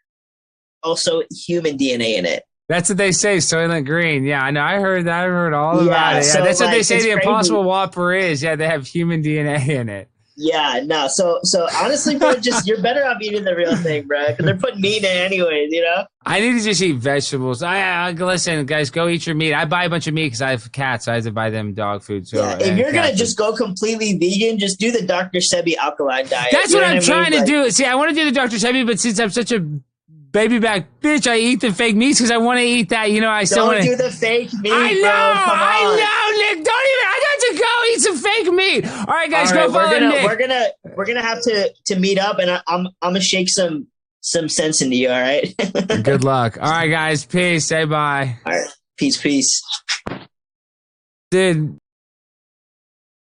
[0.85, 2.45] also human DNA in it.
[2.69, 4.25] That's what they say, Soylent Green.
[4.25, 4.63] Yeah, I know.
[4.63, 5.25] I heard that.
[5.25, 6.17] I heard all Yeah, about it.
[6.27, 7.13] Yeah, so, that's what they say the crazy.
[7.13, 8.43] Impossible Whopper is.
[8.43, 10.09] Yeah, they have human DNA in it.
[10.37, 11.07] Yeah, no.
[11.07, 14.57] So, so honestly, bro, just you're better off eating the real thing, bro, because they're
[14.57, 15.73] putting meat in it anyways.
[15.73, 16.07] You know.
[16.27, 17.63] I need to just eat vegetables.
[17.63, 18.91] I, I listen, guys.
[18.91, 19.53] Go eat your meat.
[19.55, 21.07] I buy a bunch of meat because I have cats.
[21.07, 22.27] I have to buy them dog food.
[22.27, 22.57] So yeah.
[22.59, 23.17] If you're gonna food.
[23.19, 25.39] just go completely vegan, just do the Dr.
[25.39, 26.49] Sebi alkaline diet.
[26.51, 27.03] That's You what I'm I mean?
[27.03, 27.71] trying to Like, do.
[27.71, 28.57] See, I want to do the Dr.
[28.57, 29.65] Sebi, but since I'm such a
[30.35, 33.11] baby back bitch, I eat the fake meats because I want to eat that.
[33.11, 35.09] You know, I still Don't want do the fake meat, I know.
[35.09, 36.65] I know, Nik.
[36.65, 37.07] Don't even.
[37.07, 38.99] I got to go eat some fake meat.
[39.09, 40.25] All right, guys, All go right, follow we're gonna Nik.
[40.27, 40.67] we're gonna
[40.97, 43.87] we're gonna have to to meet up, and I, I'm I'm gonna shake some
[44.21, 45.09] some sense into you.
[45.09, 45.55] All right.
[46.03, 46.59] Good luck.
[46.61, 47.25] All right, guys.
[47.25, 47.67] Peace.
[47.67, 48.37] Say bye.
[48.45, 48.69] all right.
[48.99, 49.17] Peace.
[49.21, 49.63] Peace.
[51.31, 51.79] Dude,